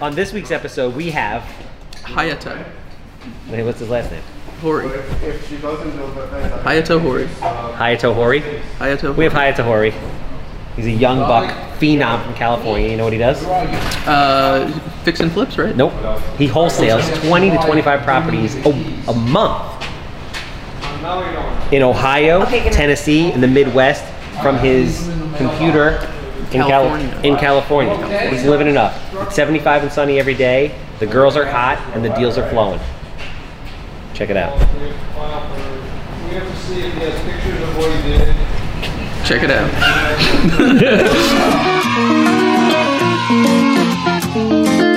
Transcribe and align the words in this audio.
On 0.00 0.14
this 0.14 0.32
week's 0.32 0.50
episode, 0.50 0.94
we 0.94 1.10
have. 1.10 1.42
Hayato. 2.02 2.64
Wait, 3.50 3.62
what's 3.62 3.80
his 3.80 3.88
last 3.88 4.10
name? 4.10 4.22
Hori. 4.60 4.86
If, 4.86 5.22
if 5.22 5.48
she 5.48 5.56
doesn't 5.56 5.90
do 5.90 6.04
it, 6.04 6.30
then 6.30 6.50
Hayato 6.62 7.00
Hori. 7.00 7.24
Hayato 7.26 8.14
Hori. 8.14 8.40
Hayato 8.40 9.16
We 9.16 9.24
have 9.24 9.32
Hayato 9.32 9.64
Hori. 9.64 9.94
He's 10.76 10.86
a 10.86 10.90
young 10.90 11.20
buck 11.20 11.50
phenom 11.78 12.22
from 12.24 12.34
California. 12.34 12.90
You 12.90 12.98
know 12.98 13.04
what 13.04 13.14
he 13.14 13.18
does? 13.18 13.42
Uh, 14.06 14.70
fix 15.02 15.20
and 15.20 15.32
flips, 15.32 15.56
right? 15.56 15.74
Nope. 15.74 15.92
He 16.36 16.46
wholesales 16.46 17.26
20 17.26 17.50
to 17.50 17.58
25 17.58 18.02
properties 18.02 18.54
a, 18.56 18.68
a 19.08 19.14
month 19.14 19.72
in 21.72 21.82
Ohio, 21.82 22.44
Tennessee, 22.44 23.32
and 23.32 23.42
the 23.42 23.48
Midwest 23.48 24.04
from 24.42 24.58
his 24.58 25.10
computer 25.38 25.98
in, 26.52 26.60
Cali- 26.62 26.70
California. 26.70 27.20
in 27.22 27.36
California. 27.36 28.30
He's 28.30 28.44
living 28.44 28.66
it 28.68 28.76
up. 28.76 28.94
It's 29.26 29.34
75 29.34 29.82
and 29.84 29.92
sunny 29.92 30.18
every 30.18 30.34
day. 30.34 30.78
The 30.98 31.06
girls 31.06 31.36
are 31.36 31.44
hot 31.46 31.78
and 31.94 32.04
the 32.04 32.10
deals 32.10 32.38
are 32.38 32.48
flowing. 32.50 32.80
Check 34.14 34.30
it 34.30 34.36
out. 34.36 34.56
We 34.58 34.64
have 36.34 36.48
to 36.48 36.56
see 36.56 36.80
if 36.80 36.94
he 36.94 37.00
has 37.00 37.20
pictures 37.22 37.62
of 37.62 37.76
what 37.76 37.90
he 37.94 38.02
did. 38.10 38.34
Check 39.26 39.42
it 39.42 39.50
out. 39.50 39.70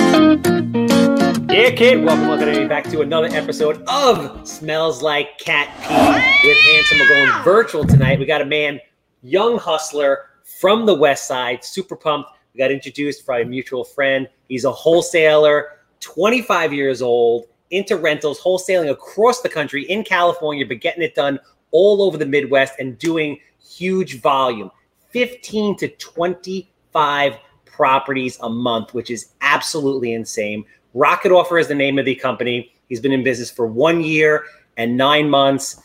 Yeah, 1.50 1.70
kid. 1.72 2.02
Welcome, 2.02 2.28
welcome 2.28 2.68
back 2.68 2.84
to 2.84 3.02
another 3.02 3.26
episode 3.32 3.82
of 3.86 4.48
Smells 4.48 5.02
Like 5.02 5.36
Cat 5.38 5.68
Pee 5.82 6.48
with 6.48 6.58
Handsome. 6.58 6.98
We're 7.00 7.08
going 7.08 7.44
virtual 7.44 7.84
tonight. 7.84 8.18
We 8.18 8.24
got 8.24 8.40
a 8.40 8.46
man, 8.46 8.80
young 9.22 9.58
hustler 9.58 10.29
from 10.58 10.86
the 10.86 10.94
West 10.94 11.26
Side, 11.26 11.64
super 11.64 11.96
pumped. 11.96 12.30
We 12.52 12.58
got 12.58 12.70
introduced 12.70 13.24
by 13.26 13.40
a 13.40 13.44
mutual 13.44 13.84
friend. 13.84 14.28
He's 14.48 14.64
a 14.64 14.72
wholesaler, 14.72 15.78
25 16.00 16.72
years 16.72 17.00
old, 17.02 17.46
into 17.70 17.96
rentals, 17.96 18.40
wholesaling 18.40 18.90
across 18.90 19.42
the 19.42 19.48
country 19.48 19.84
in 19.84 20.02
California, 20.02 20.66
but 20.66 20.80
getting 20.80 21.02
it 21.02 21.14
done 21.14 21.38
all 21.70 22.02
over 22.02 22.18
the 22.18 22.26
Midwest 22.26 22.74
and 22.80 22.98
doing 22.98 23.38
huge 23.62 24.20
volume 24.20 24.70
15 25.10 25.76
to 25.76 25.88
25 25.88 27.36
properties 27.64 28.38
a 28.42 28.50
month, 28.50 28.94
which 28.94 29.10
is 29.10 29.32
absolutely 29.40 30.12
insane. 30.12 30.64
Rocket 30.94 31.32
Offer 31.32 31.58
is 31.58 31.68
the 31.68 31.74
name 31.74 31.98
of 31.98 32.04
the 32.04 32.14
company. 32.14 32.74
He's 32.88 33.00
been 33.00 33.12
in 33.12 33.22
business 33.22 33.50
for 33.50 33.66
one 33.66 34.02
year 34.02 34.44
and 34.76 34.96
nine 34.96 35.30
months. 35.30 35.82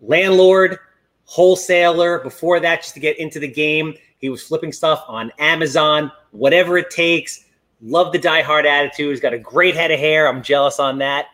Landlord, 0.00 0.78
wholesaler. 1.24 2.18
Before 2.20 2.60
that, 2.60 2.82
just 2.82 2.94
to 2.94 3.00
get 3.00 3.18
into 3.18 3.38
the 3.40 3.48
game, 3.48 3.94
he 4.18 4.28
was 4.28 4.42
flipping 4.42 4.72
stuff 4.72 5.04
on 5.08 5.32
Amazon, 5.38 6.10
whatever 6.32 6.78
it 6.78 6.90
takes. 6.90 7.44
Love 7.82 8.12
the 8.12 8.18
die-hard 8.18 8.66
attitude. 8.66 9.10
He's 9.10 9.20
got 9.20 9.34
a 9.34 9.38
great 9.38 9.74
head 9.74 9.90
of 9.90 9.98
hair. 9.98 10.26
I'm 10.28 10.42
jealous 10.42 10.78
on 10.78 10.98
that. 10.98 11.26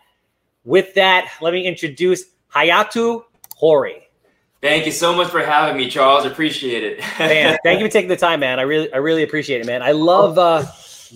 With 0.65 0.95
that, 0.95 1.31
let 1.41 1.53
me 1.53 1.67
introduce 1.67 2.25
Hayato 2.55 3.25
Hori. 3.57 4.07
Thank 4.61 4.85
you 4.85 4.93
so 4.93 5.15
much 5.15 5.29
for 5.29 5.41
having 5.41 5.77
me, 5.77 5.89
Charles. 5.89 6.27
Appreciate 6.27 6.83
it. 6.85 7.01
man 7.19 7.57
thank 7.63 7.81
you 7.81 7.87
for 7.87 7.91
taking 7.93 8.09
the 8.11 8.17
time 8.17 8.41
man 8.41 8.59
i 8.59 8.63
really 8.63 8.93
i 8.93 8.97
really 8.99 9.23
appreciate 9.23 9.61
it 9.61 9.67
man 9.67 9.83
i 9.83 9.91
love 9.93 10.37
uh 10.39 10.65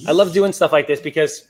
i 0.08 0.12
love 0.12 0.32
doing 0.32 0.52
stuff 0.52 0.72
like 0.72 0.86
this 0.86 1.00
because 1.00 1.48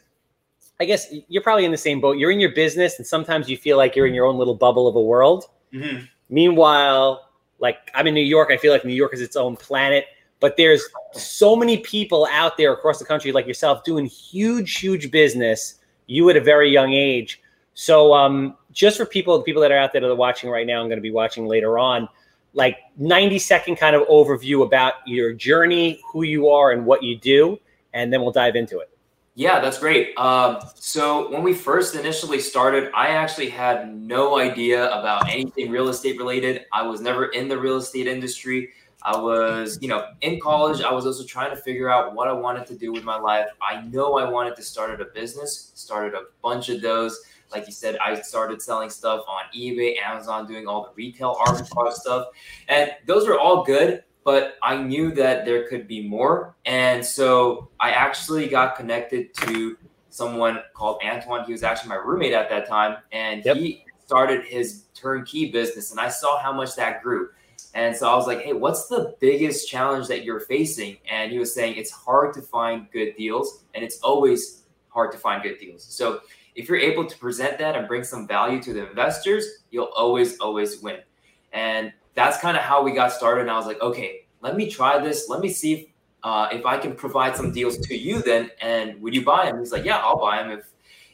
i 0.80 0.84
guess 0.84 1.12
you're 1.28 1.42
probably 1.42 1.64
in 1.64 1.70
the 1.70 1.76
same 1.76 2.00
boat 2.00 2.16
you're 2.18 2.30
in 2.32 2.40
your 2.40 2.50
business 2.52 2.98
and 2.98 3.06
sometimes 3.06 3.48
you 3.48 3.56
feel 3.56 3.76
like 3.76 3.94
you're 3.94 4.06
in 4.06 4.14
your 4.14 4.26
own 4.26 4.36
little 4.38 4.54
bubble 4.56 4.88
of 4.88 4.96
a 4.96 5.00
world 5.00 5.44
Mhm. 5.72 6.08
Meanwhile 6.28 7.30
like 7.58 7.90
i'm 7.94 8.06
in 8.06 8.14
new 8.14 8.20
york 8.20 8.50
i 8.50 8.56
feel 8.56 8.72
like 8.72 8.84
new 8.84 8.94
york 8.94 9.12
is 9.14 9.20
its 9.20 9.36
own 9.36 9.56
planet 9.56 10.06
but 10.40 10.56
there's 10.56 10.82
so 11.12 11.54
many 11.56 11.78
people 11.78 12.26
out 12.30 12.56
there 12.56 12.72
across 12.72 12.98
the 12.98 13.04
country 13.04 13.32
like 13.32 13.46
yourself 13.46 13.84
doing 13.84 14.06
huge 14.06 14.76
huge 14.76 15.10
business 15.10 15.80
you 16.06 16.28
at 16.30 16.36
a 16.36 16.40
very 16.40 16.70
young 16.70 16.92
age 16.92 17.40
so 17.74 18.12
um 18.14 18.56
just 18.72 18.96
for 18.96 19.06
people 19.06 19.36
the 19.38 19.44
people 19.44 19.62
that 19.62 19.70
are 19.70 19.78
out 19.78 19.92
there 19.92 20.00
that 20.00 20.10
are 20.10 20.14
watching 20.14 20.50
right 20.50 20.66
now 20.66 20.80
i'm 20.80 20.88
going 20.88 20.98
to 20.98 21.02
be 21.02 21.12
watching 21.12 21.46
later 21.46 21.78
on 21.78 22.08
like 22.54 22.78
90 22.96 23.38
second 23.38 23.76
kind 23.76 23.94
of 23.94 24.06
overview 24.08 24.64
about 24.64 24.94
your 25.06 25.32
journey, 25.32 26.00
who 26.10 26.22
you 26.22 26.48
are, 26.48 26.70
and 26.70 26.86
what 26.86 27.02
you 27.02 27.18
do, 27.18 27.58
and 27.92 28.12
then 28.12 28.22
we'll 28.22 28.32
dive 28.32 28.56
into 28.56 28.78
it. 28.78 28.93
Yeah, 29.36 29.58
that's 29.58 29.80
great. 29.80 30.16
Um, 30.16 30.58
so 30.76 31.28
when 31.30 31.42
we 31.42 31.52
first 31.52 31.96
initially 31.96 32.38
started, 32.38 32.92
I 32.94 33.08
actually 33.08 33.48
had 33.48 33.92
no 33.92 34.38
idea 34.38 34.88
about 34.96 35.28
anything 35.28 35.70
real 35.70 35.88
estate 35.88 36.18
related. 36.18 36.66
I 36.72 36.82
was 36.82 37.00
never 37.00 37.26
in 37.26 37.48
the 37.48 37.58
real 37.58 37.78
estate 37.78 38.06
industry. 38.06 38.70
I 39.02 39.16
was, 39.18 39.76
you 39.82 39.88
know, 39.88 40.06
in 40.20 40.38
college. 40.40 40.82
I 40.82 40.92
was 40.92 41.04
also 41.04 41.24
trying 41.24 41.50
to 41.50 41.56
figure 41.56 41.90
out 41.90 42.14
what 42.14 42.28
I 42.28 42.32
wanted 42.32 42.66
to 42.68 42.76
do 42.76 42.92
with 42.92 43.02
my 43.02 43.18
life. 43.18 43.48
I 43.60 43.82
know 43.82 44.16
I 44.18 44.28
wanted 44.28 44.54
to 44.54 44.62
start 44.62 45.00
a 45.00 45.04
business. 45.06 45.72
Started 45.74 46.14
a 46.14 46.22
bunch 46.40 46.68
of 46.68 46.80
those. 46.80 47.20
Like 47.52 47.66
you 47.66 47.72
said, 47.72 47.98
I 47.98 48.20
started 48.22 48.62
selling 48.62 48.88
stuff 48.88 49.24
on 49.28 49.42
eBay, 49.54 50.00
Amazon, 50.00 50.46
doing 50.46 50.66
all 50.66 50.84
the 50.84 50.90
retail 50.94 51.34
arbitrage 51.34 51.92
stuff, 51.92 52.28
and 52.68 52.92
those 53.06 53.28
were 53.28 53.38
all 53.38 53.64
good. 53.64 54.02
But 54.24 54.56
I 54.62 54.76
knew 54.76 55.12
that 55.12 55.44
there 55.44 55.68
could 55.68 55.86
be 55.86 56.08
more, 56.08 56.56
and 56.64 57.04
so 57.04 57.68
I 57.78 57.90
actually 57.90 58.48
got 58.48 58.74
connected 58.74 59.34
to 59.34 59.76
someone 60.08 60.60
called 60.72 61.00
Antoine. 61.04 61.44
He 61.44 61.52
was 61.52 61.62
actually 61.62 61.90
my 61.90 61.96
roommate 61.96 62.32
at 62.32 62.48
that 62.48 62.66
time, 62.66 62.96
and 63.12 63.44
Yep. 63.44 63.56
he 63.58 63.84
started 64.06 64.44
his 64.44 64.84
turnkey 64.94 65.50
business, 65.50 65.90
and 65.90 66.00
I 66.00 66.08
saw 66.08 66.38
how 66.38 66.52
much 66.52 66.74
that 66.76 67.02
grew. 67.02 67.30
And 67.74 67.94
so 67.94 68.08
I 68.08 68.14
was 68.14 68.26
like, 68.26 68.40
hey, 68.42 68.52
what's 68.52 68.86
the 68.86 69.16
biggest 69.20 69.68
challenge 69.68 70.06
that 70.06 70.24
you're 70.24 70.40
facing? 70.40 70.98
And 71.10 71.32
he 71.32 71.38
was 71.38 71.52
saying 71.52 71.76
it's 71.76 71.90
hard 71.90 72.32
to 72.34 72.42
find 72.42 72.88
good 72.92 73.16
deals, 73.16 73.64
and 73.74 73.84
it's 73.84 73.98
always 74.00 74.62
hard 74.88 75.10
to 75.12 75.18
find 75.18 75.42
good 75.42 75.58
deals. 75.58 75.84
So 75.84 76.20
if 76.54 76.68
you're 76.68 76.78
able 76.78 77.04
to 77.04 77.18
present 77.18 77.58
that 77.58 77.74
and 77.74 77.88
bring 77.88 78.04
some 78.04 78.28
value 78.28 78.62
to 78.62 78.72
the 78.72 78.88
investors, 78.88 79.44
you'll 79.72 79.92
always, 79.96 80.38
always 80.38 80.80
win. 80.80 81.00
And 81.52 81.92
that's 82.14 82.38
kind 82.38 82.56
of 82.56 82.62
how 82.62 82.82
we 82.82 82.92
got 82.92 83.12
started. 83.12 83.42
And 83.42 83.50
I 83.50 83.56
was 83.56 83.66
like, 83.66 83.80
okay, 83.80 84.26
let 84.40 84.56
me 84.56 84.70
try 84.70 84.98
this. 84.98 85.28
Let 85.28 85.40
me 85.40 85.48
see 85.48 85.72
if, 85.72 85.86
uh, 86.22 86.48
if 86.52 86.64
I 86.64 86.78
can 86.78 86.94
provide 86.94 87.36
some 87.36 87.52
deals 87.52 87.78
to 87.78 87.96
you 87.96 88.22
then. 88.22 88.50
And 88.60 89.00
would 89.02 89.14
you 89.14 89.24
buy 89.24 89.46
them? 89.46 89.58
He's 89.58 89.72
like, 89.72 89.84
yeah, 89.84 89.98
I'll 89.98 90.18
buy 90.18 90.42
them 90.42 90.50
if 90.50 90.66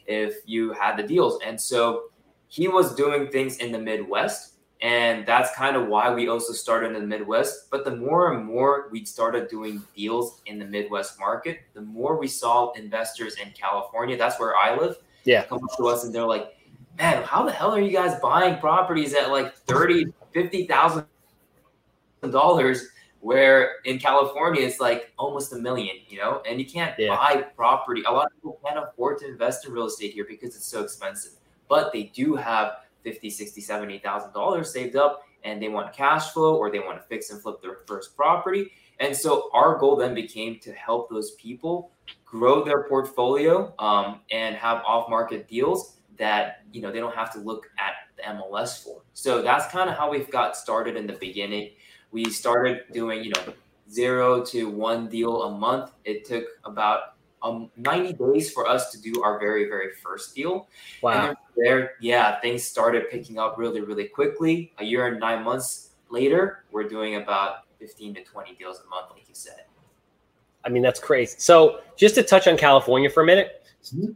if 0.07 0.37
you 0.45 0.73
had 0.73 0.97
the 0.97 1.03
deals. 1.03 1.39
And 1.45 1.59
so 1.59 2.05
he 2.47 2.67
was 2.67 2.95
doing 2.95 3.27
things 3.29 3.57
in 3.57 3.71
the 3.71 3.79
Midwest. 3.79 4.55
And 4.81 5.27
that's 5.27 5.55
kind 5.55 5.75
of 5.75 5.87
why 5.87 6.11
we 6.11 6.27
also 6.27 6.53
started 6.53 6.87
in 6.87 6.93
the 6.93 7.07
Midwest. 7.07 7.69
But 7.69 7.85
the 7.85 7.95
more 7.95 8.33
and 8.33 8.43
more 8.43 8.89
we 8.91 9.05
started 9.05 9.47
doing 9.47 9.83
deals 9.95 10.41
in 10.47 10.57
the 10.57 10.65
Midwest 10.65 11.19
market, 11.19 11.59
the 11.75 11.81
more 11.81 12.17
we 12.17 12.27
saw 12.27 12.71
investors 12.71 13.35
in 13.35 13.51
California. 13.51 14.17
That's 14.17 14.39
where 14.39 14.57
I 14.57 14.75
live 14.75 14.97
Yeah. 15.23 15.43
come 15.43 15.63
up 15.63 15.77
to 15.77 15.87
us 15.87 16.03
and 16.03 16.13
they're 16.13 16.25
like, 16.25 16.47
man, 16.97 17.21
how 17.23 17.43
the 17.43 17.51
hell 17.51 17.71
are 17.71 17.79
you 17.79 17.91
guys 17.91 18.19
buying 18.19 18.59
properties 18.59 19.13
at 19.13 19.29
like 19.29 19.55
30, 19.55 20.07
50,000 20.33 21.05
dollars 22.29 22.87
where 23.19 23.75
in 23.85 23.99
California 23.99 24.63
it's 24.63 24.79
like 24.79 25.11
almost 25.17 25.53
a 25.53 25.55
million, 25.57 25.95
you 26.07 26.17
know, 26.17 26.41
and 26.47 26.59
you 26.59 26.65
can't 26.65 26.97
Yeah. 26.97 27.15
buy 27.15 27.41
property. 27.55 28.03
A 28.07 28.11
lot 28.11 28.27
of 28.27 28.33
people 28.35 28.59
can't 28.65 28.79
afford 28.79 29.19
to 29.19 29.27
invest 29.27 29.65
in 29.65 29.71
real 29.73 29.85
estate 29.85 30.13
here 30.13 30.25
because 30.27 30.55
it's 30.55 30.65
so 30.65 30.81
expensive. 30.83 31.33
But 31.67 31.93
they 31.93 32.03
do 32.03 32.35
have 32.35 32.77
50, 33.03 33.29
60, 33.29 33.61
70,000 33.61 34.33
dollars 34.33 34.71
saved 34.73 34.95
up 34.95 35.23
and 35.43 35.61
they 35.61 35.69
want 35.69 35.93
cash 35.93 36.31
flow 36.31 36.55
or 36.55 36.71
they 36.71 36.79
want 36.79 36.97
to 37.01 37.07
fix 37.07 37.29
and 37.31 37.41
flip 37.41 37.61
their 37.61 37.77
first 37.87 38.15
property. 38.15 38.71
And 38.99 39.15
so 39.15 39.49
our 39.53 39.77
goal 39.77 39.95
then 39.95 40.13
became 40.13 40.59
to 40.59 40.73
help 40.73 41.09
those 41.09 41.31
people 41.31 41.91
grow 42.25 42.63
their 42.63 42.83
portfolio 42.83 43.73
um, 43.79 44.21
and 44.31 44.55
have 44.55 44.83
off-market 44.85 45.47
deals 45.47 45.97
that 46.17 46.63
you 46.71 46.81
know 46.81 46.91
they 46.91 46.99
don't 46.99 47.15
have 47.15 47.31
to 47.33 47.39
look 47.39 47.67
at 47.79 47.93
the 48.21 48.29
MLS 48.29 48.83
for. 48.83 49.01
So 49.13 49.41
that's 49.41 49.67
kind 49.71 49.89
of 49.89 49.97
how 49.97 50.09
we've 50.09 50.29
got 50.29 50.55
started 50.55 50.95
in 50.95 51.07
the 51.07 51.13
beginning. 51.13 51.71
We 52.11 52.25
started 52.29 52.83
doing 52.91 53.23
you 53.23 53.31
know 53.35 53.53
zero 53.89 54.43
to 54.45 54.69
one 54.69 55.07
deal 55.07 55.43
a 55.43 55.51
month. 55.51 55.91
It 56.05 56.25
took 56.25 56.45
about 56.65 57.15
um, 57.43 57.71
90 57.75 58.13
days 58.13 58.51
for 58.51 58.67
us 58.67 58.91
to 58.91 59.01
do 59.01 59.23
our 59.23 59.39
very 59.39 59.65
very 59.65 59.93
first 60.03 60.35
deal. 60.35 60.67
Wow. 61.01 61.35
there, 61.55 61.93
yeah, 61.99 62.39
things 62.39 62.63
started 62.63 63.09
picking 63.09 63.39
up 63.39 63.57
really 63.57 63.81
really 63.81 64.07
quickly. 64.07 64.73
A 64.77 64.83
year 64.83 65.07
and 65.07 65.19
nine 65.19 65.43
months 65.43 65.91
later, 66.09 66.65
we're 66.71 66.87
doing 66.87 67.15
about 67.15 67.65
15 67.79 68.15
to 68.15 68.23
20 68.23 68.55
deals 68.55 68.81
a 68.85 68.89
month, 68.89 69.07
like 69.11 69.27
you 69.27 69.33
said. 69.33 69.63
I 70.63 70.69
mean, 70.69 70.83
that's 70.83 70.99
crazy. 70.99 71.35
So, 71.39 71.79
just 71.95 72.13
to 72.15 72.23
touch 72.23 72.47
on 72.47 72.57
California 72.57 73.09
for 73.09 73.23
a 73.23 73.25
minute. 73.25 73.60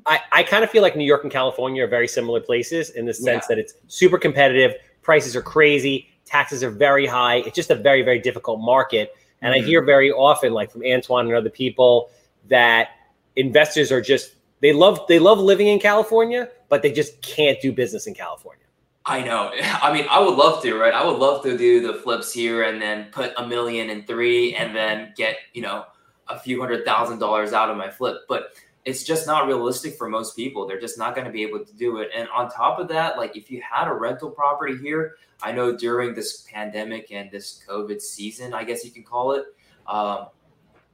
I, 0.05 0.19
I 0.31 0.43
kind 0.43 0.63
of 0.63 0.69
feel 0.69 0.81
like 0.81 0.95
New 0.95 1.05
York 1.05 1.23
and 1.23 1.31
California 1.31 1.83
are 1.83 1.87
very 1.87 2.07
similar 2.07 2.39
places 2.39 2.91
in 2.91 3.05
the 3.05 3.13
sense 3.13 3.45
Yeah. 3.49 3.55
that 3.55 3.57
it's 3.59 3.73
super 3.87 4.17
competitive, 4.17 4.73
prices 5.01 5.35
are 5.35 5.41
crazy, 5.41 6.09
taxes 6.25 6.63
are 6.63 6.69
very 6.69 7.05
high. 7.05 7.37
It's 7.37 7.55
just 7.55 7.71
a 7.71 7.75
very, 7.75 8.01
very 8.01 8.19
difficult 8.19 8.59
market. 8.59 9.15
And 9.41 9.53
I 9.53 9.59
Mhm. 9.59 9.65
hear 9.65 9.81
very 9.83 10.11
often, 10.11 10.53
like 10.53 10.71
from 10.71 10.83
Antoine 10.85 11.27
and 11.27 11.35
other 11.35 11.49
people, 11.49 12.09
that 12.47 12.89
investors 13.35 13.91
are 13.91 14.01
just 14.01 14.35
they 14.61 14.71
love 14.73 15.05
they 15.07 15.19
love 15.19 15.39
living 15.39 15.67
in 15.67 15.79
California, 15.79 16.49
but 16.69 16.81
they 16.81 16.91
just 16.91 17.21
can't 17.21 17.59
do 17.61 17.71
business 17.71 18.07
in 18.07 18.13
California. 18.13 18.65
I 19.05 19.21
know. 19.21 19.51
I 19.81 19.93
mean, 19.93 20.05
I 20.09 20.19
would 20.19 20.35
love 20.35 20.63
to, 20.63 20.75
right? 20.75 20.93
I 20.93 21.05
would 21.05 21.19
love 21.19 21.43
to 21.43 21.57
do 21.57 21.85
the 21.85 21.93
flips 21.99 22.31
here 22.33 22.63
and 22.63 22.81
then 22.81 23.07
put 23.11 23.33
a 23.37 23.45
million 23.45 23.89
in 23.89 24.03
three 24.03 24.55
and 24.55 24.75
then 24.75 25.13
get, 25.15 25.37
you 25.53 25.61
know, 25.61 25.85
a 26.27 26.39
few 26.39 26.59
hundred 26.59 26.85
thousand 26.85 27.19
dollars 27.19 27.53
out 27.53 27.69
of 27.69 27.77
my 27.77 27.89
flip. 27.89 28.21
But 28.27 28.53
it's 28.85 29.03
just 29.03 29.25
not 29.25 29.47
realistic 29.47 29.95
for 29.95 30.07
most 30.07 30.35
people. 30.35 30.67
They're 30.67 30.79
just 30.79 30.97
not 30.97 31.15
going 31.15 31.25
to 31.25 31.33
be 31.33 31.41
able 31.41 31.65
to 31.65 31.73
do 31.75 31.97
it. 31.97 32.09
And 32.15 32.29
on 32.29 32.49
top 32.51 32.79
of 32.79 32.87
that, 32.89 33.17
like 33.17 33.35
if 33.35 33.49
you 33.49 33.61
had 33.61 33.87
a 33.87 33.93
rental 33.93 34.29
property 34.29 34.77
here, 34.77 35.15
I 35.41 35.51
know 35.51 35.75
during 35.75 36.13
this 36.13 36.41
pandemic 36.41 37.11
and 37.11 37.31
this 37.31 37.63
COVID 37.67 37.99
season, 37.99 38.53
I 38.53 38.63
guess 38.63 38.85
you 38.85 38.91
can 38.91 39.03
call 39.03 39.31
it, 39.33 39.45
um, 39.87 40.27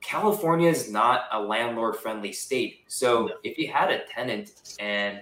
California 0.01 0.69
is 0.69 0.91
not 0.91 1.25
a 1.31 1.39
landlord 1.39 1.95
friendly 1.95 2.33
state. 2.33 2.85
So 2.88 3.27
no. 3.27 3.33
if 3.43 3.57
you 3.57 3.71
had 3.71 3.91
a 3.91 4.03
tenant 4.05 4.51
and 4.79 5.21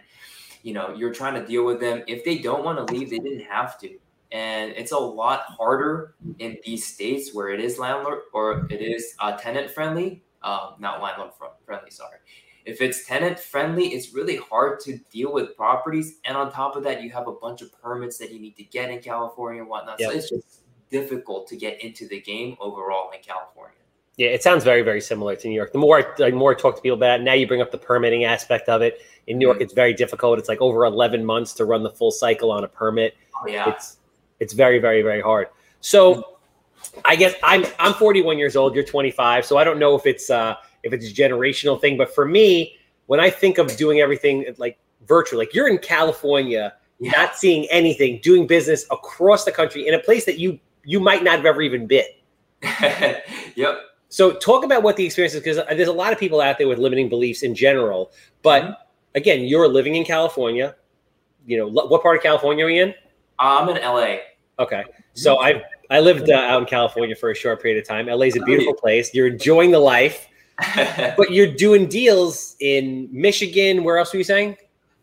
you 0.64 0.74
know 0.74 0.94
you're 0.94 1.14
trying 1.14 1.36
to 1.36 1.46
deal 1.46 1.66
with 1.66 1.80
them, 1.80 2.04
if 2.08 2.24
they 2.24 2.38
don't 2.38 2.64
want 2.64 2.86
to 2.86 2.94
leave, 2.94 3.10
they 3.10 3.20
didn't 3.20 3.46
have 3.46 3.78
to. 3.80 3.98
And 4.32 4.72
it's 4.74 4.92
a 4.92 4.98
lot 4.98 5.42
harder 5.48 6.14
in 6.38 6.58
these 6.64 6.86
states 6.86 7.34
where 7.34 7.50
it 7.50 7.60
is 7.60 7.80
landlord 7.80 8.20
or 8.32 8.68
it 8.70 8.82
is 8.82 9.16
uh, 9.20 9.36
tenant 9.38 9.72
friendly, 9.72 10.24
um, 10.44 10.76
not 10.80 11.02
landlord 11.02 11.32
friendly. 11.66 11.90
Sorry, 11.90 12.18
if 12.70 12.82
it's 12.82 13.06
tenant 13.06 13.40
friendly, 13.40 13.88
it's 13.88 14.14
really 14.14 14.38
hard 14.38 14.80
to 14.82 14.98
deal 15.12 15.34
with 15.34 15.56
properties. 15.58 16.20
And 16.24 16.38
on 16.38 16.52
top 16.52 16.76
of 16.76 16.84
that, 16.84 17.02
you 17.02 17.10
have 17.10 17.28
a 17.28 17.34
bunch 17.34 17.62
of 17.62 17.72
permits 17.82 18.18
that 18.20 18.32
you 18.32 18.40
need 18.40 18.56
to 18.58 18.64
get 18.64 18.92
in 18.92 19.00
California 19.00 19.62
and 19.62 19.70
whatnot. 19.70 20.00
Yep. 20.00 20.12
So 20.12 20.18
it's 20.18 20.30
just 20.30 20.62
difficult 20.92 21.48
to 21.48 21.56
get 21.56 21.84
into 21.84 22.08
the 22.08 22.22
game 22.22 22.58
overall 22.60 23.12
in 23.12 23.22
California. 23.22 23.76
Yeah, 24.18 24.28
it 24.28 24.44
sounds 24.44 24.64
very, 24.64 24.82
very 24.82 25.02
similar 25.02 25.36
to 25.36 25.48
New 25.48 25.56
York. 25.56 25.72
The 25.72 25.80
more, 25.80 26.14
the 26.18 26.32
more 26.32 26.52
I 26.52 26.60
talk 26.60 26.76
to 26.76 26.82
people 26.82 26.98
about 26.98 27.22
it, 27.22 27.24
now 27.24 27.34
you 27.34 27.48
bring 27.48 27.62
up 27.62 27.72
the 27.72 27.78
permitting 27.78 28.26
aspect 28.26 28.70
of 28.70 28.82
it. 28.82 29.02
In 29.28 29.38
New 29.38 29.48
York, 29.48 29.58
mm-hmm. 29.58 29.64
it's 29.64 29.74
very 29.74 29.94
difficult. 29.94 30.38
It's 30.38 30.50
like 30.50 30.62
over 30.62 30.86
11 30.86 31.26
months 31.26 31.54
to 31.54 31.66
run 31.66 31.84
the 31.84 31.90
full 31.90 32.12
cycle 32.12 32.52
on 32.52 32.64
a 32.64 32.68
permit. 32.68 33.16
Oh, 33.36 33.48
yeah. 33.48 33.70
It's, 33.70 33.98
it's 34.40 34.54
very, 34.54 34.78
very, 34.80 35.02
very 35.02 35.22
hard. 35.22 35.48
So 35.80 36.38
I 37.06 37.16
guess 37.16 37.34
I'm, 37.44 37.66
I'm 37.80 37.94
41 37.94 38.38
years 38.38 38.56
old. 38.56 38.76
You're 38.76 38.84
25. 38.84 39.46
So 39.46 39.58
I 39.58 39.64
don't 39.64 39.80
know 39.80 39.96
if 39.96 40.06
it's, 40.06 40.30
uh, 40.30 40.56
if 40.84 40.94
it's 40.94 41.10
a 41.10 41.14
generational 41.14 41.80
thing. 41.80 41.98
But 41.98 42.14
for 42.14 42.26
me, 42.26 42.78
when 43.08 43.20
I 43.20 43.30
think 43.30 43.58
of 43.58 43.76
doing 43.76 44.00
everything 44.00 44.46
like 44.58 44.78
virtual, 45.08 45.40
like 45.40 45.54
you're 45.54 45.68
in 45.68 45.80
California, 45.80 46.74
yeah. 47.00 47.12
not 47.12 47.36
seeing 47.36 47.66
anything, 47.70 48.20
doing 48.22 48.48
business 48.48 48.86
across 48.92 49.46
the 49.46 49.52
country 49.52 49.88
in 49.88 49.94
a 49.94 50.00
place 50.00 50.26
that 50.26 50.38
you 50.38 50.60
you 50.84 51.00
might 51.00 51.24
not 51.24 51.38
have 51.38 51.46
ever 51.46 51.62
even 51.62 51.88
been. 51.88 52.06
yep. 53.56 53.80
So 54.10 54.34
talk 54.34 54.64
about 54.64 54.82
what 54.84 54.98
the 54.98 55.06
experience 55.06 55.34
is 55.36 55.42
because 55.42 55.58
there's 55.76 55.88
a 55.88 55.94
lot 55.94 56.12
of 56.12 56.20
people 56.20 56.42
out 56.42 56.58
there 56.58 56.68
with 56.68 56.80
limiting 56.80 57.10
beliefs 57.10 57.44
in 57.44 57.54
general. 57.54 58.12
But 58.42 58.64
mm-hmm. 58.64 58.74
again, 59.16 59.42
you're 59.42 59.68
living 59.68 59.96
in 59.96 60.04
California. 60.04 60.76
You 61.46 61.58
know 61.58 61.68
what 61.68 62.02
part 62.02 62.18
of 62.18 62.24
California 62.24 62.66
are 62.66 62.70
you 62.70 62.84
in? 62.84 62.94
I'm 63.38 63.70
in 63.70 63.82
LA. 63.82 64.18
Okay, 64.60 64.84
so 65.14 65.42
I 65.42 65.62
I 65.90 66.00
lived 66.00 66.30
uh, 66.30 66.36
out 66.36 66.62
in 66.62 66.68
California 66.68 67.16
for 67.16 67.32
a 67.32 67.36
short 67.36 67.62
period 67.62 67.82
of 67.82 67.88
time. 67.88 68.08
LA 68.08 68.26
is 68.26 68.36
a 68.36 68.42
beautiful 68.42 68.74
place. 68.74 69.14
You're 69.14 69.28
enjoying 69.28 69.72
the 69.72 69.80
life. 69.80 70.28
but 71.18 71.32
you're 71.32 71.52
doing 71.52 71.88
deals 71.88 72.56
in 72.60 73.10
Michigan. 73.12 73.84
Where 73.84 73.98
else 73.98 74.14
were 74.14 74.18
you 74.18 74.24
saying? 74.24 74.58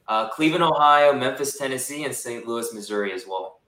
Uh, 0.09 0.29
Cleveland, 0.29 0.63
Ohio, 0.63 1.13
Memphis, 1.13 1.57
Tennessee, 1.57 2.05
and 2.05 2.15
St. 2.15 2.47
Louis, 2.47 2.73
Missouri 2.73 3.13
as 3.13 3.27
well. 3.27 3.61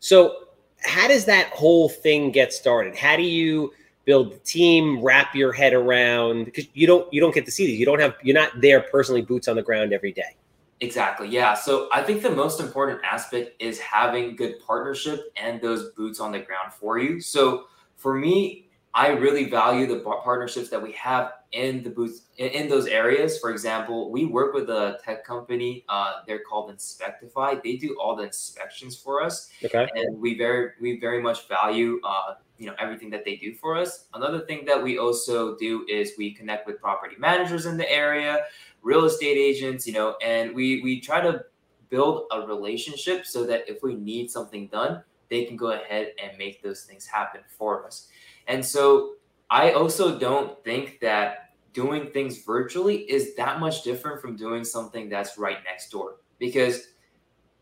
So, 0.00 0.48
how 0.82 1.08
does 1.08 1.24
that 1.24 1.48
whole 1.48 1.88
thing 1.88 2.30
get 2.30 2.52
started? 2.52 2.94
How 2.94 3.16
do 3.16 3.22
you 3.22 3.72
build 4.04 4.32
the 4.32 4.38
team? 4.38 5.02
Wrap 5.02 5.34
your 5.34 5.52
head 5.52 5.72
around 5.72 6.44
because 6.44 6.66
you 6.74 6.86
don't 6.86 7.10
you 7.12 7.20
don't 7.20 7.34
get 7.34 7.46
to 7.46 7.50
see 7.50 7.66
these. 7.66 7.78
You 7.78 7.86
don't 7.86 8.00
have 8.00 8.14
you're 8.22 8.34
not 8.34 8.60
there 8.60 8.80
personally, 8.80 9.22
boots 9.22 9.48
on 9.48 9.56
the 9.56 9.62
ground 9.62 9.92
every 9.92 10.12
day. 10.12 10.36
Exactly. 10.80 11.28
Yeah. 11.28 11.54
So 11.54 11.88
I 11.92 12.02
think 12.02 12.22
the 12.22 12.30
most 12.30 12.60
important 12.60 13.00
aspect 13.02 13.60
is 13.62 13.78
having 13.78 14.36
good 14.36 14.60
partnership 14.60 15.32
and 15.36 15.60
those 15.60 15.90
boots 15.92 16.20
on 16.20 16.32
the 16.32 16.40
ground 16.40 16.72
for 16.72 16.98
you. 16.98 17.20
So 17.20 17.64
for 17.96 18.14
me, 18.14 18.65
I 18.96 19.08
really 19.08 19.44
value 19.44 19.86
the 19.86 20.00
partnerships 20.00 20.70
that 20.70 20.82
we 20.82 20.92
have 20.92 21.34
in 21.52 21.82
the 21.82 21.90
booth 21.90 22.28
in, 22.38 22.66
those 22.66 22.86
areas. 22.86 23.38
For 23.38 23.50
example, 23.50 24.10
we 24.10 24.24
work 24.24 24.54
with 24.54 24.70
a 24.70 24.98
tech 25.04 25.22
company. 25.22 25.84
Uh, 25.86 26.22
they're 26.26 26.40
called 26.40 26.70
Inspectify. 26.70 27.62
They 27.62 27.76
do 27.76 27.94
all 28.00 28.16
the 28.16 28.22
inspections 28.22 28.96
for 28.96 29.22
us, 29.22 29.50
okay. 29.62 29.86
and 29.94 30.18
we 30.18 30.38
very 30.38 30.70
we 30.80 30.98
very 30.98 31.22
much 31.22 31.46
value 31.46 32.00
uh, 32.04 32.36
you 32.56 32.66
know 32.68 32.74
everything 32.78 33.10
that 33.10 33.26
they 33.26 33.36
do 33.36 33.54
for 33.54 33.76
us. 33.76 34.06
Another 34.14 34.40
thing 34.40 34.64
that 34.64 34.82
we 34.82 34.96
also 34.96 35.58
do 35.58 35.84
is 35.90 36.12
we 36.16 36.32
connect 36.32 36.66
with 36.66 36.80
property 36.80 37.16
managers 37.18 37.66
in 37.66 37.76
the 37.76 37.90
area, 37.92 38.46
real 38.80 39.04
estate 39.04 39.36
agents, 39.36 39.86
you 39.86 39.92
know, 39.92 40.16
and 40.22 40.54
we 40.54 40.80
we 40.82 41.02
try 41.02 41.20
to 41.20 41.44
build 41.90 42.24
a 42.32 42.40
relationship 42.46 43.26
so 43.26 43.44
that 43.44 43.68
if 43.68 43.82
we 43.82 43.94
need 43.94 44.30
something 44.30 44.68
done, 44.68 45.02
they 45.28 45.44
can 45.44 45.56
go 45.56 45.72
ahead 45.72 46.12
and 46.22 46.38
make 46.38 46.62
those 46.62 46.84
things 46.84 47.06
happen 47.06 47.42
for 47.46 47.86
us. 47.86 48.08
And 48.48 48.64
so 48.64 49.14
I 49.50 49.72
also 49.72 50.18
don't 50.18 50.62
think 50.64 51.00
that 51.00 51.50
doing 51.72 52.10
things 52.10 52.42
virtually 52.42 52.98
is 53.10 53.34
that 53.36 53.60
much 53.60 53.82
different 53.82 54.20
from 54.20 54.36
doing 54.36 54.64
something 54.64 55.08
that's 55.08 55.38
right 55.38 55.58
next 55.64 55.90
door. 55.90 56.16
Because 56.38 56.88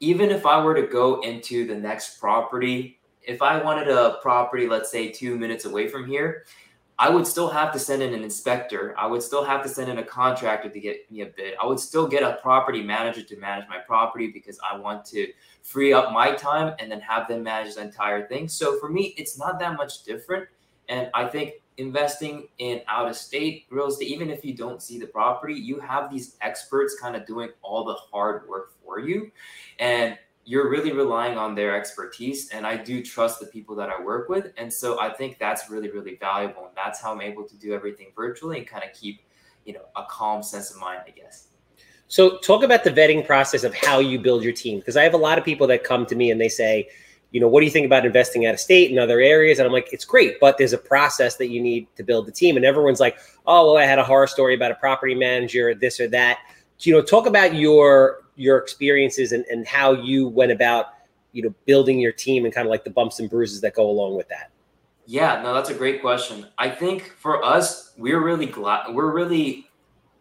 even 0.01 0.31
if 0.31 0.47
I 0.47 0.63
were 0.63 0.75
to 0.75 0.87
go 0.87 1.21
into 1.23 1.67
the 1.67 1.75
next 1.75 2.21
property, 2.21 3.01
if 3.23 3.43
I 3.43 3.63
wanted 3.63 3.89
a 3.89 4.19
property, 4.23 4.69
let's 4.69 4.91
say 4.91 5.11
two 5.11 5.37
minutes 5.37 5.65
away 5.65 5.89
from 5.89 6.07
here, 6.07 6.45
I 6.97 7.11
would 7.11 7.27
still 7.27 7.49
have 7.49 7.73
to 7.73 7.79
send 7.79 8.03
in 8.03 8.15
an 8.15 8.23
inspector. 8.23 8.95
I 8.97 9.07
would 9.07 9.23
still 9.23 9.45
have 9.45 9.63
to 9.65 9.69
send 9.69 9.91
in 9.91 9.99
a 9.99 10.03
contractor 10.05 10.69
to 10.69 10.81
get 10.81 11.11
me 11.11 11.23
a 11.23 11.27
bid. 11.27 11.55
I 11.61 11.67
would 11.67 11.81
still 11.81 12.07
get 12.07 12.23
a 12.23 12.39
property 12.41 12.83
manager 12.83 13.23
to 13.23 13.37
manage 13.37 13.69
my 13.69 13.79
property 13.79 14.29
because 14.29 14.61
I 14.71 14.77
want 14.79 15.05
to 15.07 15.27
free 15.63 15.93
up 15.93 16.13
my 16.13 16.33
time 16.33 16.75
and 16.79 16.91
then 16.91 17.01
have 17.01 17.27
them 17.27 17.43
manage 17.43 17.75
the 17.75 17.83
entire 17.83 18.29
thing. 18.29 18.47
So 18.47 18.79
for 18.79 18.89
me, 18.89 19.15
it's 19.17 19.37
not 19.37 19.59
that 19.59 19.77
much 19.77 20.05
different. 20.05 20.47
And 20.89 21.11
I 21.15 21.27
think 21.27 21.55
investing 21.77 22.49
in 22.59 22.81
out 22.89 23.09
of 23.09 23.17
state 23.17 23.67
real 23.71 23.87
estate, 23.87 24.09
even 24.09 24.31
if 24.31 24.45
you 24.45 24.55
don't 24.55 24.83
see 24.83 24.99
the 24.99 25.07
property, 25.07 25.55
you 25.55 25.81
have 25.81 26.11
these 26.11 26.37
experts 26.41 26.97
kind 27.01 27.17
of 27.17 27.27
doing 27.27 27.51
all 27.63 27.85
the 27.85 27.95
hard 27.95 28.49
work 28.49 28.73
for 28.85 29.01
you. 29.01 29.31
And 29.79 30.17
you're 30.45 30.69
really 30.69 30.93
relying 30.93 31.39
on 31.39 31.55
their 31.55 31.75
expertise. 31.75 32.51
And 32.51 32.67
I 32.67 32.77
do 32.77 33.03
trust 33.03 33.41
the 33.41 33.47
people 33.47 33.75
that 33.77 33.89
I 33.89 34.01
work 34.03 34.29
with. 34.29 34.53
And 34.57 34.73
so 34.73 35.01
I 35.01 35.13
think 35.13 35.39
that's 35.39 35.71
really, 35.71 35.91
really 35.91 36.17
valuable. 36.17 36.67
And 36.67 36.77
that's 36.77 37.01
how 37.01 37.13
I'm 37.13 37.23
able 37.23 37.45
to 37.45 37.57
do 37.57 37.73
everything 37.73 38.09
virtually 38.15 38.59
and 38.59 38.67
kind 38.67 38.85
of 38.85 38.93
keep, 38.93 39.23
you 39.65 39.73
know, 39.73 39.87
a 39.97 40.05
calm 40.09 40.43
sense 40.43 40.71
of 40.71 40.79
mind, 40.79 41.01
I 41.07 41.11
guess. 41.11 41.49
So 42.09 42.39
talk 42.39 42.63
about 42.63 42.85
the 42.85 42.91
vetting 42.91 43.27
process 43.27 43.65
of 43.65 43.75
how 43.75 43.99
you 43.99 44.19
build 44.19 44.45
your 44.45 44.53
team. 44.53 44.79
Because 44.79 44.97
I 44.97 45.03
have 45.03 45.15
a 45.15 45.19
lot 45.19 45.39
of 45.39 45.45
people 45.45 45.67
that 45.69 45.83
come 45.83 46.05
to 46.07 46.15
me 46.15 46.31
and 46.31 46.39
they 46.39 46.51
say, 46.51 46.89
you 47.35 47.41
know, 47.41 47.49
what 47.49 47.63
do 47.63 47.67
you 47.67 47.73
think 47.73 47.85
about 47.85 48.07
investing 48.07 48.47
out 48.47 48.55
of 48.55 48.61
state 48.61 48.91
and 48.91 49.01
other 49.01 49.19
areas? 49.19 49.59
And 49.59 49.67
I'm 49.67 49.73
like, 49.73 49.93
it's 49.93 50.05
great, 50.05 50.39
but 50.39 50.57
there's 50.57 50.73
a 50.73 50.79
process 50.79 51.35
that 51.39 51.49
you 51.49 51.61
need 51.61 51.89
to 51.97 52.05
build 52.05 52.27
the 52.27 52.33
team. 52.33 52.57
And 52.57 52.65
everyone's 52.65 53.01
like, 53.01 53.19
oh, 53.45 53.73
well, 53.73 53.77
I 53.77 53.87
had 53.87 53.99
a 53.99 54.05
horror 54.05 54.29
story 54.29 54.55
about 54.55 54.71
a 54.71 54.77
property 54.77 55.17
manager, 55.17 55.75
this 55.75 55.99
or 55.99 56.07
that. 56.09 56.39
You 56.79 56.93
know, 56.93 57.03
talk 57.03 57.27
about 57.27 57.57
your 57.57 58.23
your 58.37 58.59
experiences 58.59 59.33
and, 59.33 59.45
and 59.47 59.67
how 59.67 59.95
you 59.95 60.29
went 60.29 60.53
about, 60.53 60.95
you 61.33 61.43
know, 61.43 61.53
building 61.67 61.99
your 61.99 62.13
team 62.13 62.45
and 62.45 62.55
kind 62.55 62.69
of 62.69 62.71
like 62.71 62.85
the 62.85 62.91
bumps 62.91 63.19
and 63.19 63.29
bruises 63.29 63.61
that 63.63 63.75
go 63.75 63.91
along 63.91 64.15
with 64.15 64.29
that. 64.29 64.53
Yeah, 65.05 65.43
no, 65.43 65.55
that's 65.55 65.71
a 65.71 65.75
great 65.75 66.01
question. 66.01 66.47
I 66.57 66.71
think 66.71 67.15
for 67.19 67.45
us, 67.45 67.95
we're 67.97 68.23
really 68.23 68.47
glad 68.47 68.95
we're 68.95 69.11
really, 69.11 69.69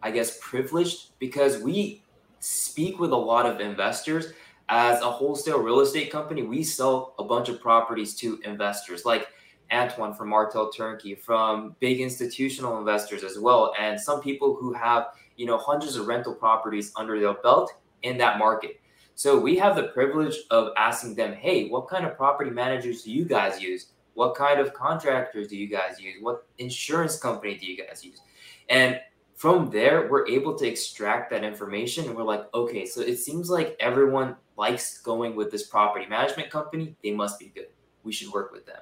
I 0.02 0.10
guess, 0.10 0.40
privileged 0.42 1.20
because 1.20 1.60
we 1.60 2.02
speak 2.40 3.00
with 3.00 3.12
a 3.12 3.16
lot 3.16 3.46
of 3.46 3.62
investors 3.62 4.34
as 4.70 5.02
a 5.02 5.10
wholesale 5.10 5.60
real 5.60 5.82
estate 5.82 6.12
company, 6.12 6.44
we 6.44 6.64
sell 6.64 7.16
a 7.20 7.24
bunch 7.24 7.50
of 7.50 7.62
properties 7.62 8.16
to 8.16 8.40
investors 8.44 9.06
like 9.06 9.28
Antoine 9.72 10.14
from 10.14 10.30
Martel 10.30 10.72
Turnkey, 10.72 11.16
from 11.16 11.76
big 11.80 12.00
institutional 12.00 12.78
investors 12.78 13.24
as 13.24 13.40
well, 13.40 13.74
and 13.80 14.00
some 14.00 14.22
people 14.22 14.56
who 14.56 14.74
have 14.74 15.08
you 15.36 15.46
know 15.46 15.58
hundreds 15.58 15.96
of 15.96 16.08
rental 16.08 16.36
properties 16.36 16.92
under 16.96 17.20
their 17.20 17.34
belt 17.34 17.74
in 18.04 18.18
that 18.18 18.38
market. 18.38 18.80
So 19.16 19.40
we 19.40 19.58
have 19.58 19.76
the 19.76 19.90
privilege 19.90 20.36
of 20.50 20.70
asking 20.78 21.16
them, 21.16 21.34
hey, 21.34 21.70
what 21.70 21.88
kind 21.88 22.06
of 22.06 22.18
property 22.18 22.50
managers 22.50 23.04
do 23.04 23.12
you 23.12 23.26
guys 23.26 23.62
use? 23.62 23.88
What 24.16 24.36
kind 24.36 24.60
of 24.60 24.74
contractors 24.74 25.48
do 25.48 25.58
you 25.58 25.68
guys 25.68 26.00
use? 26.00 26.16
What 26.22 26.48
insurance 26.58 27.18
company 27.18 27.58
do 27.58 27.66
you 27.66 27.78
guys 27.78 28.04
use? 28.04 28.22
And 28.70 29.00
from 29.36 29.70
there, 29.70 30.08
we're 30.10 30.28
able 30.28 30.56
to 30.58 30.68
extract 30.68 31.30
that 31.32 31.44
information 31.44 32.06
and 32.06 32.16
we're 32.16 32.24
like, 32.24 32.46
okay, 32.54 32.86
so 32.86 33.02
it 33.02 33.18
seems 33.18 33.50
like 33.50 33.76
everyone 33.80 34.36
likes 34.58 35.00
going 35.00 35.36
with 35.36 35.52
this 35.52 35.68
property 35.68 36.06
management 36.06 36.50
company. 36.50 36.96
They 37.04 37.12
must 37.12 37.40
be 37.40 37.48
good. 37.48 37.68
We 38.04 38.12
should 38.12 38.32
work 38.32 38.52
with 38.52 38.66
them. 38.66 38.82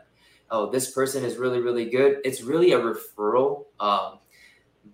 Oh, 0.49 0.69
this 0.69 0.91
person 0.91 1.23
is 1.23 1.37
really, 1.37 1.59
really 1.59 1.89
good. 1.89 2.19
It's 2.25 2.41
really 2.41 2.73
a 2.73 2.79
referral 2.79 3.65
um, 3.79 4.19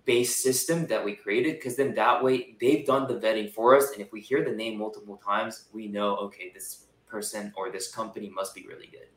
based 0.04 0.42
system 0.42 0.86
that 0.86 1.04
we 1.04 1.14
created 1.14 1.56
because 1.56 1.76
then 1.76 1.94
that 1.94 2.22
way 2.22 2.56
they've 2.60 2.86
done 2.86 3.08
the 3.08 3.14
vetting 3.14 3.52
for 3.52 3.76
us. 3.76 3.90
And 3.92 4.00
if 4.00 4.12
we 4.12 4.20
hear 4.20 4.44
the 4.44 4.52
name 4.52 4.78
multiple 4.78 5.20
times, 5.24 5.64
we 5.72 5.88
know, 5.88 6.16
okay, 6.16 6.50
this 6.54 6.84
person 7.06 7.52
or 7.56 7.70
this 7.70 7.90
company 7.92 8.30
must 8.30 8.54
be 8.54 8.66
really 8.68 8.86
good. 8.86 9.08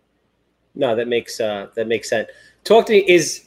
No, 0.73 0.95
that 0.95 1.07
makes 1.07 1.39
uh, 1.39 1.67
that 1.75 1.87
makes 1.87 2.09
sense. 2.09 2.29
Talk 2.63 2.85
to 2.87 2.93
me 2.93 2.99
is 3.07 3.45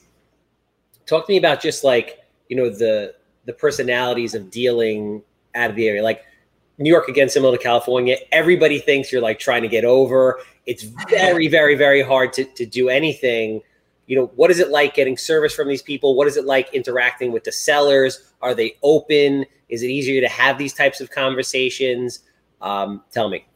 talk 1.07 1.27
to 1.27 1.33
me 1.33 1.39
about 1.39 1.61
just 1.61 1.83
like 1.83 2.21
you 2.49 2.57
know 2.57 2.69
the 2.69 3.15
the 3.47 3.53
personalities 3.53 4.35
of 4.35 4.51
dealing 4.51 5.23
out 5.55 5.71
of 5.71 5.77
the 5.77 5.89
area 5.89 6.03
like 6.03 6.25
new 6.79 6.91
york 6.91 7.09
again 7.09 7.29
similar 7.29 7.57
to 7.57 7.63
california 7.63 8.17
everybody 8.33 8.79
thinks 8.79 9.13
you're 9.13 9.23
like 9.23 9.39
trying 9.39 9.63
to 9.63 9.69
get 9.69 9.85
over 9.85 10.41
it's 10.67 10.83
very 11.09 11.49
very 11.49 11.75
very 11.75 12.03
hard 12.03 12.33
to, 12.33 12.45
to 12.45 12.67
do 12.67 12.89
anything 12.89 13.61
you 14.07 14.17
know, 14.17 14.27
what 14.37 14.51
is 14.51 14.59
it 14.59 14.71
like 14.71 14.95
getting 14.95 15.17
service 15.17 15.55
from 15.55 15.69
these 15.69 15.83
people? 15.83 16.15
What 16.15 16.27
is 16.27 16.37
it 16.37 16.45
like 16.45 16.73
interacting 16.75 17.33
with 17.33 17.45
the 17.45 17.53
sellers? 17.53 18.33
Are 18.43 18.55
they 18.55 18.77
open? 18.83 19.47
Is 19.69 19.83
it 19.83 19.89
easier 19.89 20.21
to 20.21 20.29
have 20.29 20.59
these 20.59 20.75
types 20.75 21.01
of 21.01 21.11
conversations? 21.11 22.21
Um, 22.61 23.03
tell 23.11 23.29
me. 23.29 23.47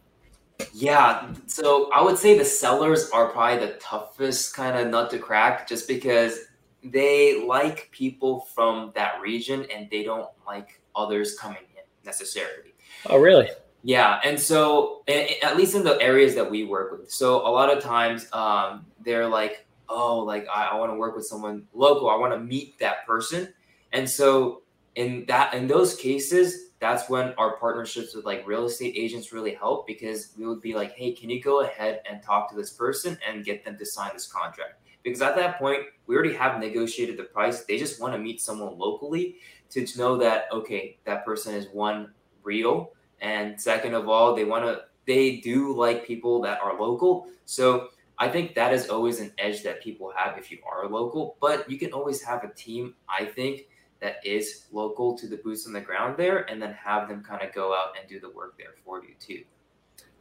Yeah, 0.73 1.33
so 1.47 1.91
I 1.93 2.03
would 2.03 2.19
say 2.19 2.37
the 2.37 2.45
sellers 2.45 3.11
are 3.11 3.29
probably 3.29 3.65
the 3.65 3.75
toughest 3.75 4.55
kind 4.55 4.77
of 4.77 4.89
nut 4.89 5.11
to 5.11 5.19
crack 5.19 5.69
just 5.69 5.87
because 5.87 6.41
they 6.83 7.45
like 7.45 7.89
people 7.93 8.41
from 8.41 8.93
that 8.95 9.21
region 9.21 9.67
and 9.73 9.89
they 9.91 10.03
don't 10.03 10.29
like 10.47 10.81
others 10.97 11.39
coming 11.39 11.63
in 11.77 11.85
necessarily. 12.05 12.68
Oh, 13.07 13.19
really? 13.19 13.49
Yeah, 13.83 14.21
and 14.25 14.38
so 14.38 15.02
at 15.09 15.57
least 15.57 15.75
in 15.75 15.85
the 15.85 16.00
areas 16.00 16.35
that 16.35 16.50
we 16.50 16.64
work 16.64 16.99
with, 16.99 17.11
so 17.11 17.47
a 17.47 17.50
lot 17.50 17.75
of 17.75 17.83
times 17.83 18.26
um, 18.33 18.87
they're 19.05 19.28
like, 19.28 19.67
"Oh, 19.88 20.19
like 20.19 20.47
I, 20.52 20.67
I 20.67 20.75
want 20.75 20.93
to 20.93 20.97
work 20.97 21.14
with 21.14 21.26
someone 21.26 21.67
local. 21.73 22.11
I 22.11 22.17
want 22.17 22.33
to 22.33 22.40
meet 22.40 22.78
that 22.81 23.07
person," 23.07 23.55
and 23.93 24.09
so 24.09 24.62
in 24.97 25.25
that 25.28 25.55
in 25.55 25.69
those 25.69 25.95
cases, 25.95 26.73
that's 26.81 27.09
when 27.09 27.33
our 27.38 27.57
partnerships 27.59 28.17
with 28.17 28.25
like 28.25 28.47
real 28.47 28.67
estate 28.67 28.95
agents 28.97 29.33
really 29.33 29.55
help 29.55 29.87
because 29.87 30.33
we 30.37 30.45
would 30.45 30.61
be 30.61 30.75
like, 30.75 30.93
"Hey, 30.93 31.12
can 31.12 31.31
you 31.31 31.40
go 31.40 31.61
ahead 31.61 32.02
and 32.11 32.21
talk 32.21 32.50
to 32.50 32.57
this 32.57 32.73
person 32.73 33.17
and 33.26 33.45
get 33.45 33.64
them 33.64 33.78
to 33.78 33.87
sign 33.87 34.11
this 34.12 34.26
contract?" 34.26 34.81
Because 35.05 35.23
at 35.23 35.37
that 35.37 35.59
point, 35.59 35.85
we 36.09 36.17
already 36.17 36.35
have 36.35 36.59
negotiated 36.59 37.17
the 37.17 37.23
price. 37.23 37.64
They 37.64 37.78
just 37.78 38.00
want 38.00 38.12
to 38.12 38.19
meet 38.19 38.40
someone 38.40 38.76
locally 38.76 39.37
to, 39.71 39.87
to 39.87 39.99
know 39.99 40.17
that 40.17 40.47
okay, 40.52 40.99
that 41.05 41.25
person 41.25 41.55
is 41.55 41.69
one 41.73 42.12
real 42.52 42.93
and 43.21 43.61
second 43.61 43.95
of 43.95 44.09
all, 44.09 44.35
they 44.35 44.45
want 44.45 44.64
to 44.64 44.83
they 45.07 45.37
do 45.38 45.75
like 45.75 46.07
people 46.07 46.40
that 46.43 46.61
are 46.61 46.78
local. 46.78 47.28
So 47.47 47.88
I 48.19 48.28
think 48.28 48.55
that 48.55 48.75
is 48.75 48.88
always 48.90 49.21
an 49.21 49.33
edge 49.38 49.62
that 49.62 49.83
people 49.83 50.12
have 50.14 50.37
if 50.37 50.50
you 50.50 50.59
are 50.71 50.87
local, 50.88 51.37
but 51.40 51.69
you 51.71 51.78
can 51.78 51.93
always 51.93 52.23
have 52.23 52.45
a 52.45 52.52
team, 52.55 52.95
I 53.09 53.25
think, 53.25 53.69
that 54.00 54.17
is 54.25 54.67
local 54.71 55.17
to 55.19 55.26
the 55.26 55.38
boots 55.38 55.67
on 55.67 55.73
the 55.73 55.81
ground 55.81 56.17
there 56.17 56.49
and 56.50 56.61
then 56.61 56.73
have 56.75 57.09
them 57.09 57.25
kind 57.25 57.43
of 57.43 57.52
go 57.55 57.75
out 57.75 57.95
and 57.99 58.09
do 58.09 58.21
the 58.21 58.31
work 58.31 58.57
there 58.59 58.75
for 58.85 59.02
you 59.02 59.14
too. 59.19 59.43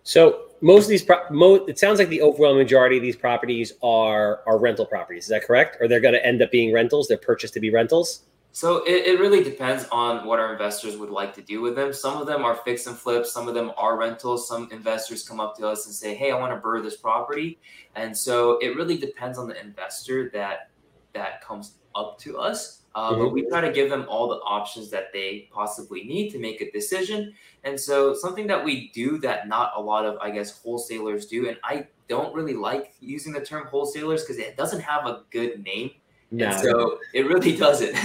So 0.04 0.52
most 0.62 0.86
of 0.86 0.90
these, 0.90 1.04
pro- 1.04 1.30
mo- 1.30 1.66
it 1.66 1.78
sounds 1.78 2.00
like 2.00 2.10
the 2.10 2.22
overwhelming 2.22 2.64
majority 2.64 2.96
of 2.96 3.04
these 3.04 3.18
properties 3.18 3.74
are 3.84 4.42
are 4.48 4.58
rental 4.58 4.86
properties. 4.86 5.26
Is 5.26 5.30
that 5.30 5.44
correct? 5.44 5.78
Or 5.82 5.88
they're 5.88 6.00
going 6.00 6.14
to 6.14 6.26
end 6.26 6.42
up 6.42 6.50
being 6.50 6.72
rentals? 6.74 7.10
They're 7.10 7.18
purchased 7.18 7.54
to 7.56 7.60
be 7.60 7.70
rentals. 7.70 8.24
So 8.52 8.84
it, 8.86 9.06
it 9.06 9.20
really 9.20 9.44
depends 9.44 9.86
on 9.92 10.26
what 10.26 10.40
our 10.40 10.52
investors 10.52 10.98
would 10.98 11.12
like 11.12 11.34
to 11.36 11.42
do 11.42 11.62
with 11.62 11.76
them. 11.76 11.94
Some 11.94 12.20
of 12.20 12.26
them 12.26 12.44
are 12.44 12.56
fix 12.56 12.88
and 12.88 12.98
flips, 12.98 13.32
some 13.32 13.48
of 13.48 13.54
them 13.54 13.72
are 13.78 13.98
rentals. 13.98 14.48
Some 14.48 14.68
investors 14.72 15.28
come 15.28 15.40
up 15.40 15.56
to 15.58 15.68
us 15.68 15.86
and 15.86 15.94
say, 15.94 16.16
Hey, 16.16 16.32
I 16.32 16.40
want 16.40 16.54
to 16.54 16.60
BRRRR 16.60 16.84
this 16.84 16.98
property. 16.98 17.60
And 17.96 18.18
so 18.18 18.58
it 18.60 18.76
really 18.76 18.98
depends 18.98 19.38
on 19.38 19.48
the 19.48 19.60
investor 19.62 20.30
that 20.34 20.72
that 21.14 21.44
comes 21.44 21.76
up 21.96 22.18
to 22.20 22.38
us. 22.38 22.84
Uh, 22.96 23.12
mm-hmm. 23.12 23.22
But 23.22 23.30
we 23.30 23.48
try 23.48 23.62
to 23.62 23.72
give 23.72 23.90
them 23.90 24.06
all 24.10 24.28
the 24.28 24.38
options 24.38 24.90
that 24.90 25.14
they 25.14 25.50
possibly 25.52 26.04
need 26.04 26.32
to 26.32 26.40
make 26.40 26.62
a 26.62 26.72
decision. 26.72 27.34
And 27.64 27.80
so 27.80 28.14
something 28.14 28.48
that 28.48 28.64
we 28.64 28.92
do 28.94 29.20
that 29.20 29.48
not 29.48 29.74
a 29.76 29.82
lot 29.82 30.06
of, 30.06 30.18
I 30.20 30.32
guess, 30.32 30.62
wholesalers 30.62 31.28
do, 31.28 31.48
and 31.48 31.58
I 31.64 31.88
don't 32.08 32.34
really 32.34 32.54
like 32.54 32.94
using 33.00 33.34
the 33.34 33.42
term 33.42 33.68
wholesalers 33.68 34.24
because 34.24 34.38
it 34.38 34.58
doesn't 34.58 34.82
have 34.82 35.06
a 35.06 35.24
good 35.30 35.64
name 35.64 35.92
no. 36.32 36.48
And 36.48 36.60
so 36.60 37.00
it 37.14 37.26
really 37.28 37.56
doesn't. 37.58 37.96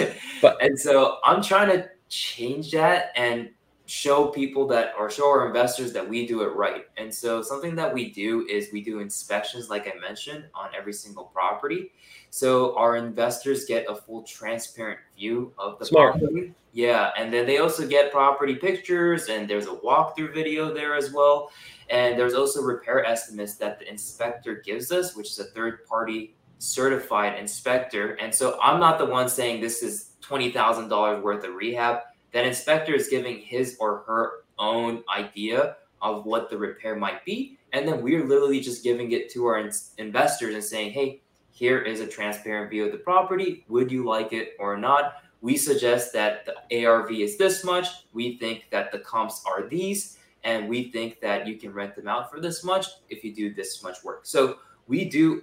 But 0.41 0.63
and 0.63 0.79
so 0.79 1.19
I'm 1.25 1.43
trying 1.43 1.69
to 1.71 1.89
change 2.09 2.71
that 2.73 3.13
and 3.17 3.51
show 3.87 4.29
people 4.29 4.67
that 4.67 4.95
or 4.99 5.11
show 5.11 5.29
our 5.29 5.47
investors 5.47 5.93
that 5.93 6.09
we 6.09 6.27
do 6.27 6.43
it 6.43 6.55
right. 6.55 6.87
And 6.97 7.13
so 7.13 7.43
something 7.43 7.75
that 7.75 7.93
we 7.93 8.11
do 8.11 8.47
is 8.49 8.69
we 8.73 8.83
do 8.83 9.01
inspections, 9.01 9.69
like 9.69 9.87
I 9.87 9.99
mentioned, 10.01 10.45
on 10.55 10.71
every 10.77 10.93
single 10.93 11.25
property. 11.25 11.93
So 12.31 12.77
our 12.77 12.97
investors 12.97 13.67
get 13.67 13.85
a 13.91 13.95
full 13.95 14.23
transparent 14.23 15.01
view 15.17 15.53
of 15.59 15.79
the 15.79 15.85
Smart. 15.87 16.19
property. 16.19 16.55
Yeah. 16.73 17.11
And 17.19 17.33
then 17.33 17.45
they 17.45 17.59
also 17.59 17.87
get 17.87 18.11
property 18.13 18.55
pictures 18.55 19.29
and 19.29 19.49
there's 19.49 19.67
a 19.67 19.75
walkthrough 19.75 20.33
video 20.33 20.73
there 20.73 20.95
as 20.95 21.13
well. 21.13 21.51
And 21.91 22.19
there's 22.19 22.35
also 22.35 22.63
repair 22.63 23.05
estimates 23.05 23.57
that 23.57 23.79
the 23.79 23.91
inspector 23.91 24.63
gives 24.65 24.91
us, 24.91 25.15
which 25.15 25.29
is 25.29 25.39
a 25.39 25.45
third 25.45 25.85
party 25.87 26.35
certified 26.63 27.37
inspector. 27.39 28.13
And 28.21 28.33
so 28.33 28.57
I'm 28.63 28.79
not 28.79 28.99
the 28.99 29.07
one 29.07 29.29
saying 29.29 29.61
this 29.61 29.83
is 29.83 30.13
$20,000 30.23 31.21
worth 31.21 31.45
of 31.45 31.55
rehab. 31.55 32.03
That 32.33 32.47
inspector 32.47 32.95
is 32.95 33.09
giving 33.09 33.39
his 33.39 33.77
or 33.81 34.05
her 34.07 34.45
own 34.61 35.03
idea 35.15 35.77
of 36.01 36.25
what 36.25 36.51
the 36.51 36.57
repair 36.57 36.95
might 36.95 37.25
be. 37.25 37.59
And 37.73 37.87
then 37.87 38.01
we're 38.01 38.25
literally 38.25 38.61
just 38.61 38.85
giving 38.85 39.11
it 39.11 39.29
to 39.33 39.45
our 39.47 39.59
in- 39.59 39.73
investors 39.99 40.55
and 40.55 40.63
saying, 40.63 40.93
hey, 40.93 41.21
here 41.51 41.81
is 41.81 42.01
a 42.01 42.07
transparent 42.07 42.71
view 42.71 42.87
of 42.87 42.93
the 42.93 42.99
property. 42.99 43.65
Would 43.69 43.91
you 43.91 44.05
like 44.05 44.33
it 44.33 44.53
or 44.61 44.77
not? 44.77 45.15
We 45.41 45.57
suggest 45.57 46.13
that 46.13 46.47
the 46.47 46.85
ARV 46.85 47.11
is 47.11 47.37
this 47.39 47.65
much. 47.65 47.89
We 48.13 48.39
think 48.39 48.67
that 48.71 48.93
the 48.93 49.01
comps 49.01 49.43
are 49.47 49.69
these. 49.69 50.17
And 50.45 50.69
we 50.69 50.93
think 50.93 51.21
that 51.21 51.47
you 51.47 51.57
can 51.57 51.73
rent 51.73 51.97
them 51.97 52.07
out 52.07 52.31
for 52.31 52.41
this 52.41 52.63
much 52.63 52.87
if 53.11 53.25
you 53.25 53.35
do 53.35 53.53
this 53.53 53.83
much 53.83 54.05
work. 54.05 54.27
So 54.27 54.59
we 54.87 55.05
do 55.05 55.43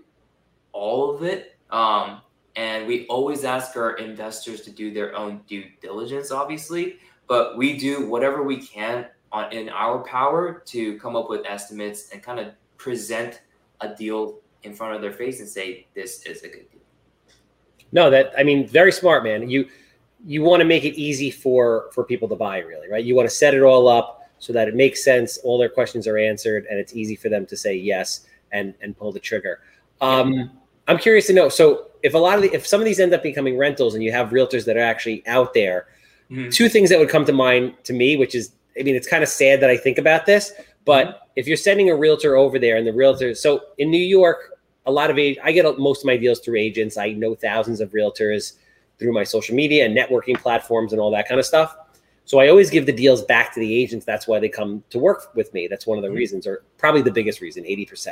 all 0.71 1.15
of 1.15 1.23
it. 1.23 1.57
Um, 1.71 2.21
and 2.55 2.87
we 2.87 3.07
always 3.07 3.45
ask 3.45 3.75
our 3.77 3.97
investors 3.97 4.61
to 4.61 4.71
do 4.71 4.93
their 4.93 5.15
own 5.15 5.41
due 5.47 5.65
diligence, 5.81 6.31
obviously, 6.31 6.97
but 7.27 7.57
we 7.57 7.77
do 7.77 8.07
whatever 8.07 8.43
we 8.43 8.57
can 8.57 9.05
on 9.31 9.51
in 9.53 9.69
our 9.69 9.99
power 9.99 10.63
to 10.65 10.97
come 10.99 11.15
up 11.15 11.29
with 11.29 11.45
estimates 11.45 12.09
and 12.11 12.23
kind 12.23 12.39
of 12.39 12.53
present 12.77 13.41
a 13.81 13.95
deal 13.95 14.39
in 14.63 14.73
front 14.73 14.95
of 14.95 15.01
their 15.01 15.11
face 15.11 15.39
and 15.39 15.47
say 15.47 15.87
this 15.93 16.25
is 16.25 16.43
a 16.43 16.47
good 16.47 16.69
deal. 16.71 16.81
No, 17.91 18.09
that 18.09 18.33
I 18.37 18.43
mean, 18.43 18.67
very 18.67 18.91
smart, 18.91 19.23
man. 19.23 19.49
You 19.49 19.67
you 20.25 20.41
want 20.41 20.59
to 20.59 20.65
make 20.65 20.83
it 20.83 20.95
easy 20.95 21.31
for 21.31 21.89
for 21.93 22.03
people 22.03 22.27
to 22.29 22.35
buy, 22.35 22.59
really, 22.59 22.89
right? 22.89 23.03
You 23.03 23.15
want 23.15 23.29
to 23.29 23.33
set 23.35 23.53
it 23.53 23.61
all 23.61 23.87
up 23.87 24.29
so 24.39 24.53
that 24.53 24.67
it 24.67 24.75
makes 24.75 25.03
sense, 25.03 25.37
all 25.39 25.57
their 25.57 25.69
questions 25.69 26.07
are 26.07 26.17
answered, 26.17 26.65
and 26.69 26.79
it's 26.79 26.95
easy 26.95 27.15
for 27.15 27.29
them 27.29 27.45
to 27.45 27.57
say 27.57 27.75
yes 27.75 28.25
and 28.51 28.73
and 28.81 28.97
pull 28.97 29.11
the 29.11 29.19
trigger. 29.19 29.61
Um, 30.01 30.51
I'm 30.87 30.97
curious 30.97 31.27
to 31.27 31.33
know. 31.33 31.49
So, 31.49 31.87
if 32.01 32.13
a 32.13 32.17
lot 32.17 32.35
of 32.35 32.43
the, 32.43 32.53
if 32.53 32.65
some 32.65 32.79
of 32.79 32.85
these 32.85 32.99
end 32.99 33.13
up 33.13 33.21
becoming 33.21 33.57
rentals, 33.57 33.93
and 33.93 34.03
you 34.03 34.11
have 34.11 34.29
realtors 34.29 34.65
that 34.65 34.77
are 34.77 34.81
actually 34.81 35.25
out 35.27 35.53
there, 35.53 35.87
mm-hmm. 36.31 36.49
two 36.49 36.69
things 36.69 36.89
that 36.89 36.99
would 36.99 37.09
come 37.09 37.25
to 37.25 37.33
mind 37.33 37.73
to 37.83 37.93
me, 37.93 38.15
which 38.15 38.35
is, 38.35 38.51
I 38.79 38.83
mean, 38.83 38.95
it's 38.95 39.07
kind 39.07 39.21
of 39.21 39.29
sad 39.29 39.59
that 39.61 39.69
I 39.69 39.75
think 39.75 39.97
about 39.97 40.25
this, 40.25 40.53
but 40.85 41.07
mm-hmm. 41.07 41.17
if 41.35 41.47
you're 41.47 41.57
sending 41.57 41.89
a 41.89 41.95
realtor 41.95 42.37
over 42.37 42.57
there, 42.57 42.77
and 42.77 42.87
the 42.87 42.93
realtor, 42.93 43.35
so 43.35 43.61
in 43.77 43.91
New 43.91 43.97
York, 43.97 44.59
a 44.85 44.91
lot 44.91 45.09
of 45.09 45.17
age, 45.17 45.37
I 45.43 45.51
get 45.51 45.65
most 45.77 46.01
of 46.01 46.05
my 46.05 46.17
deals 46.17 46.39
through 46.39 46.57
agents. 46.57 46.97
I 46.97 47.11
know 47.11 47.35
thousands 47.35 47.79
of 47.81 47.91
realtors 47.91 48.53
through 48.97 49.13
my 49.13 49.23
social 49.23 49.55
media 49.55 49.85
and 49.85 49.95
networking 49.95 50.37
platforms 50.37 50.91
and 50.91 51.01
all 51.01 51.11
that 51.11 51.27
kind 51.27 51.39
of 51.39 51.45
stuff. 51.45 51.75
So 52.25 52.39
I 52.39 52.49
always 52.49 52.69
give 52.69 52.85
the 52.85 52.91
deals 52.93 53.23
back 53.23 53.53
to 53.53 53.59
the 53.59 53.73
agents. 53.73 54.05
That's 54.05 54.27
why 54.27 54.39
they 54.39 54.49
come 54.49 54.83
to 54.89 54.99
work 54.99 55.33
with 55.35 55.53
me. 55.53 55.67
That's 55.67 55.87
one 55.87 55.97
of 55.97 56.03
the 56.03 56.09
mm-hmm. 56.09 56.17
reasons, 56.17 56.45
or 56.45 56.63
probably 56.77 57.01
the 57.01 57.11
biggest 57.11 57.41
reason, 57.41 57.63
80%. 57.63 58.09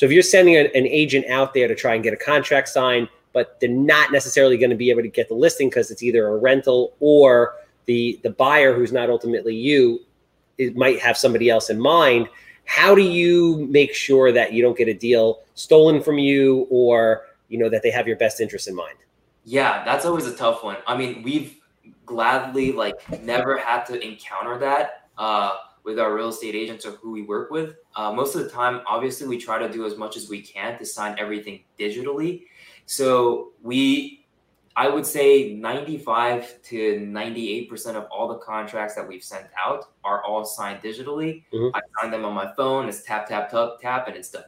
So 0.00 0.06
if 0.06 0.12
you're 0.12 0.22
sending 0.22 0.56
an, 0.56 0.68
an 0.74 0.86
agent 0.86 1.26
out 1.26 1.52
there 1.52 1.68
to 1.68 1.74
try 1.74 1.92
and 1.92 2.02
get 2.02 2.14
a 2.14 2.16
contract 2.16 2.70
signed, 2.70 3.06
but 3.34 3.60
they're 3.60 3.68
not 3.68 4.10
necessarily 4.12 4.56
going 4.56 4.70
to 4.70 4.76
be 4.76 4.88
able 4.88 5.02
to 5.02 5.10
get 5.10 5.28
the 5.28 5.34
listing 5.34 5.68
because 5.68 5.90
it's 5.90 6.02
either 6.02 6.26
a 6.28 6.38
rental 6.38 6.94
or 7.00 7.56
the 7.84 8.18
the 8.22 8.30
buyer 8.30 8.72
who's 8.72 8.92
not 8.92 9.10
ultimately 9.10 9.54
you 9.54 10.00
it 10.56 10.74
might 10.74 10.98
have 11.00 11.18
somebody 11.18 11.50
else 11.50 11.68
in 11.68 11.78
mind 11.78 12.30
how 12.64 12.94
do 12.94 13.02
you 13.02 13.66
make 13.70 13.92
sure 13.92 14.32
that 14.32 14.54
you 14.54 14.62
don't 14.62 14.78
get 14.78 14.88
a 14.88 14.94
deal 14.94 15.40
stolen 15.54 16.02
from 16.02 16.16
you 16.16 16.66
or 16.70 17.26
you 17.48 17.58
know 17.58 17.68
that 17.68 17.82
they 17.82 17.90
have 17.90 18.08
your 18.08 18.16
best 18.16 18.40
interest 18.40 18.68
in 18.68 18.74
mind? 18.74 18.96
Yeah 19.44 19.84
that's 19.84 20.06
always 20.06 20.24
a 20.26 20.34
tough 20.34 20.64
one. 20.64 20.78
I 20.86 20.96
mean 20.96 21.22
we've 21.22 21.56
gladly 22.06 22.72
like 22.72 23.22
never 23.22 23.58
had 23.58 23.84
to 23.84 24.02
encounter 24.02 24.56
that 24.60 25.10
uh 25.18 25.56
with 25.84 25.98
our 25.98 26.14
real 26.14 26.28
estate 26.28 26.54
agents 26.54 26.84
or 26.84 26.92
who 26.92 27.10
we 27.10 27.22
work 27.22 27.50
with. 27.50 27.76
Uh, 27.96 28.12
most 28.12 28.34
of 28.34 28.42
the 28.42 28.50
time, 28.50 28.80
obviously, 28.86 29.26
we 29.26 29.38
try 29.38 29.58
to 29.58 29.70
do 29.70 29.86
as 29.86 29.96
much 29.96 30.16
as 30.16 30.28
we 30.28 30.40
can 30.40 30.78
to 30.78 30.84
sign 30.84 31.16
everything 31.18 31.64
digitally. 31.78 32.42
So 32.86 33.52
we, 33.62 34.26
I 34.76 34.88
would 34.88 35.06
say 35.06 35.54
95 35.54 36.62
to 36.64 37.00
98% 37.00 37.94
of 37.94 38.04
all 38.10 38.28
the 38.28 38.38
contracts 38.38 38.94
that 38.94 39.06
we've 39.06 39.22
sent 39.22 39.46
out 39.58 39.92
are 40.04 40.24
all 40.24 40.44
signed 40.44 40.82
digitally. 40.82 41.44
Mm-hmm. 41.52 41.76
I 41.76 41.80
sign 42.00 42.10
them 42.10 42.24
on 42.24 42.34
my 42.34 42.52
phone, 42.54 42.88
it's 42.88 43.02
tap, 43.02 43.28
tap, 43.28 43.50
tap, 43.50 43.80
tap, 43.80 44.08
and 44.08 44.16
it's 44.16 44.30
done. 44.30 44.44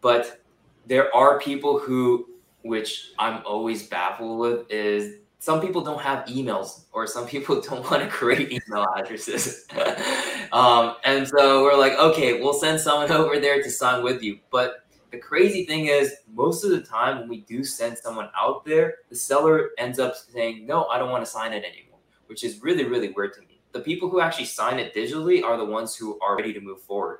But 0.00 0.42
there 0.86 1.14
are 1.14 1.38
people 1.38 1.78
who, 1.78 2.28
which 2.62 3.12
I'm 3.18 3.42
always 3.46 3.88
baffled 3.88 4.38
with, 4.38 4.70
is 4.70 5.16
some 5.42 5.60
people 5.60 5.82
don't 5.82 6.00
have 6.00 6.24
emails 6.26 6.84
or 6.92 7.04
some 7.04 7.26
people 7.34 7.60
don't 7.60 7.90
want 7.90 8.00
to 8.00 8.08
create 8.08 8.52
email 8.52 8.86
addresses. 8.96 9.66
um, 10.52 10.94
and 11.04 11.26
so 11.26 11.64
we're 11.64 11.76
like, 11.76 11.94
okay, 11.94 12.40
we'll 12.40 12.54
send 12.54 12.78
someone 12.78 13.10
over 13.20 13.40
there 13.40 13.60
to 13.60 13.68
sign 13.68 14.04
with 14.04 14.22
you. 14.22 14.38
But 14.52 14.86
the 15.10 15.18
crazy 15.18 15.66
thing 15.66 15.86
is, 15.86 16.14
most 16.32 16.62
of 16.62 16.70
the 16.70 16.80
time 16.80 17.18
when 17.18 17.28
we 17.28 17.40
do 17.40 17.64
send 17.64 17.98
someone 17.98 18.28
out 18.40 18.64
there, 18.64 18.98
the 19.10 19.16
seller 19.16 19.70
ends 19.78 19.98
up 19.98 20.14
saying, 20.14 20.64
no, 20.64 20.84
I 20.84 20.96
don't 20.96 21.10
want 21.10 21.24
to 21.24 21.30
sign 21.30 21.52
it 21.52 21.64
anymore, 21.64 21.98
which 22.26 22.44
is 22.44 22.62
really, 22.62 22.84
really 22.84 23.10
weird 23.10 23.34
to 23.34 23.40
me. 23.40 23.60
The 23.72 23.80
people 23.80 24.08
who 24.08 24.20
actually 24.20 24.44
sign 24.44 24.78
it 24.78 24.94
digitally 24.94 25.42
are 25.42 25.56
the 25.56 25.64
ones 25.64 25.96
who 25.96 26.20
are 26.20 26.36
ready 26.36 26.52
to 26.52 26.60
move 26.60 26.82
forward. 26.82 27.18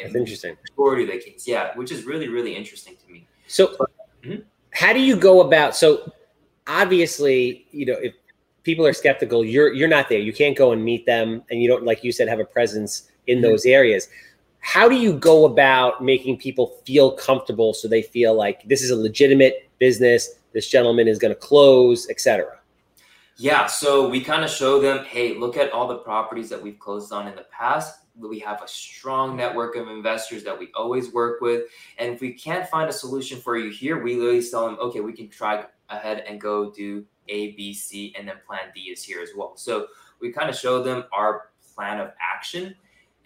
That's 0.00 0.14
interesting. 0.14 0.56
Majority 0.70 1.02
of 1.04 1.10
the 1.10 1.18
case, 1.18 1.48
yeah, 1.48 1.74
which 1.74 1.90
is 1.90 2.04
really, 2.04 2.28
really 2.28 2.54
interesting 2.54 2.94
to 3.04 3.12
me. 3.12 3.26
So, 3.48 3.74
but, 3.76 3.90
mm-hmm 4.22 4.42
how 4.74 4.92
do 4.92 5.00
you 5.00 5.16
go 5.16 5.40
about 5.40 5.74
so 5.74 6.12
obviously 6.66 7.66
you 7.70 7.86
know 7.86 7.94
if 7.94 8.14
people 8.62 8.86
are 8.86 8.92
skeptical 8.92 9.44
you're 9.44 9.72
you're 9.72 9.88
not 9.88 10.08
there 10.08 10.18
you 10.18 10.32
can't 10.32 10.56
go 10.56 10.72
and 10.72 10.82
meet 10.84 11.04
them 11.06 11.42
and 11.50 11.60
you 11.60 11.68
don't 11.68 11.84
like 11.84 12.02
you 12.02 12.10
said 12.12 12.28
have 12.28 12.40
a 12.40 12.44
presence 12.44 13.10
in 13.26 13.38
Mm-hmm. 13.38 13.42
those 13.42 13.66
areas 13.66 14.08
how 14.60 14.88
do 14.88 14.94
you 14.96 15.12
go 15.12 15.44
about 15.44 16.02
making 16.02 16.36
people 16.38 16.80
feel 16.86 17.12
comfortable 17.12 17.74
so 17.74 17.88
they 17.88 18.02
feel 18.02 18.34
like 18.34 18.62
this 18.68 18.82
is 18.82 18.90
a 18.90 18.96
legitimate 18.96 19.68
business 19.78 20.36
this 20.52 20.68
gentleman 20.68 21.08
is 21.08 21.18
going 21.18 21.32
to 21.34 21.40
close 21.40 22.08
etc 22.08 22.58
Yeah, 23.36 23.66
so 23.66 24.08
we 24.08 24.20
kind 24.22 24.44
of 24.44 24.50
show 24.50 24.80
them, 24.80 25.04
hey, 25.04 25.34
look 25.34 25.56
at 25.56 25.72
all 25.72 25.88
the 25.88 25.98
properties 25.98 26.48
that 26.50 26.62
we've 26.62 26.78
closed 26.78 27.12
on 27.12 27.26
in 27.26 27.34
the 27.34 27.46
past. 27.50 28.03
We 28.16 28.38
have 28.40 28.62
a 28.62 28.68
strong 28.68 29.36
network 29.36 29.76
of 29.76 29.88
investors 29.88 30.44
that 30.44 30.58
we 30.58 30.68
always 30.74 31.12
work 31.12 31.40
with. 31.40 31.64
And 31.98 32.14
if 32.14 32.20
we 32.20 32.32
can't 32.32 32.68
find 32.68 32.88
a 32.88 32.92
solution 32.92 33.40
for 33.40 33.56
you 33.56 33.70
here, 33.70 34.02
we 34.02 34.16
literally 34.16 34.42
tell 34.42 34.66
them, 34.66 34.76
okay, 34.80 35.00
we 35.00 35.12
can 35.12 35.28
try 35.28 35.64
ahead 35.88 36.24
and 36.26 36.40
go 36.40 36.70
do 36.70 37.04
A, 37.28 37.52
B, 37.52 37.74
C, 37.74 38.14
and 38.18 38.28
then 38.28 38.36
plan 38.46 38.70
D 38.74 38.82
is 38.82 39.02
here 39.02 39.20
as 39.20 39.30
well. 39.36 39.56
So 39.56 39.88
we 40.20 40.32
kind 40.32 40.48
of 40.48 40.56
show 40.56 40.82
them 40.82 41.04
our 41.12 41.50
plan 41.74 42.00
of 42.00 42.12
action. 42.20 42.74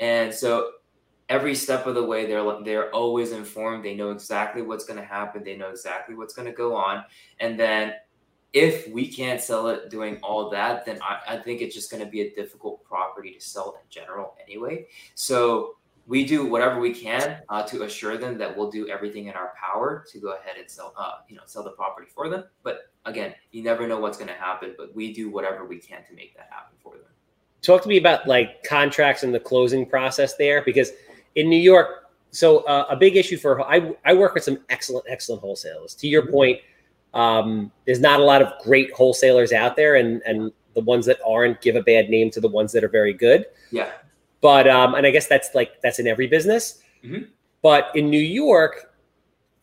And 0.00 0.32
so 0.32 0.72
every 1.28 1.54
step 1.54 1.86
of 1.86 1.94
the 1.94 2.04
way, 2.04 2.26
they're 2.26 2.62
they're 2.62 2.90
always 2.94 3.32
informed. 3.32 3.84
They 3.84 3.94
know 3.94 4.10
exactly 4.10 4.62
what's 4.62 4.84
going 4.84 4.98
to 4.98 5.04
happen. 5.04 5.44
They 5.44 5.56
know 5.56 5.70
exactly 5.70 6.14
what's 6.14 6.34
going 6.34 6.46
to 6.46 6.54
go 6.54 6.74
on. 6.74 7.04
And 7.40 7.58
then 7.58 7.94
if 8.52 8.88
we 8.88 9.06
can't 9.06 9.40
sell 9.40 9.68
it 9.68 9.90
doing 9.90 10.18
all 10.22 10.48
that, 10.50 10.86
then 10.86 10.98
I, 11.02 11.34
I 11.34 11.36
think 11.36 11.60
it's 11.60 11.74
just 11.74 11.90
going 11.90 12.02
to 12.02 12.10
be 12.10 12.22
a 12.22 12.34
difficult 12.34 12.82
property 12.84 13.32
to 13.32 13.40
sell 13.40 13.76
in 13.82 13.88
general 13.90 14.34
anyway. 14.42 14.86
So 15.14 15.76
we 16.06 16.24
do 16.24 16.46
whatever 16.46 16.80
we 16.80 16.94
can 16.94 17.42
uh, 17.50 17.62
to 17.64 17.82
assure 17.82 18.16
them 18.16 18.38
that 18.38 18.56
we'll 18.56 18.70
do 18.70 18.88
everything 18.88 19.26
in 19.26 19.34
our 19.34 19.52
power 19.54 20.04
to 20.10 20.18
go 20.18 20.32
ahead 20.32 20.56
and 20.58 20.68
sell, 20.70 20.94
uh, 20.96 21.16
you 21.28 21.36
know, 21.36 21.42
sell 21.44 21.62
the 21.62 21.70
property 21.72 22.08
for 22.12 22.30
them. 22.30 22.44
But 22.62 22.90
again, 23.04 23.34
you 23.52 23.62
never 23.62 23.86
know 23.86 23.98
what's 23.98 24.16
going 24.16 24.28
to 24.28 24.34
happen, 24.34 24.74
but 24.78 24.94
we 24.94 25.12
do 25.12 25.30
whatever 25.30 25.66
we 25.66 25.76
can 25.78 26.02
to 26.06 26.14
make 26.14 26.34
that 26.36 26.48
happen 26.50 26.76
for 26.82 26.94
them. 26.94 27.04
talk 27.60 27.82
to 27.82 27.88
me 27.88 27.98
about 27.98 28.26
like 28.26 28.62
contracts 28.64 29.22
and 29.22 29.34
the 29.34 29.40
closing 29.40 29.84
process 29.84 30.36
there 30.36 30.62
because 30.62 30.92
in 31.34 31.48
new 31.50 31.60
york 31.60 32.04
so 32.30 32.58
uh, 32.60 32.86
a 32.88 32.96
big 32.96 33.16
issue 33.16 33.36
for 33.36 33.60
I, 33.62 33.94
I 34.04 34.14
work 34.14 34.34
with 34.34 34.44
some 34.44 34.58
excellent 34.68 35.06
excellent 35.08 35.42
wholesalers 35.42 35.94
to 35.96 36.08
your 36.08 36.26
point 36.30 36.60
um, 37.14 37.72
there's 37.86 38.00
not 38.00 38.20
a 38.20 38.24
lot 38.24 38.42
of 38.42 38.52
great 38.62 38.92
wholesalers 38.92 39.52
out 39.52 39.76
there 39.76 39.96
and 39.96 40.22
and 40.26 40.52
the 40.74 40.80
ones 40.82 41.06
that 41.06 41.18
aren't 41.26 41.60
give 41.60 41.74
a 41.76 41.82
bad 41.82 42.08
name 42.10 42.30
to 42.30 42.40
the 42.40 42.48
ones 42.48 42.72
that 42.72 42.84
are 42.84 42.88
very 42.88 43.12
good 43.12 43.46
Yeah. 43.72 43.90
but 44.40 44.68
um, 44.68 44.94
and 44.94 45.06
i 45.06 45.10
guess 45.10 45.26
that's 45.26 45.50
like 45.54 45.80
that's 45.82 45.98
in 45.98 46.06
every 46.06 46.26
business 46.26 46.80
Mhm. 47.04 47.28
but 47.62 47.90
in 47.94 48.10
new 48.10 48.20
york 48.20 48.92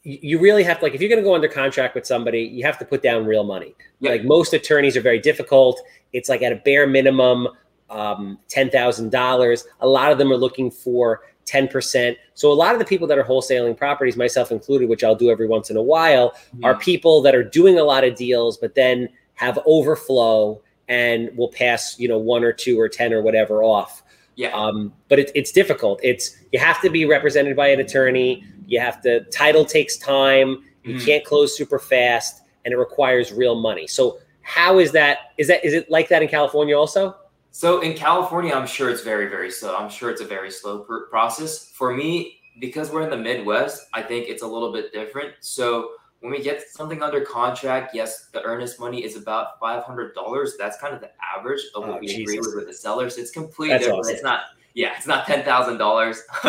you 0.04 0.38
really 0.40 0.64
have 0.64 0.78
to 0.80 0.84
like 0.86 0.94
if 0.94 1.02
you're 1.02 1.10
going 1.10 1.22
to 1.22 1.28
go 1.28 1.34
under 1.36 1.48
contract 1.48 1.96
with 1.96 2.06
somebody 2.06 2.42
you 2.42 2.64
have 2.64 2.78
to 2.80 2.86
put 2.86 3.02
down 3.02 3.26
real 3.26 3.44
money 3.44 3.74
Yeah. 4.00 4.12
like 4.12 4.24
most 4.24 4.54
attorneys 4.54 4.96
are 4.98 5.02
very 5.02 5.20
difficult 5.20 5.82
it's 6.14 6.30
like 6.30 6.42
at 6.42 6.52
a 6.52 6.58
bare 6.58 6.88
minimum 6.88 7.48
um, 7.90 8.40
$10000 8.50 9.64
a 9.82 9.88
lot 9.88 10.12
of 10.12 10.18
them 10.18 10.32
are 10.32 10.38
looking 10.38 10.72
for 10.72 11.22
10% 11.46 12.16
so 12.34 12.52
a 12.52 12.54
lot 12.54 12.74
of 12.74 12.80
the 12.80 12.86
people 12.86 13.08
that 13.08 13.18
are 13.18 13.24
wholesaling 13.24 13.78
properties 13.78 14.18
myself 14.18 14.52
included 14.52 14.90
which 14.90 15.04
i'll 15.04 15.16
do 15.16 15.30
every 15.30 15.48
once 15.48 15.70
in 15.70 15.78
a 15.78 15.82
while 15.82 16.32
Mm-hmm. 16.32 16.66
are 16.66 16.76
people 16.76 17.22
that 17.22 17.36
are 17.36 17.44
doing 17.44 17.78
a 17.80 17.84
lot 17.84 18.04
of 18.04 18.16
deals 18.16 18.58
but 18.58 18.74
then 18.76 19.08
have 19.36 19.60
overflow 19.66 20.62
and 20.88 21.36
will 21.38 21.50
pass 21.50 22.00
you 22.00 22.08
know 22.08 22.18
one 22.18 22.44
or 22.44 22.52
two 22.54 22.80
or 22.80 22.88
10 22.90 23.12
or 23.14 23.22
whatever 23.22 23.64
off. 23.64 24.04
Yeah. 24.36 24.50
um, 24.50 24.92
but 25.08 25.18
it, 25.20 25.32
it's 25.34 25.52
difficult. 25.52 26.00
It's 26.04 26.38
you 26.52 26.60
have 26.60 26.82
to 26.82 26.90
be 26.90 27.06
represented 27.06 27.56
by 27.56 27.70
an 27.70 27.80
attorney. 27.80 28.44
You 28.68 28.80
have 28.82 29.02
to 29.04 29.24
title 29.26 29.64
takes 29.66 29.98
time. 29.98 30.64
You 30.84 30.96
Mhm. 30.96 31.06
can't 31.06 31.26
close 31.26 31.58
super 31.58 31.80
fast 31.80 32.42
and 32.66 32.74
it 32.74 32.78
requires 32.78 33.32
real 33.32 33.56
money. 33.56 33.88
So 33.88 34.20
how 34.42 34.78
is 34.80 34.92
that 34.92 35.32
is 35.38 35.48
that 35.48 35.64
is 35.66 35.74
it 35.74 35.90
like 35.90 36.08
that 36.10 36.22
in 36.22 36.28
california 36.28 36.78
also 36.78 37.16
So 37.56 37.80
in 37.80 37.94
California, 37.94 38.54
I'm 38.54 38.68
sure 38.68 38.90
it's 38.90 39.02
very, 39.02 39.30
very 39.30 39.50
slow. 39.50 39.78
I'm 39.78 39.90
sure 39.90 40.10
it's 40.10 40.20
a 40.20 40.26
very 40.26 40.52
slow 40.52 40.80
pr- 40.80 41.06
process. 41.10 41.70
For 41.70 41.94
me, 41.94 42.42
because 42.60 42.92
we're 42.92 43.04
in 43.04 43.10
the 43.10 43.16
Midwest, 43.16 43.88
I 43.94 44.02
think 44.02 44.28
it's 44.28 44.44
a 44.44 44.46
little 44.46 44.74
bit 44.74 44.92
different. 44.92 45.36
So 45.40 45.92
when 46.20 46.34
we 46.34 46.44
get 46.44 46.64
something 46.70 47.02
under 47.02 47.22
contract, 47.22 47.96
yes, 47.96 48.28
the 48.34 48.44
earnest 48.44 48.78
money 48.78 49.06
is 49.06 49.16
about 49.16 49.58
five 49.58 49.86
hundred 49.86 50.14
dollars. 50.16 50.58
That's 50.60 50.78
kind 50.80 50.94
of 50.94 51.00
the 51.00 51.12
average 51.38 51.62
of 51.76 51.86
oh, 51.86 51.88
what 51.88 51.96
Oh, 51.96 52.00
we 52.02 52.24
agree 52.24 52.40
with 52.40 52.56
with 52.58 52.68
the 52.68 52.74
sellers. 52.74 53.18
It's 53.18 53.32
completely 53.32 53.78
different. 53.78 54.00
awesome. 54.00 54.16
It's 54.16 54.24
not. 54.24 54.42
Yeah, 54.74 54.94
it's 54.98 55.08
not 55.08 55.26
ten 55.26 55.46
thousand 55.46 55.78
dollars. 55.78 56.24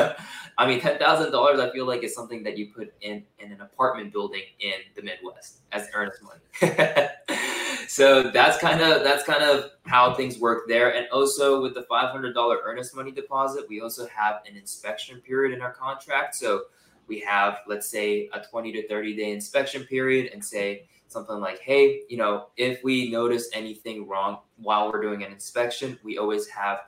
I 0.59 0.67
mean, 0.67 0.81
ten 0.81 0.99
thousand 0.99 1.31
dollars. 1.31 1.61
I 1.61 1.71
feel 1.71 1.87
like 1.87 2.03
is 2.03 2.17
something 2.17 2.43
that 2.43 2.59
you 2.59 2.73
put 2.75 2.93
in 3.01 3.23
in 3.39 3.53
an 3.53 3.61
apartment 3.61 4.13
building 4.13 4.43
in 4.59 4.81
the 4.97 5.03
Midwest 5.03 5.59
as 5.71 5.87
earnest 5.95 6.21
money. 6.25 6.41
so 7.97 8.25
that's 8.31 8.59
kind 8.59 8.83
of 8.83 9.03
that's 9.05 9.25
kind 9.25 9.43
of 9.43 9.71
how 9.87 10.13
things 10.13 10.39
work 10.39 10.69
there. 10.69 10.95
And 10.95 11.09
also 11.09 11.63
with 11.63 11.73
the 11.73 11.85
five 11.85 12.11
hundred 12.11 12.35
dollar 12.35 12.59
earnest 12.63 12.95
money 12.95 13.11
deposit, 13.11 13.65
we 13.71 13.81
also 13.81 14.07
have 14.09 14.43
an 14.47 14.55
inspection 14.55 15.19
period 15.23 15.57
in 15.57 15.63
our 15.63 15.73
contract. 15.73 16.35
So 16.35 16.65
we 17.07 17.21
have, 17.21 17.61
let's 17.67 17.89
say, 17.89 18.29
a 18.35 18.41
twenty 18.41 18.71
to 18.73 18.87
thirty 18.87 19.17
day 19.17 19.33
inspection 19.33 19.85
period, 19.85 20.31
and 20.35 20.45
say 20.45 20.87
something 21.09 21.41
like, 21.41 21.61
"Hey, 21.61 22.03
you 22.11 22.19
know, 22.19 22.49
if 22.59 22.85
we 22.85 23.11
notice 23.11 23.49
anything 23.55 24.07
wrong 24.07 24.41
while 24.59 24.93
we're 24.93 25.01
doing 25.01 25.23
an 25.23 25.33
inspection, 25.33 25.99
we 26.05 26.19
always 26.19 26.47
have." 26.49 26.81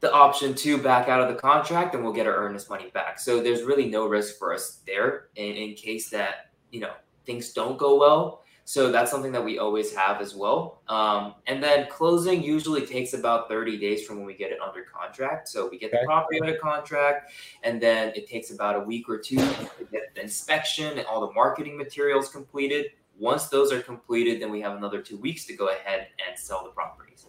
the 0.00 0.12
option 0.12 0.52
to 0.52 0.76
back 0.76 1.08
out 1.08 1.22
of 1.22 1.28
the 1.28 1.40
contract 1.40 1.94
and 1.94 2.04
we'll 2.04 2.12
get 2.12 2.26
our 2.26 2.36
earnest 2.36 2.68
money 2.68 2.90
back. 2.92 3.18
So 3.18 3.42
there's 3.42 3.62
really 3.62 3.88
no 3.88 4.06
risk 4.06 4.38
for 4.38 4.52
us 4.52 4.80
there 4.86 5.28
in, 5.36 5.54
in 5.54 5.74
case 5.74 6.10
that, 6.10 6.50
you 6.70 6.80
know, 6.80 6.92
things 7.24 7.54
don't 7.54 7.78
go 7.78 7.98
well. 7.98 8.42
So 8.68 8.90
that's 8.90 9.12
something 9.12 9.30
that 9.30 9.44
we 9.44 9.60
always 9.60 9.94
have 9.94 10.20
as 10.20 10.34
well. 10.34 10.80
Um, 10.88 11.36
and 11.46 11.62
then 11.62 11.86
closing 11.88 12.42
usually 12.42 12.84
takes 12.84 13.12
about 13.12 13.48
30 13.48 13.78
days 13.78 14.04
from 14.04 14.16
when 14.16 14.26
we 14.26 14.34
get 14.34 14.50
it 14.50 14.58
under 14.60 14.82
contract. 14.82 15.46
So 15.46 15.68
we 15.70 15.78
get 15.78 15.92
Okay. 15.92 16.00
the 16.00 16.04
property 16.06 16.40
under 16.40 16.56
contract 16.58 17.30
and 17.62 17.80
then 17.80 18.12
it 18.16 18.26
takes 18.28 18.50
about 18.50 18.74
a 18.74 18.80
week 18.80 19.08
or 19.08 19.18
two 19.18 19.36
to 19.36 19.84
get 19.92 20.12
the 20.16 20.20
inspection 20.20 20.98
and 20.98 21.06
all 21.06 21.24
the 21.28 21.32
marketing 21.32 21.78
materials 21.78 22.28
completed. 22.28 22.86
Once 23.20 23.46
those 23.46 23.70
are 23.70 23.80
completed, 23.80 24.42
then 24.42 24.50
we 24.50 24.60
have 24.62 24.76
another 24.76 25.00
two 25.00 25.16
weeks 25.18 25.44
to 25.44 25.54
go 25.54 25.68
ahead 25.68 26.08
and 26.26 26.36
sell 26.36 26.64
the 26.64 26.70
properties. 26.70 27.26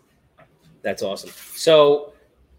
That's 0.82 1.04
awesome. 1.04 1.30
So, 1.54 2.14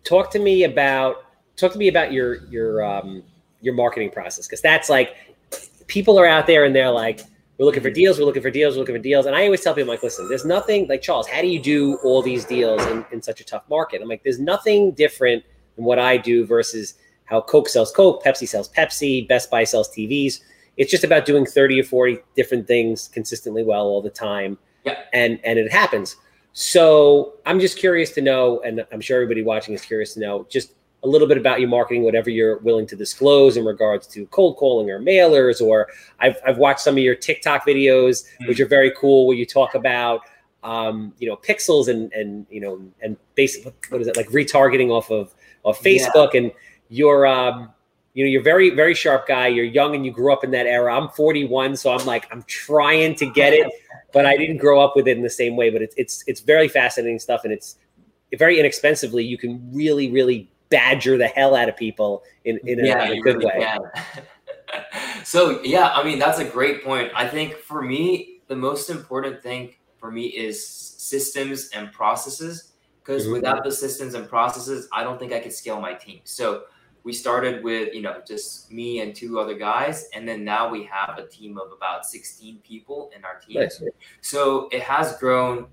talk 0.04 0.30
to 0.30 0.38
me 0.38 0.62
about 0.64 1.24
talk 1.56 1.72
to 1.72 1.78
me 1.78 1.88
about 1.88 2.12
your 2.12 2.44
your 2.46 2.84
um, 2.84 3.24
your 3.60 3.74
marketing 3.74 4.10
process 4.10 4.46
because 4.46 4.60
that's 4.60 4.88
like 4.88 5.16
people 5.88 6.18
are 6.18 6.26
out 6.26 6.46
there 6.46 6.64
and 6.64 6.74
they're 6.74 6.90
like, 6.90 7.22
we're 7.58 7.66
looking 7.66 7.82
for 7.82 7.90
deals, 7.90 8.18
we're 8.18 8.24
looking 8.24 8.42
for 8.42 8.50
deals, 8.50 8.74
we're 8.74 8.80
looking 8.80 8.94
for 8.94 9.02
deals, 9.02 9.26
and 9.26 9.34
I 9.34 9.44
always 9.44 9.60
tell 9.60 9.74
people, 9.74 9.90
I'm 9.90 9.94
like, 9.96 10.02
listen, 10.02 10.28
there's 10.28 10.44
nothing 10.44 10.86
like 10.88 11.02
Charles. 11.02 11.26
How 11.26 11.40
do 11.40 11.48
you 11.48 11.60
do 11.60 11.96
all 12.04 12.22
these 12.22 12.44
deals 12.44 12.84
in, 12.86 13.04
in 13.10 13.20
such 13.20 13.40
a 13.40 13.44
tough 13.44 13.64
market? 13.68 14.00
I'm 14.00 14.08
like, 14.08 14.22
there's 14.22 14.38
nothing 14.38 14.92
different 14.92 15.44
than 15.74 15.84
what 15.84 15.98
I 15.98 16.16
do 16.16 16.46
versus 16.46 16.94
how 17.24 17.40
Coke 17.40 17.68
sells 17.68 17.90
Coke, 17.92 18.22
Pepsi 18.22 18.48
sells 18.48 18.68
Pepsi, 18.70 19.26
Best 19.26 19.50
Buy 19.50 19.64
sells 19.64 19.90
TVs. 19.90 20.40
It's 20.76 20.90
just 20.90 21.02
about 21.02 21.26
doing 21.26 21.44
30 21.44 21.80
or 21.80 21.84
40 21.84 22.18
different 22.36 22.66
things 22.66 23.08
consistently 23.08 23.64
well 23.64 23.86
all 23.86 24.00
the 24.00 24.10
time. 24.10 24.56
Yeah. 24.84 24.96
And 25.12 25.40
and 25.44 25.58
it 25.58 25.70
happens. 25.70 26.16
So 26.52 27.34
I'm 27.44 27.60
just 27.60 27.76
curious 27.76 28.12
to 28.12 28.22
know, 28.22 28.60
and 28.62 28.86
I'm 28.90 29.00
sure 29.00 29.16
everybody 29.16 29.42
watching 29.42 29.74
is 29.74 29.82
curious 29.82 30.14
to 30.14 30.20
know, 30.20 30.46
just 30.48 30.72
a 31.04 31.08
little 31.08 31.28
bit 31.28 31.38
about 31.38 31.60
your 31.60 31.68
marketing, 31.68 32.02
whatever 32.02 32.28
you're 32.30 32.58
willing 32.58 32.86
to 32.86 32.96
disclose 32.96 33.56
in 33.56 33.64
regards 33.64 34.06
to 34.08 34.26
cold 34.26 34.56
calling 34.56 34.90
or 34.90 35.00
mailers. 35.00 35.60
Or 35.60 35.88
I've, 36.18 36.36
I've 36.46 36.58
watched 36.58 36.80
some 36.80 36.96
of 36.96 37.02
your 37.02 37.14
TikTok 37.14 37.66
videos, 37.66 38.24
which 38.46 38.60
are 38.60 38.66
very 38.66 38.92
cool, 38.96 39.26
where 39.26 39.36
you 39.36 39.46
talk 39.46 39.74
about, 39.74 40.22
um, 40.64 41.14
you 41.18 41.28
know, 41.28 41.36
pixels 41.36 41.88
and 41.88 42.12
and 42.12 42.46
you 42.50 42.60
know 42.60 42.80
and 43.00 43.16
basic 43.34 43.64
what 43.90 44.00
is 44.00 44.08
it 44.08 44.16
like 44.16 44.28
retargeting 44.28 44.90
off 44.90 45.10
of 45.10 45.34
of 45.64 45.78
Yeah. 45.84 46.08
Facebook 46.10 46.34
and 46.34 46.50
your 46.88 47.26
um, 47.26 47.72
you 48.14 48.24
know 48.24 48.30
you're 48.30 48.42
very 48.42 48.70
very 48.70 48.94
sharp 48.94 49.28
guy. 49.28 49.46
You're 49.46 49.64
young 49.64 49.94
and 49.94 50.04
you 50.04 50.10
grew 50.10 50.32
up 50.32 50.42
in 50.42 50.50
that 50.50 50.66
era. 50.66 50.96
I'm 50.96 51.08
41, 51.10 51.76
so 51.76 51.92
I'm 51.92 52.04
like 52.06 52.26
I'm 52.32 52.42
trying 52.48 53.14
to 53.16 53.26
get 53.30 53.52
it 53.52 53.70
but 54.12 54.26
I 54.26 54.36
didn't 54.36 54.58
grow 54.58 54.80
up 54.80 54.96
with 54.96 55.06
it 55.06 55.16
in 55.16 55.22
the 55.22 55.30
same 55.30 55.56
way. 55.56 55.70
But 55.70 55.82
it's 55.82 55.94
it's 55.96 56.24
it's 56.26 56.40
very 56.40 56.68
fascinating 56.68 57.18
stuff, 57.18 57.42
and 57.44 57.52
it's 57.52 57.76
very 58.36 58.58
inexpensively. 58.58 59.24
You 59.24 59.38
can 59.38 59.70
really 59.72 60.10
really 60.10 60.50
badger 60.70 61.16
the 61.16 61.28
hell 61.28 61.54
out 61.54 61.68
of 61.68 61.76
people 61.76 62.22
in 62.44 62.58
in 62.64 62.80
a, 62.80 62.82
in 62.82 63.18
a 63.18 63.20
good 63.20 63.36
really 63.36 63.46
way. 63.46 63.78
so 65.24 65.62
yeah, 65.62 65.92
I 65.94 66.02
mean 66.04 66.18
that's 66.18 66.38
a 66.38 66.44
great 66.44 66.84
point. 66.84 67.10
I 67.14 67.26
think 67.26 67.54
for 67.56 67.82
me, 67.82 68.40
the 68.48 68.56
most 68.56 68.90
important 68.90 69.42
thing 69.42 69.74
for 69.98 70.10
me 70.10 70.26
is 70.26 70.66
systems 70.66 71.70
and 71.74 71.92
processes. 71.92 72.72
Because 73.02 73.26
Mhm. 73.26 73.32
without 73.32 73.64
the 73.64 73.72
systems 73.72 74.12
and 74.12 74.28
processes, 74.28 74.86
I 74.92 75.02
don't 75.02 75.18
think 75.18 75.32
I 75.32 75.40
could 75.40 75.54
scale 75.54 75.80
my 75.80 75.94
team. 75.94 76.20
So 76.24 76.64
we 77.04 77.14
started 77.14 77.64
with 77.64 77.94
you 77.94 78.02
know 78.02 78.20
just 78.26 78.70
me 78.70 79.00
and 79.00 79.14
two 79.14 79.40
other 79.40 79.54
guys, 79.54 80.08
and 80.12 80.28
then 80.28 80.44
now 80.44 80.68
we 80.68 80.84
have 80.84 81.16
a 81.18 81.26
team 81.26 81.56
of 81.56 81.72
about 81.72 82.04
16 82.04 82.58
people 82.58 83.10
in 83.16 83.24
our 83.24 83.38
team. 83.38 83.62
Nice. 83.62 83.82
So 84.20 84.68
it 84.72 84.82
has 84.82 85.16
grown 85.16 85.68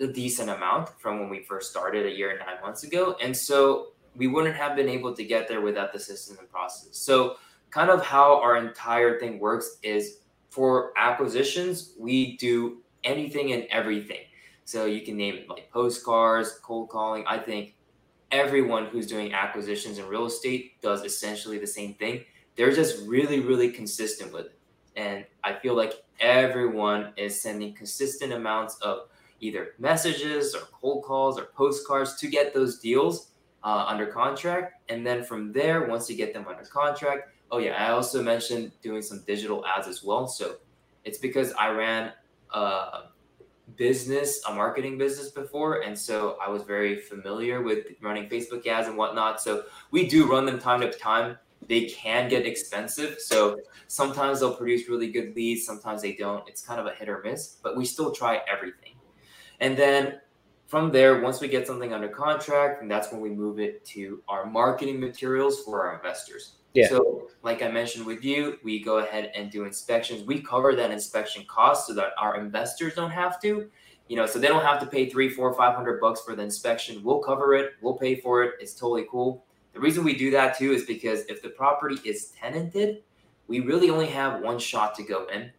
a 0.00 0.06
decent 0.08 0.50
amount 0.50 0.88
from 1.00 1.20
when 1.20 1.30
we 1.30 1.42
first 1.44 1.70
started 1.70 2.04
a 2.04 2.10
year 2.10 2.30
and 2.30 2.40
nine 2.40 2.60
months 2.60 2.82
ago. 2.82 3.16
And 3.22 3.34
so 3.34 3.92
we 4.16 4.26
wouldn't 4.26 4.56
have 4.56 4.76
been 4.76 4.88
able 4.88 5.14
to 5.14 5.24
get 5.24 5.48
there 5.48 5.60
without 5.60 5.92
the 5.92 5.98
systems 5.98 6.38
and 6.38 6.50
process. 6.50 6.96
So 6.96 7.36
kind 7.70 7.90
of 7.90 8.04
how 8.04 8.40
our 8.40 8.56
entire 8.56 9.18
thing 9.18 9.38
works 9.38 9.78
is 9.82 10.18
for 10.48 10.92
acquisitions, 10.96 11.92
we 11.98 12.36
do 12.38 12.82
anything 13.04 13.52
and 13.52 13.64
everything. 13.70 14.22
So 14.64 14.86
you 14.86 15.02
can 15.02 15.16
name 15.16 15.36
it 15.36 15.48
like 15.48 15.70
postcards, 15.70 16.58
cold 16.62 16.88
calling. 16.88 17.24
I 17.26 17.38
think 17.38 17.74
everyone 18.32 18.86
who's 18.86 19.06
doing 19.06 19.32
acquisitions 19.32 19.98
in 19.98 20.08
real 20.08 20.26
estate 20.26 20.80
does 20.80 21.04
essentially 21.04 21.58
the 21.58 21.66
same 21.66 21.94
thing. 21.94 22.24
They're 22.56 22.72
just 22.72 23.06
really, 23.06 23.40
really 23.40 23.70
consistent 23.70 24.32
with 24.32 24.46
it. 24.46 24.58
And 24.96 25.26
I 25.44 25.52
feel 25.52 25.76
like 25.76 25.92
everyone 26.20 27.12
is 27.16 27.40
sending 27.40 27.74
consistent 27.74 28.32
amounts 28.32 28.76
of 28.78 29.08
either 29.40 29.74
messages 29.78 30.54
or 30.54 30.62
cold 30.72 31.04
calls 31.04 31.38
or 31.38 31.44
postcards 31.54 32.16
to 32.16 32.28
get 32.28 32.54
those 32.54 32.78
deals 32.78 33.32
uh, 33.66 33.84
under 33.88 34.06
contract. 34.06 34.80
And 34.88 35.04
then 35.04 35.24
from 35.24 35.52
there, 35.52 35.86
once 35.88 36.08
you 36.08 36.16
get 36.16 36.32
them 36.32 36.46
under 36.48 36.62
contract, 36.62 37.30
oh 37.50 37.58
yeah, 37.58 37.72
I 37.72 37.90
also 37.90 38.22
mentioned 38.22 38.70
doing 38.80 39.02
some 39.02 39.24
digital 39.26 39.66
ads 39.66 39.88
as 39.88 40.04
well. 40.04 40.28
So 40.28 40.56
it's 41.04 41.18
because 41.18 41.52
I 41.54 41.70
ran 41.70 42.12
a 42.54 43.08
business, 43.74 44.40
a 44.48 44.54
marketing 44.54 44.98
business 44.98 45.30
before. 45.30 45.80
And 45.80 45.98
so 45.98 46.38
I 46.40 46.48
was 46.48 46.62
very 46.62 47.00
familiar 47.00 47.60
with 47.60 47.86
running 48.00 48.28
Facebook 48.28 48.64
ads 48.68 48.86
and 48.86 48.96
whatnot. 48.96 49.42
So 49.42 49.64
we 49.90 50.06
do 50.06 50.30
run 50.30 50.46
them 50.46 50.60
time 50.60 50.80
to 50.82 50.92
time. 50.92 51.36
They 51.66 51.86
can 51.86 52.28
get 52.28 52.46
expensive. 52.46 53.18
So 53.18 53.58
sometimes 53.88 54.38
they'll 54.38 54.54
produce 54.54 54.88
really 54.88 55.10
good 55.10 55.34
leads, 55.34 55.66
sometimes 55.66 56.02
they 56.02 56.12
don't. 56.12 56.48
It's 56.48 56.64
kind 56.64 56.78
of 56.78 56.86
a 56.86 56.94
hit 56.94 57.08
or 57.08 57.20
miss, 57.24 57.56
but 57.60 57.76
we 57.76 57.84
still 57.84 58.12
try 58.12 58.42
everything. 58.48 58.94
And 59.58 59.76
then 59.76 60.20
from 60.66 60.90
there, 60.90 61.20
once 61.20 61.40
we 61.40 61.48
get 61.48 61.66
something 61.66 61.92
under 61.92 62.08
contract, 62.08 62.82
and 62.82 62.90
that's 62.90 63.12
when 63.12 63.20
we 63.20 63.30
move 63.30 63.60
it 63.60 63.84
to 63.86 64.22
our 64.28 64.46
marketing 64.46 64.98
materials 64.98 65.62
for 65.62 65.86
our 65.86 65.96
investors. 65.96 66.56
Yeah. 66.74 66.88
So, 66.88 67.28
like 67.42 67.62
I 67.62 67.68
mentioned 67.68 68.04
with 68.04 68.24
you, 68.24 68.58
we 68.62 68.82
go 68.82 68.98
ahead 68.98 69.30
and 69.34 69.50
do 69.50 69.64
inspections. 69.64 70.24
We 70.24 70.42
cover 70.42 70.74
that 70.74 70.90
inspection 70.90 71.44
cost 71.48 71.86
so 71.86 71.94
that 71.94 72.12
our 72.18 72.36
investors 72.36 72.94
don't 72.94 73.12
have 73.12 73.40
to. 73.42 73.70
You 74.08 74.16
know, 74.16 74.26
so 74.26 74.38
they 74.38 74.46
don't 74.48 74.64
have 74.64 74.78
to 74.80 74.86
pay 74.86 75.08
three, 75.08 75.28
four, 75.28 75.52
five 75.54 75.74
hundred 75.74 76.00
bucks 76.00 76.20
for 76.22 76.36
the 76.36 76.42
inspection. 76.42 77.02
We'll 77.02 77.20
cover 77.20 77.54
it. 77.54 77.72
We'll 77.80 77.96
pay 77.96 78.16
for 78.16 78.42
it. 78.42 78.54
It's 78.60 78.74
totally 78.74 79.06
cool. 79.10 79.44
The 79.72 79.80
reason 79.80 80.04
we 80.04 80.16
do 80.16 80.30
that 80.32 80.58
too 80.58 80.72
is 80.72 80.84
because 80.84 81.20
if 81.26 81.42
the 81.42 81.48
property 81.50 81.98
is 82.04 82.26
tenanted, 82.40 83.02
we 83.48 83.60
really 83.60 83.90
only 83.90 84.06
have 84.06 84.42
one 84.42 84.58
shot 84.58 84.94
to 84.96 85.02
go 85.02 85.26
in. 85.26 85.50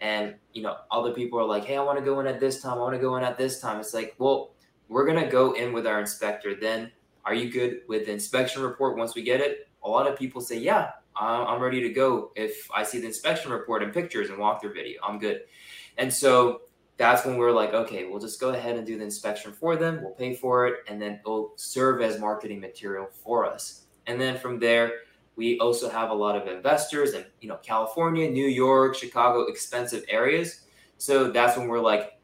And 0.00 0.34
you 0.52 0.62
know, 0.62 0.76
other 0.90 1.12
people 1.12 1.38
are 1.38 1.44
like, 1.44 1.64
"Hey, 1.64 1.76
I 1.76 1.82
want 1.82 1.98
to 1.98 2.04
go 2.04 2.20
in 2.20 2.26
at 2.26 2.38
this 2.38 2.60
time. 2.60 2.74
I 2.74 2.80
want 2.80 2.94
to 2.94 3.00
go 3.00 3.16
in 3.16 3.24
at 3.24 3.38
this 3.38 3.60
time." 3.60 3.80
It's 3.80 3.94
like, 3.94 4.14
well, 4.18 4.52
we're 4.88 5.06
gonna 5.06 5.30
go 5.30 5.52
in 5.52 5.72
with 5.72 5.86
our 5.86 6.00
inspector. 6.00 6.54
Then, 6.54 6.90
are 7.24 7.34
you 7.34 7.50
good 7.50 7.80
with 7.88 8.06
the 8.06 8.12
inspection 8.12 8.62
report 8.62 8.96
once 8.96 9.14
we 9.14 9.22
get 9.22 9.40
it? 9.40 9.68
A 9.82 9.88
lot 9.88 10.06
of 10.06 10.16
people 10.18 10.40
say, 10.40 10.58
"Yeah, 10.58 10.92
I'm 11.16 11.60
ready 11.60 11.80
to 11.80 11.90
go." 11.90 12.32
If 12.36 12.68
I 12.74 12.82
see 12.82 13.00
the 13.00 13.06
inspection 13.06 13.50
report 13.52 13.82
and 13.82 13.92
pictures 13.92 14.30
and 14.30 14.38
walkthrough 14.38 14.74
video, 14.74 15.00
I'm 15.02 15.18
good. 15.18 15.42
And 15.98 16.12
so 16.12 16.62
that's 16.96 17.26
when 17.26 17.36
we're 17.36 17.52
like, 17.52 17.74
okay, 17.74 18.06
we'll 18.06 18.20
just 18.20 18.40
go 18.40 18.50
ahead 18.50 18.76
and 18.76 18.86
do 18.86 18.96
the 18.96 19.04
inspection 19.04 19.52
for 19.52 19.76
them. 19.76 20.00
We'll 20.02 20.12
pay 20.12 20.34
for 20.34 20.66
it, 20.66 20.76
and 20.88 21.00
then 21.00 21.20
it'll 21.20 21.52
serve 21.56 22.00
as 22.00 22.18
marketing 22.18 22.60
material 22.60 23.06
for 23.06 23.44
us. 23.44 23.82
And 24.06 24.20
then 24.20 24.38
from 24.38 24.58
there, 24.58 24.92
we 25.36 25.58
also 25.58 25.90
have 25.90 26.10
a 26.10 26.14
lot 26.14 26.36
of 26.36 26.48
investors 26.48 27.12
in 27.12 27.26
you 27.40 27.48
know 27.48 27.56
California, 27.56 28.30
New 28.30 28.46
York, 28.46 28.94
Chicago, 28.94 29.42
expensive 29.42 30.04
areas. 30.08 30.62
So 30.96 31.30
that's 31.30 31.58
when 31.58 31.68
we're 31.68 31.80
like, 31.80 32.15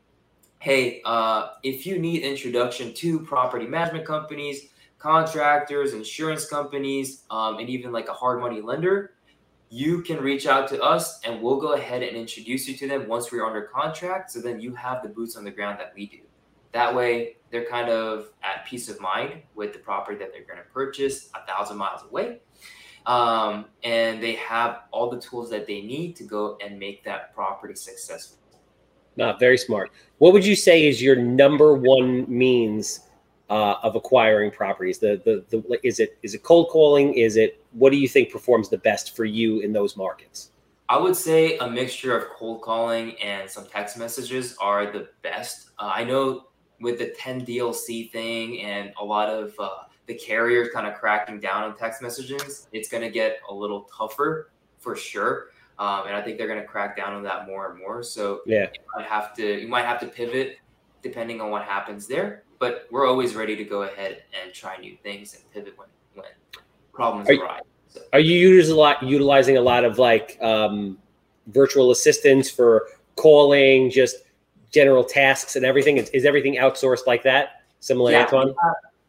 hey, 0.62 1.02
uh, 1.04 1.54
if 1.64 1.84
you 1.84 1.98
need 1.98 2.22
introduction 2.22 2.94
to 2.94 3.18
property 3.18 3.66
management 3.66 4.06
companies, 4.06 4.68
contractors, 4.96 5.92
insurance 5.92 6.46
companies, 6.46 7.24
um, 7.32 7.58
and 7.58 7.68
even 7.68 7.90
like 7.90 8.08
a 8.08 8.12
hard 8.12 8.38
money 8.38 8.60
lender, 8.60 9.14
you 9.70 10.02
can 10.02 10.20
reach 10.20 10.46
out 10.46 10.68
to 10.68 10.80
us 10.80 11.18
and 11.24 11.42
we'll 11.42 11.58
go 11.58 11.72
ahead 11.72 12.04
and 12.04 12.16
introduce 12.16 12.68
you 12.68 12.76
to 12.76 12.86
them 12.86 13.08
once 13.08 13.32
we're 13.32 13.44
under 13.44 13.62
contract. 13.62 14.30
So 14.30 14.40
then 14.40 14.60
you 14.60 14.72
have 14.76 15.02
the 15.02 15.08
boots 15.08 15.34
on 15.34 15.42
the 15.42 15.50
ground 15.50 15.80
that 15.80 15.92
we 15.96 16.06
do. 16.06 16.18
That 16.70 16.94
way, 16.94 17.38
they're 17.50 17.66
kind 17.66 17.88
of 17.88 18.28
at 18.44 18.64
peace 18.64 18.88
of 18.88 19.00
mind 19.00 19.42
with 19.56 19.72
the 19.72 19.80
property 19.80 20.16
that 20.18 20.32
they're 20.32 20.44
going 20.44 20.60
to 20.60 20.72
purchase 20.72 21.28
a 21.34 21.44
thousand 21.44 21.76
miles 21.76 22.02
away 22.08 22.38
um, 23.06 23.64
and 23.82 24.22
they 24.22 24.34
have 24.34 24.82
all 24.92 25.10
the 25.10 25.20
tools 25.20 25.50
that 25.50 25.66
they 25.66 25.82
need 25.82 26.14
to 26.14 26.22
go 26.22 26.56
and 26.64 26.78
make 26.78 27.02
that 27.02 27.34
property 27.34 27.74
successful. 27.74 28.38
Not 29.16 29.38
very 29.38 29.58
smart. 29.58 29.90
What 30.18 30.32
would 30.32 30.44
you 30.44 30.56
say 30.56 30.86
is 30.86 31.02
your 31.02 31.16
number 31.16 31.74
one 31.74 32.24
means 32.28 33.00
uh, 33.50 33.74
of 33.82 33.96
acquiring 33.96 34.50
properties? 34.50 34.98
The, 34.98 35.20
the 35.24 35.44
the 35.50 35.78
is 35.86 36.00
it 36.00 36.18
is 36.22 36.34
it 36.34 36.42
cold 36.42 36.68
calling? 36.70 37.14
Is 37.14 37.36
it 37.36 37.62
what 37.72 37.90
do 37.90 37.98
you 37.98 38.08
think 38.08 38.30
performs 38.30 38.68
the 38.68 38.78
best 38.78 39.14
for 39.16 39.24
you 39.24 39.60
in 39.60 39.72
those 39.72 39.96
markets? 39.96 40.50
I 40.88 40.98
would 40.98 41.16
say 41.16 41.56
a 41.58 41.70
mixture 41.70 42.16
of 42.16 42.28
cold 42.30 42.60
calling 42.60 43.12
and 43.22 43.48
some 43.48 43.66
text 43.66 43.96
messages 43.96 44.56
are 44.60 44.92
the 44.92 45.08
best. 45.22 45.70
Uh, 45.78 45.90
I 45.94 46.04
know 46.04 46.48
with 46.80 46.98
the 46.98 47.14
10 47.16 47.46
DLC 47.46 48.10
thing 48.10 48.60
and 48.60 48.92
a 49.00 49.04
lot 49.04 49.30
of 49.30 49.54
uh, 49.58 49.70
the 50.06 50.14
carriers 50.14 50.68
kind 50.74 50.86
of 50.86 50.94
cracking 50.94 51.40
down 51.40 51.62
on 51.64 51.76
text 51.76 52.02
messages, 52.02 52.68
it's 52.72 52.88
going 52.88 53.02
to 53.02 53.08
get 53.08 53.38
a 53.48 53.54
little 53.54 53.88
tougher 53.96 54.50
for 54.80 54.96
sure. 54.96 55.51
Um, 55.82 56.06
and 56.06 56.14
I 56.14 56.22
think 56.22 56.38
they're 56.38 56.46
going 56.46 56.60
to 56.60 56.66
crack 56.66 56.96
down 56.96 57.12
on 57.12 57.24
that 57.24 57.44
more 57.44 57.68
and 57.68 57.76
more. 57.76 58.04
So 58.04 58.42
yeah, 58.46 58.68
you 58.72 58.80
might 58.96 59.06
have 59.06 59.34
to 59.34 59.60
you 59.60 59.66
might 59.66 59.84
have 59.84 59.98
to 60.00 60.06
pivot 60.06 60.58
depending 61.02 61.40
on 61.40 61.50
what 61.50 61.64
happens 61.64 62.06
there. 62.06 62.44
But 62.60 62.86
we're 62.92 63.08
always 63.08 63.34
ready 63.34 63.56
to 63.56 63.64
go 63.64 63.82
ahead 63.82 64.22
and 64.40 64.54
try 64.54 64.76
new 64.76 64.96
things 65.02 65.34
and 65.34 65.42
pivot 65.52 65.76
when 65.76 65.88
when 66.14 66.30
problems 66.92 67.28
are, 67.28 67.32
arise. 67.34 67.62
So. 67.88 68.00
Are 68.12 68.20
you 68.20 68.38
utilizing 68.38 68.76
a 68.76 68.78
lot, 68.78 69.02
utilizing 69.02 69.56
a 69.56 69.60
lot 69.60 69.84
of 69.84 69.98
like 69.98 70.38
um, 70.40 70.98
virtual 71.48 71.90
assistants 71.90 72.48
for 72.48 72.86
calling, 73.16 73.90
just 73.90 74.18
general 74.70 75.02
tasks 75.02 75.56
and 75.56 75.66
everything? 75.66 75.96
Is, 75.96 76.10
is 76.10 76.24
everything 76.24 76.58
outsourced 76.58 77.08
like 77.08 77.24
that? 77.24 77.62
Similar, 77.80 78.12
yeah, 78.12 78.22
Antoine? 78.22 78.54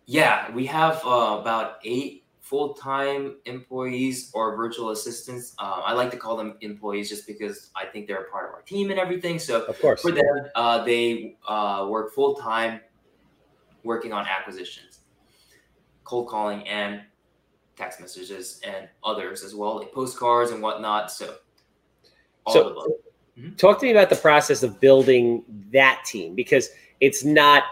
Yeah, 0.07 0.51
we 0.51 0.65
have 0.65 1.05
uh, 1.05 1.37
about 1.39 1.77
eight 1.83 2.22
full-time 2.43 3.37
employees 3.45 4.29
or 4.33 4.53
virtual 4.57 4.89
assistants. 4.89 5.55
Uh, 5.57 5.81
I 5.85 5.93
like 5.93 6.11
to 6.11 6.17
call 6.17 6.35
them 6.35 6.57
employees 6.59 7.07
just 7.07 7.25
because 7.25 7.69
I 7.73 7.85
think 7.85 8.05
they're 8.05 8.23
a 8.23 8.29
part 8.29 8.49
of 8.49 8.53
our 8.53 8.61
team 8.61 8.91
and 8.91 8.99
everything. 8.99 9.39
So 9.39 9.63
of 9.63 9.79
course, 9.79 10.01
for 10.01 10.11
them, 10.11 10.49
uh, 10.53 10.83
they 10.83 11.37
uh, 11.47 11.87
work 11.89 12.13
full-time, 12.13 12.81
working 13.85 14.11
on 14.11 14.27
acquisitions, 14.27 14.99
cold 16.03 16.27
calling, 16.27 16.67
and 16.67 17.01
text 17.77 18.01
messages 18.01 18.59
and 18.67 18.89
others 19.05 19.41
as 19.43 19.55
well, 19.55 19.77
like 19.77 19.93
postcards 19.93 20.51
and 20.51 20.61
whatnot. 20.61 21.13
So, 21.13 21.35
so 22.49 22.97
mm-hmm. 23.39 23.53
talk 23.53 23.79
to 23.79 23.85
me 23.85 23.91
about 23.91 24.09
the 24.09 24.17
process 24.17 24.63
of 24.63 24.81
building 24.81 25.45
that 25.71 26.03
team 26.05 26.35
because 26.35 26.69
it's 26.99 27.23
not 27.23 27.63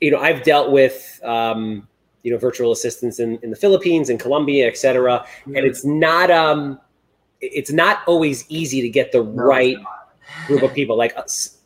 you 0.00 0.10
know, 0.10 0.18
I've 0.18 0.42
dealt 0.42 0.72
with, 0.72 1.20
um, 1.22 1.86
you 2.22 2.30
know, 2.30 2.38
virtual 2.38 2.72
assistants 2.72 3.18
in, 3.18 3.38
in 3.42 3.50
the 3.50 3.56
Philippines 3.56 4.08
and 4.08 4.20
Colombia, 4.20 4.66
et 4.66 4.76
cetera. 4.76 5.26
Mm-hmm. 5.40 5.56
And 5.56 5.66
it's 5.66 5.84
not, 5.84 6.30
um, 6.30 6.80
it's 7.40 7.72
not 7.72 8.02
always 8.06 8.44
easy 8.48 8.80
to 8.80 8.88
get 8.88 9.10
the 9.10 9.24
no, 9.24 9.30
right 9.30 9.76
group 10.46 10.62
of 10.62 10.72
people. 10.72 10.96
Like 10.96 11.16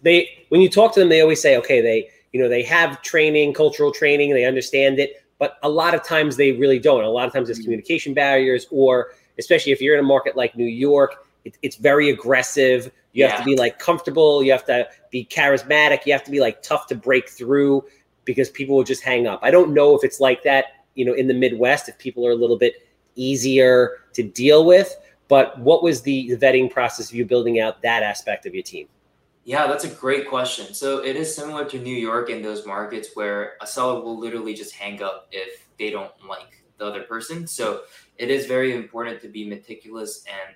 they, 0.03 0.47
when 0.49 0.61
you 0.61 0.71
talk 0.71 0.95
to 0.95 1.01
them, 1.01 1.11
they 1.11 1.21
always 1.21 1.43
say, 1.43 1.57
okay, 1.59 1.81
they, 1.81 2.09
you 2.33 2.41
know, 2.41 2.49
they 2.49 2.63
have 2.63 3.03
training, 3.03 3.53
cultural 3.53 3.93
training, 3.93 4.33
they 4.33 4.45
understand 4.45 4.99
it, 4.99 5.23
but 5.39 5.59
a 5.63 5.69
lot 5.69 5.95
of 5.95 6.03
times 6.03 6.37
they 6.37 6.53
really 6.53 6.79
don't. 6.79 7.05
A 7.05 7.09
lot 7.09 7.27
of 7.27 7.33
times 7.33 7.49
there's 7.49 7.59
mm-hmm. 7.59 7.65
communication 7.65 8.15
barriers, 8.15 8.67
or 8.71 9.13
especially 9.39 9.73
if 9.73 9.83
you're 9.83 9.95
in 9.95 10.01
a 10.01 10.09
market 10.09 10.37
like 10.37 10.57
New 10.57 10.65
York, 10.65 11.27
it, 11.45 11.59
it's 11.63 11.77
very 11.77 12.09
aggressive. 12.09 12.91
You 13.13 13.27
have 13.27 13.39
to 13.39 13.45
be 13.45 13.57
like 13.57 13.79
comfortable. 13.79 14.43
You 14.43 14.53
have 14.53 14.65
to 14.67 14.89
be 15.11 15.25
charismatic. 15.25 16.05
You 16.05 16.13
have 16.13 16.25
to 16.25 16.31
be 16.31 16.41
like 16.41 16.63
tough 16.63 16.87
to 16.89 16.95
break 16.95 17.29
through 17.29 17.85
because 18.27 18.51
people 18.51 18.77
will 18.77 18.85
just 18.85 19.03
hang 19.03 19.27
up. 19.27 19.41
I 19.43 19.51
don't 19.51 19.73
know 19.73 19.97
if 19.97 20.05
it's 20.05 20.21
like 20.21 20.43
that, 20.43 20.85
you 20.95 21.07
know, 21.07 21.15
in 21.15 21.27
the 21.27 21.35
Midwest, 21.35 21.89
if 21.89 21.97
people 21.97 22.27
are 22.27 22.33
a 22.33 22.37
little 22.37 22.59
bit 22.59 22.87
easier 23.15 24.01
to 24.13 24.23
deal 24.23 24.67
with. 24.67 24.95
But 25.29 25.59
what 25.59 25.83
was 25.83 26.03
the 26.03 26.37
vetting 26.41 26.71
process 26.71 27.09
of 27.09 27.15
you 27.15 27.25
building 27.25 27.59
out 27.59 27.81
that 27.83 28.03
aspect 28.03 28.45
of 28.45 28.55
your 28.55 28.63
team? 28.63 28.89
Yeah, 29.45 29.67
that's 29.67 29.85
a 29.85 29.89
great 29.89 30.29
question. 30.29 30.75
So 30.75 30.99
it 30.99 31.17
is 31.17 31.35
similar 31.35 31.65
to 31.67 31.79
New 31.79 31.95
York 31.95 32.31
in 32.31 32.43
those 32.43 32.67
markets 32.67 33.11
where 33.15 33.55
a 33.61 33.67
seller 33.67 34.01
will 34.01 34.19
literally 34.19 34.55
just 34.55 34.75
hang 34.75 35.03
up 35.03 35.29
if 35.31 35.67
they 35.79 35.91
don't 35.91 36.13
like 36.29 36.65
the 36.79 36.85
other 36.85 37.03
person. 37.03 37.47
So 37.47 37.83
it 38.19 38.31
is 38.31 38.47
very 38.47 38.75
important 38.75 39.21
to 39.23 39.29
be 39.29 39.49
meticulous 39.49 40.25
and 40.27 40.55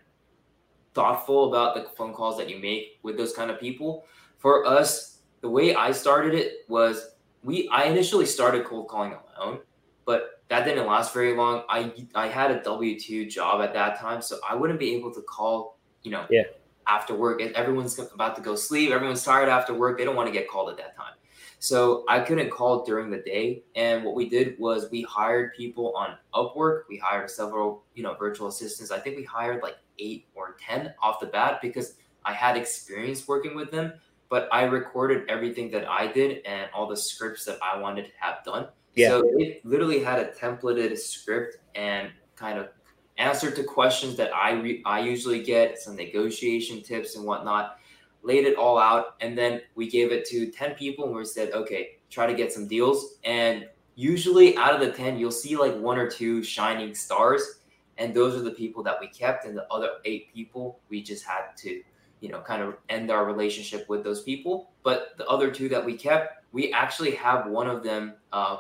thoughtful 0.93 1.49
about 1.49 1.77
the 1.77 1.89
phone 1.97 2.13
calls 2.13 2.37
that 2.39 2.51
you 2.51 2.59
make 2.59 2.99
with 3.03 3.17
those 3.17 3.33
kind 3.33 3.51
of 3.51 3.61
people. 3.61 4.07
For 4.39 4.67
us, 4.67 5.21
the 5.41 5.49
way 5.49 5.75
I 5.75 5.93
started 5.93 6.35
it 6.35 6.65
was 6.69 7.10
we 7.43 7.69
I 7.69 7.85
initially 7.85 8.27
started 8.27 8.65
cold 8.65 8.89
calling 8.89 9.15
alone, 9.37 9.61
but 10.05 10.43
that 10.49 10.65
didn't 10.65 10.87
last 10.87 11.15
very 11.15 11.35
long. 11.37 11.65
I 11.69 11.93
I 12.15 12.29
had 12.29 12.51
a 12.51 12.63
W 12.63 12.99
two 12.99 13.27
job 13.27 13.63
at 13.63 13.73
that 13.75 13.99
time, 13.99 14.23
so 14.23 14.39
I 14.49 14.55
wouldn't 14.55 14.79
be 14.79 14.95
able 14.95 15.13
to 15.15 15.23
call. 15.23 15.79
You 16.03 16.13
know, 16.13 16.27
yeah. 16.31 16.45
After 16.87 17.15
work, 17.15 17.41
everyone's 17.41 17.99
about 17.99 18.35
to 18.37 18.43
go 18.43 18.57
sleep. 18.57 18.91
Everyone's 18.91 19.23
tired 19.23 19.49
after 19.49 19.73
work. 19.73 19.99
They 19.99 20.05
don't 20.05 20.17
want 20.17 20.27
to 20.27 20.33
get 20.33 20.49
called 20.49 20.71
at 20.71 20.77
that 20.79 20.97
time. 20.97 21.13
So 21.61 22.05
I 22.09 22.21
couldn't 22.21 22.51
call 22.51 22.85
during 22.85 23.11
the 23.11 23.19
day. 23.19 23.63
And 23.77 24.03
what 24.03 24.15
we 24.15 24.29
did 24.29 24.59
was 24.59 24.91
we 24.91 25.03
hired 25.03 25.55
people 25.55 25.93
on 25.95 26.17
Upwork. 26.35 26.85
We 26.89 26.97
hired 26.97 27.31
several, 27.31 27.85
you 27.95 28.03
know, 28.03 28.15
virtual 28.15 28.49
assistants. 28.49 28.91
I 28.91 28.99
think 28.99 29.19
we 29.19 29.25
hired 29.25 29.63
like 29.63 29.77
eight 29.99 30.27
or 30.35 30.57
ten 30.59 30.95
off 31.03 31.21
the 31.21 31.27
bat 31.27 31.61
because 31.61 31.97
I 32.25 32.33
had 32.33 32.57
experience 32.57 33.29
working 33.29 33.55
with 33.55 33.71
them, 33.71 33.93
but 34.31 34.49
I 34.51 34.63
recorded 34.63 35.29
everything 35.29 35.71
that 35.73 35.87
I 35.91 36.07
did 36.07 36.47
and 36.47 36.71
all 36.73 36.89
the 36.89 36.97
scripts 36.97 37.45
that 37.45 37.59
I 37.63 37.79
wanted 37.79 38.07
to 38.07 38.13
have 38.21 38.43
done. 38.45 38.69
Yeah. 38.95 39.11
So 39.11 39.31
it 39.39 39.65
literally 39.67 40.03
had 40.03 40.19
a 40.21 40.31
templated 40.33 40.97
script 40.97 41.59
and 41.75 42.11
kind 42.37 42.59
of 42.59 42.71
answer 43.19 43.51
to 43.51 43.63
questions 43.63 44.17
that 44.17 44.35
I 44.35 44.53
re- 44.53 44.83
I 44.87 45.01
usually 45.01 45.43
get, 45.43 45.79
some 45.79 45.97
negotiation 45.97 46.83
tips 46.83 47.17
and 47.17 47.27
whatnot. 47.27 47.77
Laid 48.23 48.45
it 48.45 48.57
all 48.57 48.79
out, 48.79 49.15
and 49.21 49.37
then 49.37 49.63
we 49.75 49.89
gave 49.89 50.13
it 50.13 50.27
to 50.27 50.51
ten 50.51 50.75
people, 50.75 51.07
and 51.07 51.15
we 51.15 51.25
said, 51.25 51.53
okay, 51.53 51.97
try 52.11 52.27
to 52.27 52.35
get 52.35 52.53
some 52.53 52.69
deals. 52.69 53.15
And 53.25 53.67
usually, 53.95 54.57
out 54.59 54.75
of 54.75 54.81
the 54.81 54.93
ten, 54.93 55.19
you'll 55.19 55.31
see 55.31 55.57
like 55.57 55.75
one 55.77 55.99
or 55.99 56.11
two 56.11 56.43
shining 56.43 56.95
stars, 56.95 57.61
and 57.97 58.13
those 58.13 58.35
are 58.35 58.43
the 58.43 58.51
people 58.51 58.83
that 58.83 58.97
we 59.01 59.09
kept, 59.09 59.47
and 59.47 59.57
the 59.57 59.67
other 59.73 59.93
eight 60.05 60.33
people 60.35 60.81
we 60.91 61.03
just 61.03 61.25
had 61.25 61.57
to, 61.59 61.83
you 62.21 62.29
know, 62.29 62.41
kind 62.41 62.63
of 62.63 62.77
end 62.89 63.11
our 63.11 63.25
relationship 63.25 63.89
with 63.89 64.05
those 64.05 64.23
people. 64.23 64.71
But 64.83 65.15
the 65.17 65.27
other 65.27 65.51
two 65.51 65.69
that 65.71 65.85
we 65.85 65.97
kept, 65.97 66.45
we 66.53 66.73
actually 66.73 67.13
have 67.13 67.47
one 67.47 67.69
of 67.69 67.83
them 67.83 68.15
uh, 68.33 68.59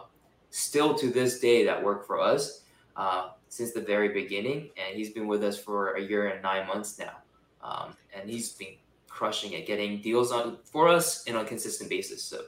still 0.50 0.94
to 0.94 1.08
this 1.08 1.40
day 1.40 1.64
that 1.64 1.82
worked 1.82 2.06
for 2.06 2.20
us. 2.20 2.62
Uh, 2.96 3.30
since 3.50 3.72
the 3.72 3.80
very 3.80 4.08
beginning, 4.08 4.70
and 4.76 4.96
he's 4.96 5.10
been 5.10 5.26
with 5.26 5.42
us 5.42 5.58
for 5.58 5.94
a 5.94 6.00
year 6.00 6.28
and 6.28 6.42
nine 6.42 6.66
months 6.66 6.98
now. 6.98 7.16
Um, 7.62 7.94
and 8.14 8.30
he's 8.30 8.52
been 8.52 8.74
crushing 9.08 9.52
it, 9.52 9.66
getting 9.66 10.00
deals 10.00 10.32
on 10.32 10.56
for 10.64 10.88
us 10.88 11.24
in 11.24 11.36
a 11.36 11.44
consistent 11.44 11.90
basis. 11.90 12.22
So, 12.22 12.44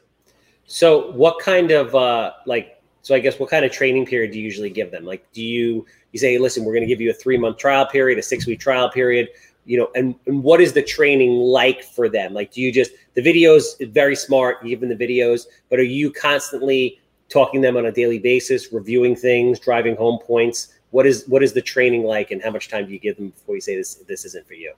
So 0.65 1.11
what 1.13 1.39
kind 1.41 1.71
of 1.73 1.95
uh 1.95 2.33
like 2.47 2.81
so 3.03 3.17
I 3.17 3.19
guess 3.19 3.39
what 3.39 3.51
kind 3.51 3.65
of 3.65 3.73
training 3.73 4.07
period 4.07 4.31
do 4.31 4.39
you 4.39 4.45
usually 4.45 4.71
give 4.71 4.91
them? 4.93 5.05
Like 5.05 5.31
do 5.33 5.43
you 5.43 5.85
you 6.13 6.21
say, 6.21 6.39
listen, 6.39 6.65
we're 6.65 6.75
gonna 6.75 6.87
give 6.87 7.01
you 7.01 7.11
a 7.11 7.15
three 7.15 7.37
month 7.37 7.59
trial 7.59 7.87
period, 7.87 8.19
a 8.19 8.23
six 8.23 8.47
week 8.47 8.61
trial 8.61 8.89
period, 8.89 9.29
you 9.65 9.79
know, 9.79 9.89
and, 9.95 10.15
and 10.27 10.43
what 10.43 10.61
is 10.61 10.73
the 10.73 10.83
training 10.83 11.33
like 11.33 11.83
for 11.83 12.09
them? 12.09 12.35
Like 12.35 12.53
do 12.53 12.61
you 12.61 12.73
just 12.73 12.93
the 13.15 13.23
videos 13.23 13.65
very 13.93 14.17
smart, 14.17 14.63
them 14.63 14.89
the 14.89 14.97
videos, 14.97 15.47
but 15.71 15.79
are 15.79 15.85
you 15.85 16.11
constantly 16.11 17.01
talking 17.29 17.61
them 17.61 17.77
on 17.77 17.87
a 17.87 17.93
daily 17.93 18.19
basis, 18.19 18.73
reviewing 18.73 19.17
things, 19.17 19.59
driving 19.59 19.97
home 19.97 20.19
points? 20.19 20.75
What 20.91 21.07
is 21.07 21.25
what 21.27 21.43
is 21.43 21.53
the 21.53 21.63
training 21.63 22.05
like 22.05 22.31
and 22.31 22.43
how 22.43 22.51
much 22.51 22.69
time 22.69 22.87
do 22.87 22.93
you 22.93 22.99
give 22.99 23.17
them 23.17 23.31
before 23.31 23.55
you 23.55 23.61
say 23.61 23.77
this 23.77 23.95
this 24.09 24.25
isn't 24.25 24.47
for 24.47 24.55
you? 24.55 24.75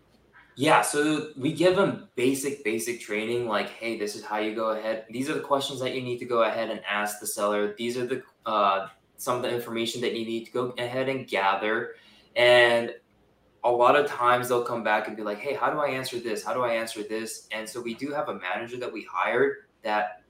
yeah, 0.56 0.82
so 0.82 1.30
we 1.36 1.52
give 1.52 1.74
them 1.74 2.08
basic, 2.14 2.62
basic 2.62 3.00
training 3.00 3.48
like, 3.48 3.70
hey, 3.70 3.98
this 3.98 4.14
is 4.14 4.24
how 4.24 4.38
you 4.38 4.54
go 4.54 4.70
ahead. 4.70 5.04
These 5.10 5.28
are 5.28 5.34
the 5.34 5.40
questions 5.40 5.80
that 5.80 5.94
you 5.94 6.00
need 6.00 6.18
to 6.18 6.24
go 6.24 6.44
ahead 6.44 6.70
and 6.70 6.80
ask 6.88 7.18
the 7.18 7.26
seller. 7.26 7.74
These 7.76 7.96
are 7.96 8.06
the 8.06 8.22
uh, 8.46 8.88
some 9.16 9.36
of 9.36 9.42
the 9.42 9.52
information 9.52 10.00
that 10.02 10.14
you 10.14 10.24
need 10.24 10.44
to 10.44 10.52
go 10.52 10.74
ahead 10.78 11.08
and 11.08 11.26
gather. 11.26 11.94
And 12.36 12.94
a 13.64 13.70
lot 13.70 13.96
of 13.96 14.06
times 14.06 14.48
they'll 14.48 14.62
come 14.62 14.84
back 14.84 15.08
and 15.08 15.16
be 15.16 15.22
like, 15.22 15.38
hey, 15.38 15.54
how 15.54 15.70
do 15.70 15.78
I 15.78 15.88
answer 15.88 16.20
this? 16.20 16.44
How 16.44 16.52
do 16.52 16.60
I 16.62 16.74
answer 16.74 17.02
this? 17.02 17.48
And 17.50 17.68
so 17.68 17.80
we 17.80 17.94
do 17.94 18.12
have 18.12 18.28
a 18.28 18.38
manager 18.38 18.76
that 18.76 18.92
we 18.92 19.06
hired 19.10 19.64
that 19.82 20.22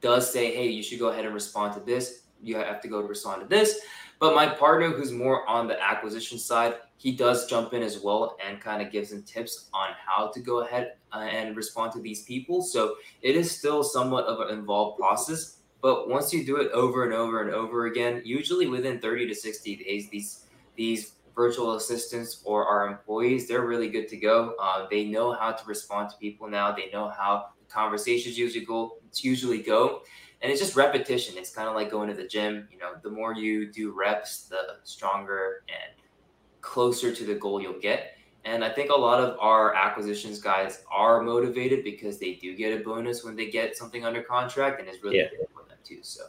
does 0.00 0.32
say, 0.32 0.54
hey, 0.54 0.68
you 0.68 0.82
should 0.82 1.00
go 1.00 1.08
ahead 1.08 1.24
and 1.24 1.34
respond 1.34 1.74
to 1.74 1.80
this. 1.80 2.22
You 2.42 2.56
have 2.56 2.80
to 2.82 2.88
go 2.88 3.02
to 3.02 3.08
respond 3.08 3.42
to 3.42 3.48
this. 3.48 3.80
But 4.20 4.36
my 4.36 4.46
partner, 4.46 4.90
who's 4.90 5.10
more 5.10 5.46
on 5.48 5.66
the 5.66 5.82
acquisition 5.82 6.38
side, 6.38 6.74
he 6.96 7.12
does 7.12 7.46
jump 7.46 7.74
in 7.74 7.82
as 7.82 7.98
well 8.00 8.36
and 8.46 8.60
kind 8.60 8.80
of 8.80 8.92
gives 8.92 9.10
them 9.10 9.22
tips 9.24 9.68
on 9.74 9.88
how 10.06 10.28
to 10.28 10.40
go 10.40 10.60
ahead 10.60 10.94
uh, 11.12 11.18
and 11.18 11.56
respond 11.56 11.92
to 11.92 12.00
these 12.00 12.22
people. 12.22 12.62
So 12.62 12.96
it 13.22 13.34
is 13.34 13.50
still 13.50 13.82
somewhat 13.82 14.26
of 14.26 14.40
an 14.40 14.56
involved 14.56 14.98
process. 14.98 15.58
But 15.82 16.08
once 16.08 16.32
you 16.32 16.44
do 16.46 16.56
it 16.56 16.70
over 16.70 17.04
and 17.04 17.12
over 17.12 17.42
and 17.42 17.52
over 17.52 17.86
again, 17.86 18.22
usually 18.24 18.68
within 18.68 19.00
30 19.00 19.26
to 19.28 19.34
60 19.34 19.76
days, 19.76 20.08
these 20.08 20.46
these 20.76 21.13
virtual 21.34 21.74
assistants 21.74 22.42
or 22.44 22.66
our 22.66 22.86
employees, 22.86 23.48
they're 23.48 23.66
really 23.66 23.88
good 23.88 24.08
to 24.08 24.16
go. 24.16 24.54
Uh, 24.60 24.86
they 24.90 25.04
know 25.04 25.32
how 25.32 25.52
to 25.52 25.64
respond 25.66 26.10
to 26.10 26.16
people 26.18 26.48
now. 26.48 26.72
They 26.72 26.90
know 26.92 27.08
how 27.08 27.46
the 27.58 27.66
conversations 27.72 28.38
usually 28.38 28.64
go 28.64 28.98
It's 29.06 29.24
usually 29.24 29.62
go 29.62 30.02
and 30.42 30.52
it's 30.52 30.60
just 30.60 30.76
repetition. 30.76 31.36
It's 31.38 31.54
kind 31.54 31.68
of 31.68 31.74
like 31.74 31.90
going 31.90 32.08
to 32.08 32.14
the 32.14 32.26
gym. 32.26 32.68
You 32.70 32.78
know, 32.78 32.92
the 33.02 33.10
more 33.10 33.34
you 33.34 33.72
do 33.72 33.92
reps, 33.92 34.44
the 34.44 34.76
stronger 34.84 35.62
and 35.68 35.94
closer 36.60 37.14
to 37.14 37.24
the 37.24 37.34
goal 37.34 37.60
you'll 37.60 37.80
get. 37.80 38.12
And 38.44 38.62
I 38.62 38.68
think 38.68 38.90
a 38.90 38.94
lot 38.94 39.20
of 39.20 39.38
our 39.40 39.74
acquisitions 39.74 40.38
guys 40.38 40.82
are 40.92 41.22
motivated 41.22 41.82
because 41.82 42.18
they 42.18 42.34
do 42.34 42.54
get 42.54 42.78
a 42.78 42.84
bonus 42.84 43.24
when 43.24 43.36
they 43.36 43.50
get 43.50 43.74
something 43.74 44.04
under 44.04 44.22
contract, 44.22 44.80
and 44.80 44.88
it's 44.88 45.02
really 45.02 45.18
Yeah. 45.18 45.30
good 45.30 45.48
for 45.54 45.66
them 45.66 45.78
too. 45.82 46.00
So 46.02 46.24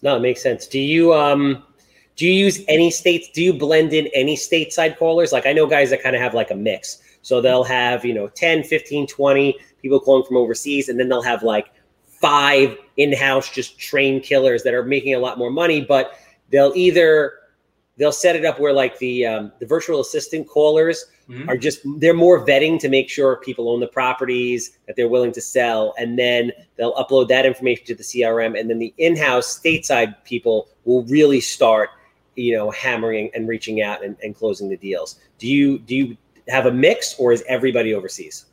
No, 0.00 0.16
it 0.16 0.20
makes 0.20 0.42
sense. 0.42 0.66
Do 0.66 0.78
you 0.78 1.12
um 1.12 1.64
do 2.16 2.26
you 2.26 2.32
use 2.32 2.62
any 2.68 2.90
states? 2.90 3.28
Do 3.30 3.42
you 3.42 3.52
blend 3.52 3.92
in 3.92 4.06
any 4.14 4.36
stateside 4.36 4.98
callers? 4.98 5.32
Like 5.32 5.46
I 5.46 5.52
know 5.52 5.66
guys 5.66 5.90
that 5.90 6.02
kind 6.02 6.14
of 6.14 6.22
have 6.22 6.34
like 6.34 6.50
a 6.50 6.54
mix. 6.54 7.02
So 7.22 7.40
they'll 7.40 7.64
have, 7.64 8.04
you 8.04 8.12
know, 8.12 8.28
10, 8.28 8.64
15, 8.64 9.06
20 9.06 9.56
people 9.80 9.98
calling 9.98 10.24
from 10.24 10.36
overseas, 10.36 10.88
and 10.88 11.00
then 11.00 11.08
they'll 11.08 11.22
have 11.22 11.42
like 11.42 11.72
five 12.06 12.76
in-house 12.96 13.50
just 13.50 13.78
trained 13.78 14.22
killers 14.22 14.62
that 14.62 14.74
are 14.74 14.84
making 14.84 15.14
a 15.14 15.18
lot 15.18 15.38
more 15.38 15.50
money, 15.50 15.80
but 15.80 16.18
they'll 16.50 16.72
either 16.74 17.32
they'll 17.96 18.12
set 18.12 18.36
it 18.36 18.44
up 18.44 18.58
where 18.58 18.72
like 18.72 18.98
the 18.98 19.26
um, 19.26 19.52
the 19.60 19.66
virtual 19.66 20.00
assistant 20.00 20.46
callers 20.48 21.06
Mhm. 21.28 21.48
are 21.48 21.56
just 21.56 21.80
they're 22.00 22.12
more 22.12 22.44
vetting 22.44 22.78
to 22.80 22.88
make 22.90 23.08
sure 23.08 23.36
people 23.36 23.70
own 23.70 23.80
the 23.80 23.86
properties 23.86 24.76
that 24.86 24.94
they're 24.94 25.08
willing 25.08 25.32
to 25.32 25.40
sell 25.40 25.94
and 25.96 26.18
then 26.18 26.52
they'll 26.76 26.92
upload 26.94 27.28
that 27.28 27.46
information 27.46 27.86
to 27.86 27.94
the 27.94 28.02
crm 28.02 28.60
and 28.60 28.68
then 28.68 28.78
the 28.78 28.92
in-house 28.98 29.58
stateside 29.58 30.14
people 30.24 30.68
will 30.84 31.02
really 31.04 31.40
start 31.40 31.88
you 32.36 32.56
know 32.56 32.70
hammering 32.70 33.30
and 33.34 33.48
reaching 33.48 33.82
out 33.82 34.04
and, 34.04 34.16
and 34.22 34.34
closing 34.34 34.68
the 34.68 34.76
deals 34.76 35.20
do 35.38 35.48
you 35.48 35.78
do 35.80 35.94
you 35.94 36.16
have 36.48 36.66
a 36.66 36.72
mix 36.72 37.14
or 37.18 37.32
is 37.32 37.42
everybody 37.48 37.94
overseas 37.94 38.46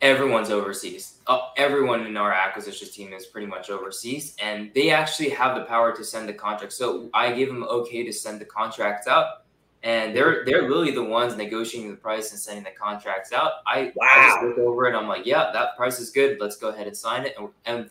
everyone's 0.00 0.50
overseas. 0.50 1.18
Uh, 1.26 1.40
everyone 1.56 2.06
in 2.06 2.16
our 2.16 2.32
acquisitions 2.32 2.90
team 2.90 3.12
is 3.12 3.26
pretty 3.26 3.46
much 3.46 3.70
overseas, 3.70 4.34
and 4.42 4.70
they 4.74 4.90
actually 4.90 5.28
have 5.30 5.56
the 5.56 5.64
power 5.64 5.94
to 5.94 6.04
send 6.04 6.28
the 6.28 6.32
contract. 6.32 6.72
So 6.72 7.10
I 7.14 7.32
give 7.32 7.48
them 7.48 7.64
okay 7.64 8.04
to 8.04 8.12
send 8.12 8.40
the 8.40 8.44
contracts 8.44 9.06
out, 9.06 9.44
and 9.82 10.14
they're 10.16 10.44
they're 10.44 10.62
really 10.62 10.90
the 10.90 11.04
ones 11.04 11.36
negotiating 11.36 11.90
the 11.90 11.96
price 11.96 12.30
and 12.32 12.40
sending 12.40 12.64
the 12.64 12.70
contracts 12.70 13.32
out. 13.32 13.52
I, 13.66 13.78
I 13.78 13.84
just 13.84 13.96
Wow. 13.96 14.48
look 14.48 14.58
over 14.58 14.86
it. 14.86 14.94
I'm 14.94 15.08
like, 15.08 15.26
yeah, 15.26 15.50
that 15.52 15.76
price 15.76 16.00
is 16.00 16.10
good. 16.10 16.38
Let's 16.40 16.56
go 16.56 16.68
ahead 16.68 16.86
and 16.86 16.96
sign 16.96 17.26
it. 17.26 17.34
And, 17.38 17.48
and 17.66 17.90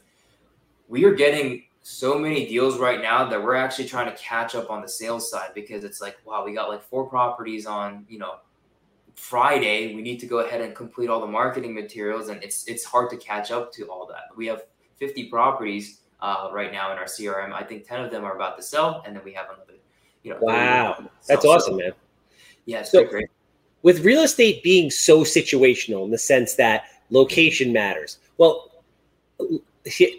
we 0.87 1.05
are 1.05 1.13
getting 1.13 1.63
so 1.81 2.17
many 2.17 2.45
deals 2.47 2.77
right 2.77 3.01
now 3.01 3.25
that 3.25 3.41
we're 3.41 3.55
actually 3.55 3.85
trying 3.87 4.11
to 4.13 4.17
catch 4.21 4.53
up 4.55 4.69
on 4.69 4.81
the 4.81 4.87
sales 4.87 5.29
side 5.29 5.51
because 5.55 5.83
it's 5.83 6.01
like, 6.01 6.17
wow, 6.25 6.43
we 6.45 6.53
got 6.53 6.69
like 6.69 6.83
four 6.83 7.07
properties 7.07 7.65
on, 7.65 8.05
you 8.09 8.19
know, 8.19 8.35
Friday, 9.15 9.93
we 9.95 10.01
need 10.01 10.19
to 10.19 10.25
go 10.25 10.39
ahead 10.39 10.61
and 10.61 10.73
complete 10.73 11.09
all 11.09 11.19
the 11.19 11.27
marketing 11.27 11.73
materials, 11.75 12.29
and 12.29 12.41
it's 12.41 12.65
it's 12.67 12.85
hard 12.85 13.09
to 13.09 13.17
catch 13.17 13.51
up 13.51 13.71
to 13.73 13.85
all 13.87 14.07
that. 14.07 14.23
We 14.37 14.45
have 14.47 14.63
50 14.95 15.25
properties 15.25 16.01
uh, 16.21 16.49
right 16.53 16.71
now 16.71 16.91
in 16.93 16.97
our 16.97 17.03
CRM. 17.05 17.51
I 17.51 17.63
think 17.63 17.85
10 17.85 17.99
of 18.05 18.11
them 18.11 18.23
are 18.23 18.35
about 18.35 18.55
to 18.57 18.63
sell, 18.63 19.03
and 19.05 19.13
then 19.13 19.21
we 19.25 19.33
have 19.33 19.47
another, 19.47 19.73
you 20.23 20.31
know. 20.31 20.37
Wow. 20.41 21.09
that's 21.27 21.43
awesome 21.43 21.73
So, 21.73 21.77
man 21.77 21.91
yeah, 22.65 22.83
So- 22.83 23.03
great. 23.03 23.27
with 23.81 24.05
real 24.05 24.21
estate 24.21 24.61
being 24.63 24.91
so 24.91 25.21
situational 25.21 26.05
in 26.05 26.11
the 26.11 26.17
sense 26.17 26.53
that 26.55 26.83
location 27.09 27.73
matters. 27.73 28.19
Well, 28.37 28.69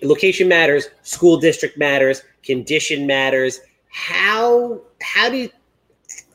location 0.03 0.49
matters, 0.49 0.89
school 1.03 1.39
district 1.39 1.79
matters, 1.79 2.23
condition 2.43 3.07
matters. 3.07 3.61
How 3.91 4.81
how 5.03 5.29
do 5.29 5.37
you 5.37 5.51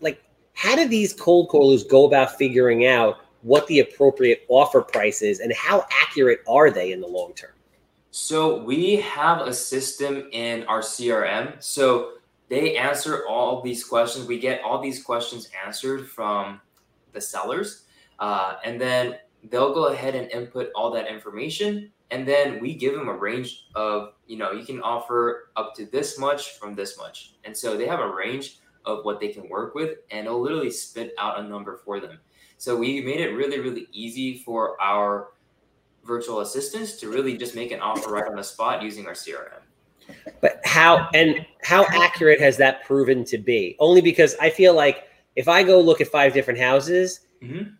like 0.01 0.21
how 0.53 0.75
do 0.75 0.87
these 0.87 1.13
cold 1.13 1.49
callers 1.49 1.83
go 1.83 2.05
about 2.05 2.37
figuring 2.37 2.85
out 2.85 3.19
what 3.41 3.67
the 3.67 3.79
appropriate 3.79 4.45
offer 4.49 4.81
price 4.81 5.21
is 5.21 5.39
and 5.39 5.53
how 5.53 5.85
accurate 6.01 6.39
are 6.47 6.71
they 6.71 6.91
in 6.91 7.01
the 7.01 7.07
long 7.07 7.33
term? 7.33 7.51
So 8.11 8.63
we 8.63 8.95
have 8.97 9.41
a 9.41 9.53
system 9.53 10.29
in 10.31 10.63
our 10.67 10.79
CRM. 10.79 11.61
So 11.61 12.13
they 12.47 12.77
answer 12.77 13.27
all 13.27 13.61
these 13.61 13.83
questions. 13.83 14.27
We 14.27 14.39
get 14.39 14.61
all 14.61 14.81
these 14.81 15.03
questions 15.03 15.49
answered 15.65 16.07
from 16.07 16.61
the 17.11 17.19
sellers, 17.21 17.83
uh, 18.19 18.55
and 18.63 18.79
then 18.79 19.17
they'll 19.49 19.73
go 19.73 19.87
ahead 19.87 20.15
and 20.15 20.29
input 20.31 20.69
all 20.75 20.91
that 20.91 21.07
information. 21.07 21.91
And 22.11 22.27
then 22.27 22.59
we 22.61 22.75
give 22.75 22.93
them 22.93 23.07
a 23.07 23.13
range 23.13 23.67
of, 23.75 24.13
you 24.27 24.37
know, 24.37 24.51
you 24.51 24.65
can 24.65 24.81
offer 24.81 25.49
up 25.55 25.73
to 25.75 25.85
this 25.85 26.19
much 26.19 26.57
from 26.59 26.75
this 26.75 26.97
much. 26.97 27.33
And 27.43 27.55
so 27.55 27.75
they 27.75 27.87
have 27.87 27.99
a 27.99 28.07
range 28.07 28.59
of 28.85 29.03
what 29.03 29.19
they 29.19 29.29
can 29.29 29.49
work 29.49 29.73
with, 29.73 29.97
and 30.11 30.27
it'll 30.27 30.39
literally 30.41 30.69
spit 30.69 31.13
out 31.17 31.39
a 31.39 31.43
number 31.43 31.77
for 31.83 31.99
them. 31.99 32.19
So 32.57 32.75
we 32.77 33.01
made 33.01 33.19
it 33.19 33.31
really, 33.31 33.59
really 33.59 33.87
easy 33.91 34.37
for 34.37 34.79
our 34.81 35.29
virtual 36.03 36.41
assistants 36.41 36.93
to 36.97 37.09
really 37.09 37.35
just 37.35 37.55
make 37.55 37.71
an 37.71 37.79
offer 37.79 38.11
right 38.11 38.27
on 38.27 38.35
the 38.35 38.43
spot 38.43 38.83
using 38.83 39.07
our 39.07 39.13
CRM. 39.13 39.61
But 40.39 40.61
how 40.63 41.09
and 41.15 41.43
how 41.63 41.85
accurate 41.85 42.39
has 42.39 42.57
that 42.57 42.83
proven 42.85 43.25
to 43.25 43.39
be? 43.39 43.75
Only 43.79 44.01
because 44.01 44.35
I 44.39 44.51
feel 44.51 44.75
like 44.75 45.05
if 45.35 45.47
I 45.47 45.63
go 45.63 45.81
look 45.81 45.99
at 45.99 46.07
five 46.07 46.33
different 46.33 46.59
houses, 46.59 47.21
Mhm. 47.41 47.75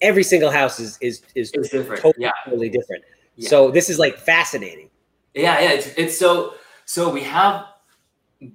Every 0.00 0.22
single 0.22 0.50
house 0.50 0.78
is 0.80 0.98
is 1.00 1.22
is 1.34 1.50
It's 1.54 1.70
different. 1.70 2.02
totally, 2.02 2.24
Yeah. 2.24 2.32
totally 2.44 2.68
different. 2.68 3.04
Yeah. 3.36 3.48
So 3.48 3.70
this 3.70 3.88
is 3.90 3.98
like 3.98 4.16
fascinating. 4.18 4.90
Yeah, 5.34 5.60
yeah. 5.60 5.70
It's, 5.72 5.86
it's 5.96 6.18
so 6.18 6.54
so 6.84 7.10
we 7.10 7.22
have 7.22 7.66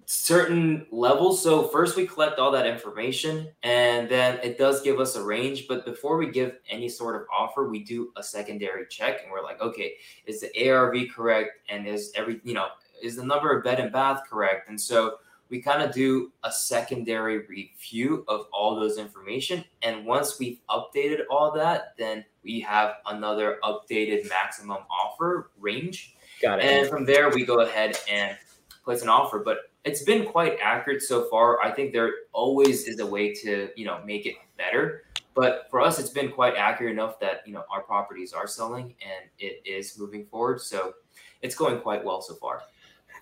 certain 0.06 0.86
levels. 0.92 1.42
So 1.42 1.64
first 1.70 1.98
we 1.98 2.06
collect 2.06 2.38
all 2.40 2.52
that 2.52 2.68
information 2.68 3.50
and 3.64 4.08
then 4.10 4.40
it 4.44 4.58
does 4.58 4.82
give 4.82 5.00
us 5.00 5.16
a 5.16 5.24
range. 5.24 5.68
But 5.68 5.86
before 5.86 6.18
we 6.18 6.30
give 6.30 6.58
any 6.70 6.88
sort 6.88 7.16
of 7.16 7.24
offer, 7.36 7.68
we 7.68 7.84
do 7.84 8.12
a 8.16 8.24
secondary 8.24 8.86
check 8.90 9.22
and 9.24 9.32
we're 9.32 9.44
like, 9.44 9.60
okay, 9.62 9.94
is 10.28 10.42
the 10.42 10.70
ARV 10.70 11.10
correct? 11.14 11.52
And 11.70 11.88
is 11.88 12.12
every, 12.16 12.40
you 12.44 12.54
know, 12.54 12.68
is 13.02 13.16
the 13.16 13.26
number 13.26 13.56
of 13.56 13.64
bed 13.64 13.80
and 13.80 13.92
bath 13.92 14.22
correct? 14.30 14.70
And 14.70 14.80
so 14.80 15.16
we 15.52 15.62
kind 15.62 15.84
of 15.84 15.94
do 15.94 16.32
a 16.44 16.52
secondary 16.52 17.46
review 17.46 18.24
of 18.30 18.48
all 18.54 18.74
those 18.76 18.98
information. 18.98 19.64
And 19.84 20.06
once 20.06 20.40
we've 20.40 20.60
updated 20.70 21.24
all 21.30 21.52
that, 21.52 21.94
then 21.98 22.24
we 22.42 22.62
have 22.62 22.96
another 23.06 23.60
updated 23.64 24.30
maximum 24.30 24.78
offer 24.90 25.52
range. 25.60 26.16
Got 26.42 26.60
it. 26.60 26.66
And 26.66 26.90
from 26.90 27.06
there, 27.06 27.30
we 27.30 27.46
go 27.46 27.60
ahead 27.60 27.98
and 28.10 28.38
place 28.86 29.02
an 29.02 29.10
offer. 29.10 29.40
But 29.40 29.58
it's 29.84 30.04
been 30.04 30.26
quite 30.26 30.58
accurate 30.64 31.02
so 31.02 31.30
far. 31.30 31.62
I 31.62 31.70
think 31.70 31.92
there 31.92 32.12
always 32.32 32.88
is 32.88 33.00
a 33.00 33.06
way 33.06 33.34
to, 33.34 33.70
you 33.76 33.86
know, 33.86 34.02
make 34.06 34.26
it 34.26 34.36
better. 34.58 35.04
But 35.34 35.68
for 35.70 35.82
us, 35.82 36.00
it's 36.00 36.10
been 36.10 36.32
quite 36.32 36.56
accurate 36.56 36.94
enough 36.94 37.20
that, 37.20 37.42
you 37.46 37.54
know, 37.54 37.66
our 37.70 37.82
properties 37.82 38.32
are 38.32 38.48
selling 38.48 38.96
and 39.02 39.30
it 39.38 39.62
is 39.66 40.00
moving 40.00 40.26
forward. 40.26 40.62
So 40.62 40.94
it's 41.42 41.56
going 41.56 41.82
quite 41.82 42.04
well 42.04 42.22
so 42.22 42.36
far. 42.36 42.62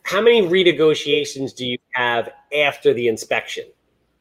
How 0.04 0.22
many 0.22 0.42
renegotiations 0.42 1.56
do 1.56 1.66
you 1.66 1.78
have 1.92 2.30
after 2.56 2.94
the 2.94 3.08
inspection? 3.08 3.66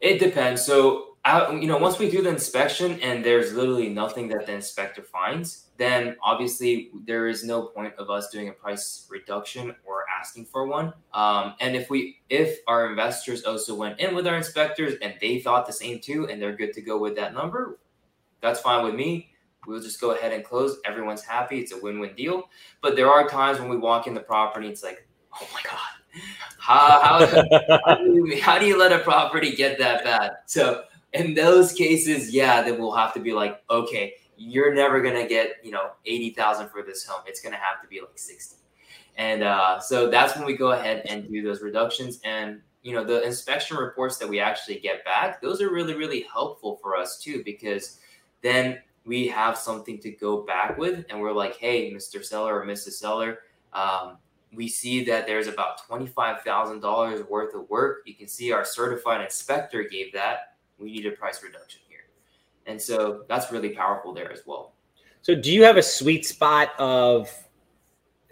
It 0.00 0.18
depends. 0.18 0.64
So 0.64 1.16
I, 1.24 1.52
you 1.52 1.66
know, 1.66 1.78
once 1.78 1.98
we 1.98 2.10
do 2.10 2.22
the 2.22 2.30
inspection 2.30 3.00
and 3.00 3.24
there's 3.24 3.52
literally 3.52 3.88
nothing 3.88 4.28
that 4.28 4.46
the 4.46 4.52
inspector 4.52 5.02
finds, 5.02 5.66
then 5.76 6.16
obviously 6.22 6.90
there 7.06 7.26
is 7.26 7.44
no 7.44 7.62
point 7.62 7.94
of 7.98 8.10
us 8.10 8.30
doing 8.30 8.48
a 8.48 8.52
price 8.52 9.06
reduction 9.10 9.74
or 9.84 10.04
asking 10.18 10.46
for 10.46 10.66
one. 10.66 10.92
Um, 11.14 11.54
and 11.60 11.76
if 11.76 11.90
we, 11.90 12.20
if 12.30 12.58
our 12.66 12.90
investors 12.90 13.44
also 13.44 13.74
went 13.74 14.00
in 14.00 14.14
with 14.14 14.26
our 14.26 14.36
inspectors 14.36 14.94
and 15.02 15.14
they 15.20 15.38
thought 15.40 15.66
the 15.66 15.72
same 15.72 16.00
too, 16.00 16.28
and 16.28 16.40
they're 16.40 16.56
good 16.56 16.72
to 16.74 16.80
go 16.80 16.98
with 16.98 17.16
that 17.16 17.34
number, 17.34 17.78
that's 18.40 18.60
fine 18.60 18.84
with 18.84 18.94
me. 18.94 19.30
We'll 19.66 19.82
just 19.82 20.00
go 20.00 20.12
ahead 20.12 20.32
and 20.32 20.44
close. 20.44 20.78
Everyone's 20.84 21.22
happy. 21.22 21.58
It's 21.58 21.72
a 21.72 21.80
win-win 21.80 22.14
deal. 22.14 22.48
But 22.80 22.96
there 22.96 23.10
are 23.10 23.28
times 23.28 23.58
when 23.58 23.68
we 23.68 23.76
walk 23.76 24.06
in 24.06 24.14
the 24.14 24.20
property, 24.20 24.68
it's 24.68 24.82
like, 24.82 25.06
oh 25.34 25.48
my 25.52 25.60
god, 25.64 26.22
how 26.58 27.00
how, 27.02 27.26
how, 27.86 27.94
do, 27.96 28.04
you, 28.04 28.42
how 28.42 28.58
do 28.58 28.66
you 28.66 28.78
let 28.78 28.92
a 28.92 28.98
property 29.00 29.54
get 29.54 29.78
that 29.78 30.04
bad? 30.04 30.32
So 30.46 30.84
in 31.12 31.34
those 31.34 31.72
cases, 31.72 32.32
yeah, 32.32 32.62
then 32.62 32.78
we'll 32.78 32.94
have 32.94 33.14
to 33.14 33.20
be 33.20 33.32
like, 33.32 33.62
okay, 33.70 34.14
you're 34.36 34.72
never 34.74 35.00
gonna 35.00 35.26
get 35.26 35.56
you 35.62 35.70
know 35.70 35.90
eighty 36.06 36.30
thousand 36.30 36.68
for 36.68 36.82
this 36.82 37.04
home. 37.04 37.22
It's 37.26 37.40
gonna 37.40 37.56
have 37.56 37.82
to 37.82 37.88
be 37.88 38.00
like 38.00 38.16
sixty, 38.18 38.56
and 39.16 39.42
uh, 39.42 39.80
so 39.80 40.10
that's 40.10 40.36
when 40.36 40.46
we 40.46 40.56
go 40.56 40.72
ahead 40.72 41.02
and 41.06 41.28
do 41.28 41.42
those 41.42 41.62
reductions. 41.62 42.20
And 42.24 42.60
you 42.82 42.92
know 42.94 43.04
the 43.04 43.22
inspection 43.22 43.76
reports 43.76 44.18
that 44.18 44.28
we 44.28 44.40
actually 44.40 44.78
get 44.78 45.04
back, 45.04 45.42
those 45.42 45.60
are 45.60 45.70
really 45.70 45.94
really 45.94 46.26
helpful 46.32 46.78
for 46.82 46.96
us 46.96 47.18
too 47.18 47.42
because 47.44 47.98
then 48.42 48.78
we 49.04 49.26
have 49.26 49.56
something 49.56 49.98
to 50.00 50.10
go 50.10 50.42
back 50.42 50.76
with, 50.76 51.04
and 51.08 51.20
we're 51.20 51.32
like, 51.32 51.56
hey, 51.56 51.92
Mr. 51.92 52.22
Seller 52.22 52.60
or 52.60 52.66
Mrs. 52.66 52.92
Seller. 52.92 53.38
Um, 53.72 54.18
we 54.52 54.68
see 54.68 55.04
that 55.04 55.26
there's 55.26 55.46
about 55.46 55.86
$25,000 55.88 57.28
worth 57.28 57.54
of 57.54 57.68
work. 57.68 58.02
You 58.06 58.14
can 58.14 58.28
see 58.28 58.52
our 58.52 58.64
certified 58.64 59.20
inspector 59.20 59.82
gave 59.82 60.12
that 60.14 60.56
we 60.78 60.92
need 60.92 61.06
a 61.06 61.10
price 61.10 61.42
reduction 61.42 61.80
here. 61.88 62.00
And 62.66 62.80
so 62.80 63.24
that's 63.28 63.52
really 63.52 63.70
powerful 63.70 64.12
there 64.12 64.32
as 64.32 64.42
well. 64.46 64.72
So 65.22 65.34
do 65.34 65.52
you 65.52 65.62
have 65.64 65.76
a 65.76 65.82
sweet 65.82 66.24
spot 66.24 66.70
of 66.78 67.28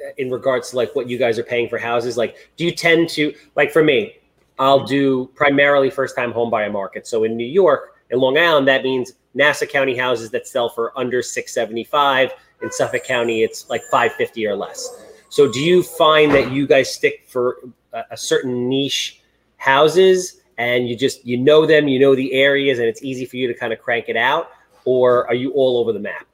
uh, 0.05 0.11
in 0.19 0.31
regards 0.31 0.71
to 0.71 0.77
like 0.77 0.95
what 0.95 1.09
you 1.09 1.19
guys 1.19 1.39
are 1.39 1.45
paying 1.45 1.69
for 1.69 1.79
houses? 1.79 2.17
Like 2.17 2.51
do 2.57 2.65
you 2.65 2.73
tend 2.73 3.09
to 3.11 3.35
like 3.57 3.73
for 3.73 3.83
me, 3.83 4.17
I'll 4.59 4.85
do 4.85 5.27
primarily 5.35 5.91
first 5.91 6.17
time 6.17 6.33
home 6.33 6.51
buyer 6.51 6.71
market. 6.71 7.07
So 7.07 7.25
in 7.25 7.37
New 7.37 7.47
York 7.47 7.97
and 8.11 8.21
Long 8.21 8.39
Island, 8.39 8.67
that 8.69 8.85
means 8.85 9.15
Nassau 9.35 9.67
County 9.67 9.97
houses 9.97 10.31
that 10.31 10.47
sell 10.47 10.69
for 10.69 10.97
under 10.99 11.23
675. 11.23 12.33
In 12.63 12.73
Suffolk 12.73 13.05
County, 13.05 13.43
it's 13.43 13.69
like 13.69 13.83
550 13.91 14.47
or 14.47 14.57
less. 14.57 15.05
So 15.37 15.47
do 15.47 15.63
you 15.63 15.83
find 15.83 16.33
that 16.33 16.51
you 16.51 16.67
guys 16.67 16.95
stick 16.95 17.27
for 17.29 17.59
a, 17.93 18.05
a 18.13 18.17
certain 18.17 18.71
niche 18.71 19.21
houses 19.59 20.41
and 20.57 20.89
you 20.89 20.97
just 20.97 21.27
you 21.27 21.37
know 21.37 21.67
them, 21.67 21.89
you 21.89 22.01
know 22.01 22.17
the 22.17 22.33
areas, 22.33 22.79
and 22.79 22.89
it's 22.89 23.03
easy 23.03 23.27
for 23.27 23.37
you 23.37 23.47
to 23.47 23.53
kind 23.53 23.71
of 23.71 23.79
crank 23.79 24.09
it 24.09 24.17
out, 24.17 24.49
or 24.87 25.29
are 25.29 25.35
you 25.35 25.53
all 25.53 25.77
over 25.77 25.93
the 25.93 26.01
map? 26.01 26.27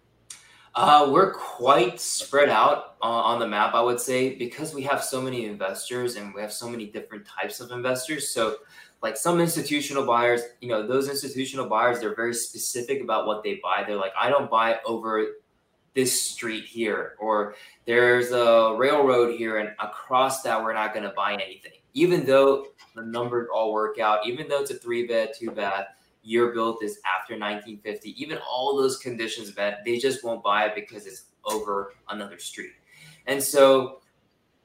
Uh, 0.76 1.08
we're 1.10 1.32
quite 1.32 1.98
spread 1.98 2.48
out 2.48 2.94
uh, 3.02 3.06
on 3.06 3.40
the 3.40 3.48
map, 3.48 3.74
I 3.74 3.82
would 3.82 3.98
say, 3.98 4.36
because 4.36 4.72
we 4.72 4.82
have 4.82 5.02
so 5.02 5.20
many 5.20 5.46
investors 5.46 6.14
and 6.14 6.32
we 6.32 6.40
have 6.40 6.52
so 6.52 6.68
many 6.68 6.86
different 6.86 7.26
types 7.26 7.58
of 7.58 7.72
investors. 7.72 8.28
So, 8.28 8.58
like 9.02 9.16
some 9.16 9.40
institutional 9.40 10.06
buyers, 10.06 10.42
you 10.60 10.68
know, 10.68 10.86
those 10.86 11.08
institutional 11.08 11.66
buyers, 11.68 11.98
they're 11.98 12.14
very 12.14 12.34
specific 12.34 13.02
about 13.02 13.26
what 13.26 13.42
they 13.42 13.58
buy. 13.60 13.82
They're 13.84 13.96
like, 13.96 14.12
I 14.16 14.30
don't 14.30 14.48
buy 14.48 14.78
over 14.86 15.26
this 15.94 16.22
street 16.22 16.64
here, 16.64 17.14
or 17.20 17.54
there's 17.86 18.30
a 18.32 18.74
railroad 18.78 19.36
here, 19.36 19.58
and 19.58 19.70
across 19.80 20.42
that, 20.42 20.62
we're 20.62 20.72
not 20.72 20.94
going 20.94 21.04
to 21.04 21.12
buy 21.14 21.34
anything 21.34 21.72
even 21.94 22.24
though 22.24 22.66
the 22.94 23.02
numbers 23.02 23.48
all 23.52 23.72
work 23.72 23.98
out, 23.98 24.26
even 24.26 24.48
though 24.48 24.60
it's 24.60 24.70
a 24.70 24.74
three 24.74 25.06
bed, 25.06 25.30
two 25.38 25.50
bath, 25.50 25.86
year 26.22 26.52
built 26.52 26.82
is 26.82 26.98
after 27.18 27.34
1950, 27.34 28.22
even 28.22 28.38
all 28.48 28.76
those 28.76 28.98
conditions 28.98 29.54
met, 29.56 29.80
they 29.84 29.98
just 29.98 30.22
won't 30.22 30.42
buy 30.42 30.66
it 30.66 30.74
because 30.74 31.06
it's 31.06 31.24
over 31.44 31.94
another 32.10 32.38
street. 32.38 32.72
And 33.26 33.42
so 33.42 34.01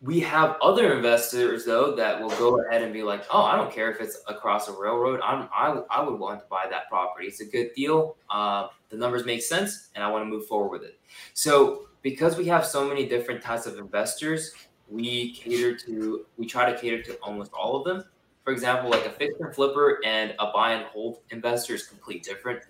we 0.01 0.19
have 0.19 0.57
other 0.61 0.93
investors 0.93 1.65
though 1.65 1.95
that 1.95 2.21
will 2.21 2.29
go 2.31 2.61
ahead 2.61 2.83
and 2.83 2.93
be 2.93 3.01
like, 3.01 3.25
oh, 3.31 3.41
I 3.41 3.55
don't 3.55 3.71
care 3.71 3.91
if 3.91 3.99
it's 3.99 4.21
across 4.27 4.67
a 4.67 4.71
railroad. 4.71 5.19
I'm 5.23 5.49
I, 5.51 5.81
I 5.89 6.01
would 6.01 6.19
want 6.19 6.39
to 6.39 6.45
buy 6.49 6.67
that 6.69 6.87
property. 6.87 7.27
It's 7.27 7.41
a 7.41 7.45
good 7.45 7.71
deal. 7.75 8.15
Uh, 8.29 8.67
the 8.89 8.97
numbers 8.97 9.25
make 9.25 9.41
sense, 9.41 9.89
and 9.95 10.03
I 10.03 10.09
want 10.09 10.21
to 10.21 10.29
move 10.29 10.45
forward 10.45 10.69
with 10.69 10.83
it. 10.83 10.99
So 11.33 11.87
because 12.03 12.37
we 12.37 12.45
have 12.45 12.65
so 12.65 12.87
many 12.87 13.07
different 13.07 13.41
types 13.41 13.65
of 13.65 13.77
investors, 13.79 14.53
we 14.87 15.33
cater 15.33 15.75
to 15.75 16.25
we 16.37 16.45
try 16.45 16.71
to 16.71 16.79
cater 16.79 17.01
to 17.03 17.15
almost 17.15 17.51
all 17.53 17.75
of 17.75 17.83
them. 17.85 18.03
For 18.43 18.53
example, 18.53 18.89
like 18.89 19.05
a 19.05 19.09
fix 19.09 19.33
and 19.39 19.53
flipper 19.53 19.99
and 20.05 20.33
a 20.39 20.51
buy 20.51 20.73
and 20.73 20.85
hold 20.85 21.19
investor 21.31 21.73
is 21.73 21.87
completely 21.87 22.21
different. 22.21 22.61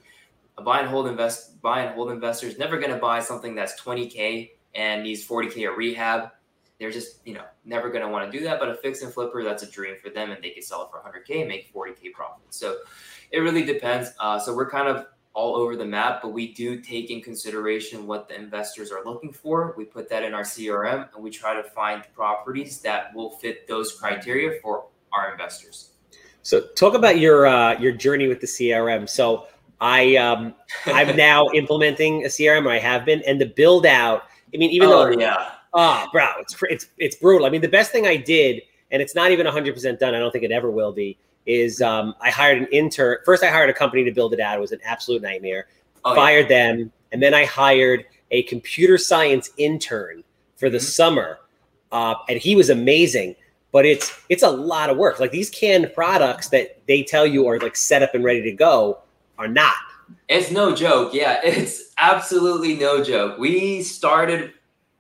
A 0.57 0.63
buy 0.63 0.79
and 0.79 0.89
hold 0.89 1.07
invest 1.07 1.61
buy 1.61 1.81
and 1.81 1.93
hold 1.93 2.09
investor 2.09 2.47
is 2.47 2.57
never 2.57 2.79
going 2.79 2.91
to 2.91 2.97
buy 2.97 3.19
something 3.19 3.53
that's 3.53 3.79
20k 3.79 4.51
and 4.75 5.03
needs 5.03 5.27
40k 5.27 5.69
of 5.69 5.77
rehab. 5.77 6.31
They're 6.79 6.91
just 6.91 7.25
you 7.25 7.33
know 7.33 7.43
never 7.65 7.89
going 7.89 8.03
to 8.03 8.09
want 8.09 8.31
to 8.31 8.37
do 8.37 8.43
that. 8.45 8.59
But 8.59 8.69
a 8.69 8.75
fix 8.75 9.01
and 9.01 9.13
flipper 9.13 9.43
that's 9.43 9.63
a 9.63 9.69
dream 9.69 9.95
for 10.01 10.09
them, 10.09 10.31
and 10.31 10.43
they 10.43 10.51
can 10.51 10.63
sell 10.63 10.83
it 10.83 10.89
for 10.91 10.99
100k 10.99 11.39
and 11.41 11.47
make 11.47 11.73
40k 11.73 12.13
profit. 12.13 12.53
So 12.53 12.77
it 13.31 13.39
really 13.39 13.63
depends. 13.63 14.11
Uh, 14.19 14.39
so 14.39 14.55
we're 14.55 14.69
kind 14.69 14.87
of 14.87 15.07
all 15.37 15.55
over 15.55 15.75
the 15.75 15.85
map, 15.85 16.19
but 16.23 16.29
we 16.29 16.51
do 16.53 16.81
take 16.81 17.11
in 17.11 17.21
consideration 17.21 18.07
what 18.07 18.27
the 18.27 18.35
investors 18.35 18.91
are 18.91 19.05
looking 19.05 19.31
for. 19.31 19.75
We 19.77 19.85
put 19.85 20.09
that 20.09 20.23
in 20.23 20.33
our 20.33 20.41
CRM 20.41 21.13
and 21.13 21.23
we 21.23 21.29
try 21.29 21.53
to 21.53 21.61
find 21.61 22.03
properties 22.15 22.79
that 22.81 23.13
will 23.13 23.29
fit 23.29 23.67
those 23.67 23.93
criteria 23.99 24.59
for 24.63 24.87
our 25.13 25.31
investors. 25.31 25.91
So 26.41 26.61
talk 26.75 26.95
about 26.95 27.19
your 27.19 27.45
uh, 27.45 27.77
your 27.79 27.91
journey 27.91 28.27
with 28.27 28.41
the 28.41 28.47
CRM. 28.47 29.07
So 29.07 29.47
I 29.79 30.15
um, 30.15 30.55
I'm 30.87 31.15
now 31.15 31.49
implementing 31.53 32.25
a 32.25 32.29
CRM, 32.29 32.65
or 32.65 32.71
I 32.71 32.79
have 32.79 33.05
been, 33.05 33.21
and 33.27 33.39
the 33.39 33.45
build 33.45 33.85
out. 33.85 34.23
I 34.53 34.57
mean, 34.57 34.71
even 34.71 34.87
oh, 34.87 35.13
though 35.13 35.19
yeah, 35.19 35.51
oh, 35.77 36.07
bro, 36.11 36.27
it's 36.39 36.55
it's 36.69 36.87
it's 36.97 37.15
brutal. 37.15 37.45
I 37.45 37.49
mean, 37.49 37.61
the 37.61 37.69
best 37.69 37.91
thing 37.91 38.05
I 38.05 38.17
did, 38.17 38.61
and 38.91 39.01
it's 39.01 39.15
not 39.15 39.31
even 39.31 39.45
100 39.45 39.73
percent 39.73 39.99
done. 39.99 40.13
I 40.13 40.19
don't 40.19 40.31
think 40.31 40.43
it 40.43 40.51
ever 40.51 40.69
will 40.69 40.91
be 40.91 41.17
is 41.45 41.81
um, 41.81 42.13
I 42.19 42.29
hired 42.29 42.57
an 42.57 42.67
intern. 42.73 43.19
First, 43.23 43.43
I 43.43 43.47
hired 43.47 43.69
a 43.69 43.73
company 43.73 44.03
to 44.03 44.11
build 44.11 44.33
it 44.33 44.41
out. 44.41 44.57
It 44.57 44.61
was 44.61 44.73
an 44.73 44.81
absolute 44.83 45.21
nightmare. 45.21 45.67
Oh, 46.03 46.13
fired 46.13 46.49
yeah. 46.49 46.73
them, 46.73 46.91
and 47.13 47.23
then 47.23 47.33
I 47.33 47.45
hired 47.45 48.05
a 48.31 48.43
computer 48.43 48.97
science 48.97 49.49
intern 49.57 50.23
for 50.57 50.69
the 50.69 50.77
mm-hmm. 50.77 50.85
summer, 50.85 51.39
uh, 51.91 52.15
and 52.27 52.37
he 52.37 52.55
was 52.55 52.69
amazing. 52.69 53.35
But 53.71 53.85
it's 53.85 54.19
it's 54.29 54.43
a 54.43 54.49
lot 54.49 54.89
of 54.89 54.97
work. 54.97 55.19
Like 55.19 55.31
these 55.31 55.49
canned 55.49 55.93
products 55.93 56.49
that 56.49 56.81
they 56.87 57.03
tell 57.03 57.25
you 57.25 57.47
are 57.47 57.59
like 57.59 57.75
set 57.75 58.01
up 58.01 58.15
and 58.15 58.23
ready 58.23 58.41
to 58.41 58.51
go 58.51 58.99
are 59.37 59.47
not. 59.47 59.75
It's 60.29 60.51
no 60.51 60.73
joke. 60.73 61.13
Yeah, 61.13 61.39
it's 61.43 61.93
absolutely 61.97 62.75
no 62.75 63.03
joke. 63.03 63.37
We 63.37 63.83
started 63.83 64.53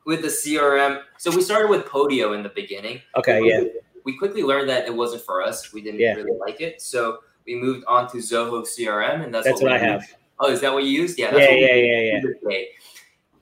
with 0.07 0.23
the 0.23 0.29
CRM. 0.29 1.03
So 1.19 1.29
we 1.29 1.43
started 1.43 1.69
with 1.69 1.85
Podio 1.85 2.33
in 2.33 2.41
the 2.41 2.49
beginning. 2.49 3.01
Okay, 3.15 3.39
yeah 3.43 3.61
we 4.07 4.17
quickly 4.17 4.41
learned 4.41 4.69
that 4.69 4.85
it 4.85 4.95
wasn't 4.95 5.21
for 5.23 5.43
us. 5.43 5.73
We 5.73 5.81
didn't 5.81 5.99
yeah. 5.99 6.13
really 6.13 6.31
like 6.39 6.61
it, 6.61 6.81
so 6.81 7.19
we 7.45 7.55
moved 7.55 7.83
on 7.87 8.09
to 8.11 8.17
Zoho 8.19 8.65
CRM, 8.65 9.21
and 9.21 9.33
that's, 9.33 9.45
that's 9.45 9.61
what, 9.61 9.73
what 9.73 9.81
I 9.81 9.85
have. 9.85 10.01
Oh, 10.39 10.49
is 10.49 10.61
that 10.61 10.71
what 10.73 10.85
you 10.85 10.91
used? 10.91 11.19
Yeah, 11.19 11.35
yeah, 11.35 11.49
yeah, 11.49 11.75
yeah, 11.75 12.21
yeah. 12.47 12.61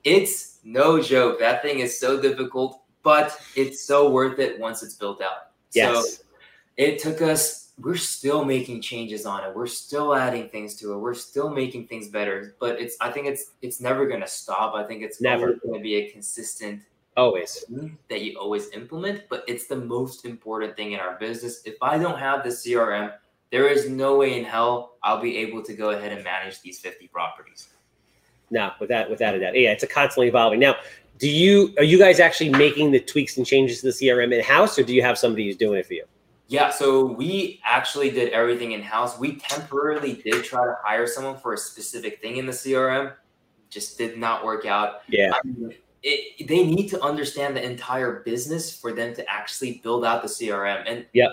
It's 0.02 0.58
no 0.64 1.00
joke. 1.00 1.38
That 1.38 1.62
thing 1.62 1.78
is 1.78 1.96
so 1.96 2.20
difficult, 2.20 2.82
but 3.04 3.40
it's 3.54 3.86
so 3.86 4.10
worth 4.10 4.40
it 4.40 4.58
once 4.58 4.82
it's 4.82 4.94
built 4.94 5.22
out. 5.22 5.52
Yes. 5.72 6.16
So 6.16 6.24
it 6.76 6.98
took 6.98 7.22
us. 7.22 7.65
We're 7.78 7.96
still 7.96 8.44
making 8.44 8.80
changes 8.80 9.26
on 9.26 9.44
it. 9.44 9.54
We're 9.54 9.66
still 9.66 10.14
adding 10.14 10.48
things 10.48 10.76
to 10.76 10.94
it. 10.94 10.98
We're 10.98 11.14
still 11.14 11.50
making 11.50 11.88
things 11.88 12.08
better. 12.08 12.56
But 12.58 12.80
it's. 12.80 12.96
I 13.00 13.10
think 13.10 13.26
it's. 13.26 13.52
It's 13.60 13.80
never 13.80 14.06
going 14.06 14.22
to 14.22 14.28
stop. 14.28 14.74
I 14.74 14.84
think 14.84 15.02
it's 15.02 15.20
never 15.20 15.54
going 15.54 15.74
to 15.74 15.80
be 15.80 15.96
a 15.96 16.10
consistent 16.10 16.82
Always. 17.16 17.64
that 18.10 18.22
you 18.22 18.38
always 18.38 18.68
implement, 18.72 19.22
but 19.30 19.42
it's 19.48 19.66
the 19.66 19.76
most 19.76 20.26
important 20.26 20.76
thing 20.76 20.92
in 20.92 21.00
our 21.00 21.18
business. 21.18 21.62
If 21.64 21.76
I 21.80 21.96
don't 21.96 22.18
have 22.18 22.44
the 22.44 22.50
CRM, 22.50 23.14
there 23.50 23.68
is 23.68 23.88
no 23.88 24.18
way 24.18 24.38
in 24.38 24.44
hell 24.44 24.96
I'll 25.02 25.20
be 25.20 25.38
able 25.38 25.62
to 25.62 25.72
go 25.72 25.90
ahead 25.90 26.12
and 26.12 26.22
manage 26.22 26.60
these 26.60 26.78
50 26.78 27.08
properties. 27.08 27.68
No, 28.50 28.72
without 28.78 29.08
without 29.08 29.34
a 29.34 29.40
doubt. 29.40 29.58
Yeah, 29.58 29.72
it's 29.72 29.82
a 29.82 29.86
constantly 29.86 30.28
evolving. 30.28 30.60
Now, 30.60 30.76
do 31.18 31.28
you 31.28 31.74
are 31.78 31.84
you 31.84 31.98
guys 31.98 32.20
actually 32.20 32.50
making 32.50 32.90
the 32.90 33.00
tweaks 33.00 33.38
and 33.38 33.46
changes 33.46 33.80
to 33.80 33.86
the 33.86 33.92
CRM 33.92 34.34
in 34.34 34.44
house, 34.44 34.78
or 34.78 34.82
do 34.82 34.94
you 34.94 35.02
have 35.02 35.16
somebody 35.16 35.46
who's 35.46 35.56
doing 35.56 35.78
it 35.78 35.86
for 35.86 35.94
you? 35.94 36.04
Yeah, 36.48 36.70
so 36.70 37.04
we 37.04 37.60
actually 37.64 38.10
did 38.10 38.32
everything 38.32 38.72
in 38.72 38.82
house. 38.82 39.18
We 39.18 39.36
temporarily 39.36 40.14
did 40.14 40.44
try 40.44 40.64
to 40.64 40.76
hire 40.82 41.06
someone 41.06 41.36
for 41.38 41.54
a 41.54 41.58
specific 41.58 42.20
thing 42.20 42.36
in 42.36 42.46
the 42.46 42.52
CRM, 42.52 43.14
just 43.68 43.98
did 43.98 44.16
not 44.16 44.44
work 44.44 44.64
out. 44.64 45.00
Yeah. 45.08 45.32
I 45.34 45.46
mean, 45.46 45.74
it, 46.04 46.46
they 46.46 46.64
need 46.64 46.88
to 46.90 47.02
understand 47.02 47.56
the 47.56 47.64
entire 47.64 48.20
business 48.20 48.72
for 48.78 48.92
them 48.92 49.12
to 49.16 49.28
actually 49.28 49.80
build 49.82 50.04
out 50.04 50.22
the 50.22 50.28
CRM. 50.28 50.84
And 50.86 51.04
Yeah. 51.12 51.30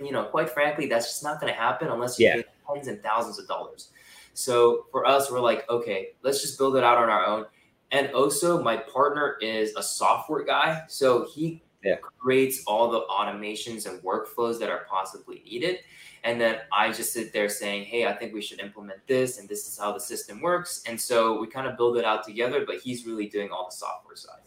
you 0.00 0.12
know, 0.12 0.24
quite 0.24 0.48
frankly, 0.48 0.86
that's 0.86 1.08
just 1.08 1.22
not 1.22 1.40
going 1.40 1.52
to 1.52 1.58
happen 1.58 1.88
unless 1.88 2.18
you 2.18 2.28
Yeah. 2.28 2.36
pay 2.36 2.44
tens 2.74 2.88
and 2.88 3.02
thousands 3.02 3.38
of 3.38 3.46
dollars. 3.46 3.90
So 4.32 4.86
for 4.90 5.04
us, 5.06 5.30
we're 5.30 5.40
like, 5.40 5.68
okay, 5.68 6.12
let's 6.22 6.40
just 6.40 6.56
build 6.58 6.76
it 6.76 6.82
out 6.84 6.96
on 6.96 7.10
our 7.10 7.26
own. 7.26 7.44
And 7.90 8.10
also, 8.12 8.62
my 8.62 8.78
partner 8.78 9.36
is 9.42 9.74
a 9.76 9.82
software 9.82 10.42
guy, 10.42 10.82
so 10.88 11.28
he 11.32 11.62
Yeah. 11.84 11.96
creates 12.18 12.62
all 12.66 12.90
the 12.90 13.02
automations 13.10 13.86
and 13.86 14.00
workflows 14.02 14.58
that 14.60 14.70
are 14.70 14.86
possibly 14.88 15.42
needed. 15.44 15.80
And 16.24 16.40
then 16.40 16.60
I 16.72 16.90
just 16.90 17.12
sit 17.12 17.32
there 17.34 17.48
saying, 17.50 17.84
hey, 17.84 18.06
I 18.06 18.14
think 18.14 18.32
we 18.32 18.40
should 18.40 18.58
implement 18.60 19.06
this, 19.06 19.38
and 19.38 19.46
this 19.46 19.68
is 19.68 19.76
how 19.78 19.92
the 19.92 20.00
system 20.00 20.40
works. 20.40 20.82
And 20.86 20.98
so 20.98 21.38
we 21.38 21.46
kind 21.46 21.66
of 21.66 21.76
build 21.76 21.98
it 21.98 22.04
out 22.06 22.24
together, 22.24 22.64
but 22.66 22.76
he's 22.78 23.04
really 23.06 23.26
doing 23.28 23.50
all 23.50 23.66
the 23.70 23.76
software 23.76 24.16
side. 24.16 24.40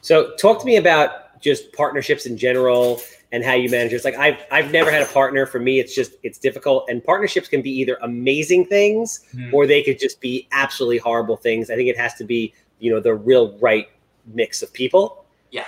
So, 0.00 0.34
talk 0.36 0.58
to 0.60 0.66
me 0.66 0.76
about 0.76 1.40
just 1.40 1.72
partnerships 1.74 2.24
in 2.26 2.36
general 2.36 3.00
and 3.30 3.44
how 3.44 3.54
you 3.54 3.68
manage 3.68 3.92
it. 3.92 3.96
It's 3.96 4.04
like 4.04 4.16
I've 4.16 4.44
I've 4.50 4.72
never 4.72 4.90
had 4.90 5.02
a 5.02 5.06
partner. 5.06 5.46
For 5.46 5.58
me, 5.60 5.78
it's 5.80 5.94
just 5.94 6.12
it's 6.22 6.38
difficult. 6.38 6.88
And 6.88 7.02
partnerships 7.04 7.46
can 7.48 7.62
be 7.62 7.70
either 7.70 7.98
amazing 8.02 8.66
things 8.66 9.26
Mhm. 9.34 9.52
or 9.52 9.66
they 9.66 9.82
could 9.82 9.98
just 9.98 10.20
be 10.20 10.48
absolutely 10.52 10.98
horrible 10.98 11.36
things. 11.36 11.70
I 11.70 11.76
think 11.76 11.88
it 11.88 11.96
has 11.98 12.14
to 12.14 12.24
be 12.24 12.52
you 12.80 12.90
know 12.90 13.00
the 13.00 13.14
real 13.14 13.56
right 13.58 13.88
mix 14.26 14.62
of 14.62 14.72
people. 14.72 15.24
Yeah. 15.50 15.66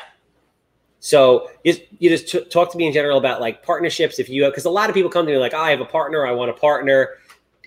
So 1.05 1.51
you, 1.65 1.75
you 1.99 2.09
just 2.09 2.29
t- 2.29 2.45
talk 2.47 2.73
to 2.73 2.79
me 2.79 2.87
in 2.87 2.93
general 2.93 3.19
about 3.19 3.41
like 3.41 3.63
partnerships. 3.63 4.19
If 4.19 4.29
you 4.29 4.47
because 4.47 4.65
a 4.65 4.71
lot 4.71 4.89
of 4.89 4.95
people 4.95 5.11
come 5.11 5.27
to 5.27 5.33
me 5.33 5.39
like 5.39 5.55
I 5.55 5.71
have 5.71 5.81
a 5.81 5.85
partner, 5.85 6.27
I 6.27 6.33
want 6.33 6.51
a 6.51 6.55
partner. 6.55 7.11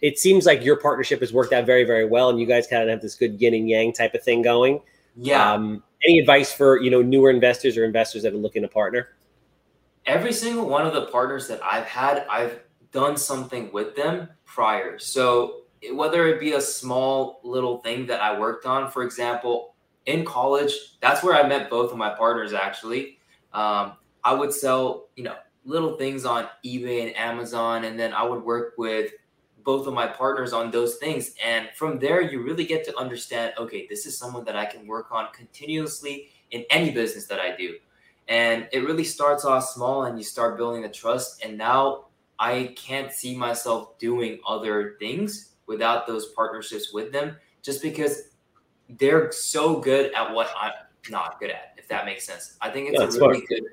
It 0.02 0.20
seems 0.20 0.46
like 0.46 0.64
your 0.64 0.76
partnership 0.76 1.20
has 1.22 1.32
worked 1.32 1.54
out 1.54 1.66
very 1.66 1.84
very 1.84 2.06
well, 2.06 2.30
and 2.30 2.40
you 2.40 2.48
guys 2.48 2.68
kind 2.68 2.84
of 2.84 2.90
have 2.90 3.02
this 3.02 3.16
good 3.16 3.40
yin 3.40 3.54
and 3.54 3.70
yang 3.70 3.94
type 3.94 4.14
of 4.14 4.24
thing 4.24 4.42
going. 4.42 4.82
Yeah. 5.16 5.54
Um, 5.54 5.84
any 6.04 6.20
advice 6.20 6.52
for 6.52 6.82
you 6.82 6.90
know 6.90 7.02
newer 7.02 7.30
investors 7.30 7.78
or 7.78 7.86
investors 7.86 8.24
that 8.24 8.34
are 8.34 8.38
looking 8.38 8.64
to 8.64 8.68
partner? 8.68 9.10
every 10.08 10.32
single 10.32 10.68
one 10.68 10.88
of 10.88 10.94
the 10.94 11.06
partners 11.08 11.48
that 11.50 11.60
I've 11.64 11.86
had, 11.86 12.26
I've 12.30 12.62
done 12.92 13.18
something 13.18 13.72
with 13.72 13.96
them 13.96 14.30
prior. 14.46 14.98
So 14.98 15.64
whether 15.94 16.28
it 16.28 16.40
be 16.40 16.54
a 16.54 16.62
small 16.62 17.42
little 17.44 17.80
thing 17.80 18.08
that 18.08 18.22
I 18.22 18.40
worked 18.40 18.66
on, 18.66 18.90
for 18.90 19.04
example, 19.04 19.76
in 20.06 20.24
college, 20.24 20.72
that's 21.02 21.22
where 21.22 21.36
I 21.36 21.48
met 21.48 21.70
both 21.70 21.92
of 21.92 21.98
my 21.98 22.10
partners 22.10 22.54
actually. 22.54 23.16
Um, 23.54 23.93
I 24.24 24.34
would 24.34 24.54
sell, 24.54 25.08
you 25.16 25.24
know, 25.24 25.36
little 25.66 25.98
things 25.98 26.26
on 26.26 26.48
eBay 26.66 27.06
and 27.06 27.16
Amazon, 27.16 27.86
and 27.86 28.00
then 28.00 28.14
I 28.14 28.24
would 28.24 28.43
work 28.43 28.74
with 28.78 29.12
both 29.64 29.86
of 29.86 29.93
my 29.93 30.08
partners 30.08 30.54
on 30.54 30.72
those 30.72 30.95
things. 30.95 31.34
And 31.43 31.70
from 31.76 32.00
there, 32.00 32.22
you 32.22 32.41
really 32.41 32.66
get 32.66 32.86
to 32.86 32.98
understand 32.98 33.54
okay, 33.58 33.88
this 33.89 34.06
is 34.06 34.18
someone 34.18 34.45
that 34.45 34.56
I 34.56 34.66
can 34.66 34.88
work 34.88 35.12
on 35.12 35.28
continuously 35.34 36.30
in 36.52 36.64
any 36.70 36.91
business 36.91 37.28
that 37.28 37.39
I 37.39 37.56
do 37.56 37.76
and 38.28 38.68
it 38.72 38.80
really 38.80 39.04
starts 39.04 39.45
off 39.45 39.70
small 39.70 40.04
and 40.04 40.18
you 40.18 40.24
start 40.24 40.58
building 40.58 40.82
the 40.82 40.89
trust 40.89 41.43
and 41.43 41.58
now 41.58 42.06
i 42.39 42.74
can't 42.76 43.12
see 43.12 43.36
myself 43.36 43.98
doing 44.00 44.39
other 44.48 44.95
things 45.00 45.54
without 45.66 46.06
those 46.08 46.28
partnerships 46.34 46.93
with 46.93 47.12
them 47.12 47.36
just 47.62 47.82
because 47.82 48.30
they're 48.98 49.32
so 49.32 49.80
good 49.80 50.14
at 50.14 50.34
what 50.34 50.50
i'm 50.60 50.72
not 51.10 51.39
good 51.39 51.50
at 51.50 51.76
if 51.88 51.90
that 51.90 52.06
makes 52.06 52.26
sense. 52.26 52.58
I 52.60 52.70
think 52.70 52.90
it's 52.90 53.00
Yeah, 53.00 53.06
a 53.06 53.28
really 53.28 53.40
smart. 53.40 53.48
good 53.48 53.64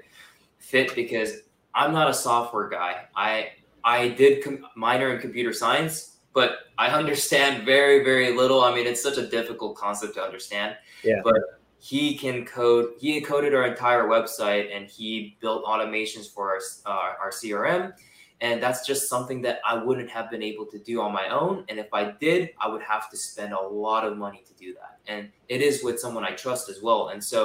fit 0.59 0.95
because 0.95 1.43
i'm 1.75 1.93
not 1.93 2.09
a 2.09 2.15
software 2.15 2.69
guy. 2.69 3.07
I 3.17 3.51
i 3.85 4.09
did 4.09 4.43
com- 4.45 4.65
minor 4.77 5.09
in 5.15 5.21
computer 5.21 5.53
science 5.53 5.95
but 6.33 6.51
i 6.79 6.87
understand 6.89 7.67
very 7.67 8.05
very 8.05 8.31
little. 8.37 8.63
I 8.63 8.73
mean 8.75 8.87
it's 8.87 9.03
such 9.03 9.19
a 9.19 9.27
difficult 9.27 9.77
concept 9.77 10.15
to 10.15 10.23
understand. 10.23 10.77
Yeah. 11.03 11.21
but 11.25 11.41
he 11.81 12.17
can 12.17 12.47
code 12.47 12.87
he 13.01 13.21
encoded 13.21 13.53
our 13.53 13.67
entire 13.67 14.05
website 14.05 14.75
and 14.75 14.87
he 14.89 15.37
built 15.43 15.65
automations 15.67 16.27
for 16.33 16.45
our, 16.53 16.61
uh, 16.87 17.13
our 17.23 17.31
crm 17.31 17.93
and 18.41 18.63
that's 18.63 18.87
just 18.87 19.03
something 19.15 19.43
that 19.43 19.59
i 19.67 19.75
wouldn't 19.87 20.09
have 20.17 20.31
been 20.31 20.43
able 20.43 20.67
to 20.75 20.79
do 20.79 21.01
on 21.03 21.13
my 21.13 21.27
own. 21.41 21.65
And 21.69 21.79
if 21.85 21.91
i 21.93 22.03
did 22.27 22.41
i 22.65 22.67
would 22.73 22.83
have 22.83 23.11
to 23.11 23.17
spend 23.17 23.53
a 23.53 23.61
lot 23.61 24.03
of 24.09 24.17
money 24.17 24.43
to 24.51 24.55
do 24.65 24.73
that. 24.81 24.93
And 25.13 25.23
it 25.55 25.61
is 25.69 25.85
with 25.85 25.97
someone 26.01 26.25
i 26.25 26.31
trust 26.45 26.65
as 26.71 26.79
well. 26.87 27.03
And 27.13 27.23
so 27.33 27.41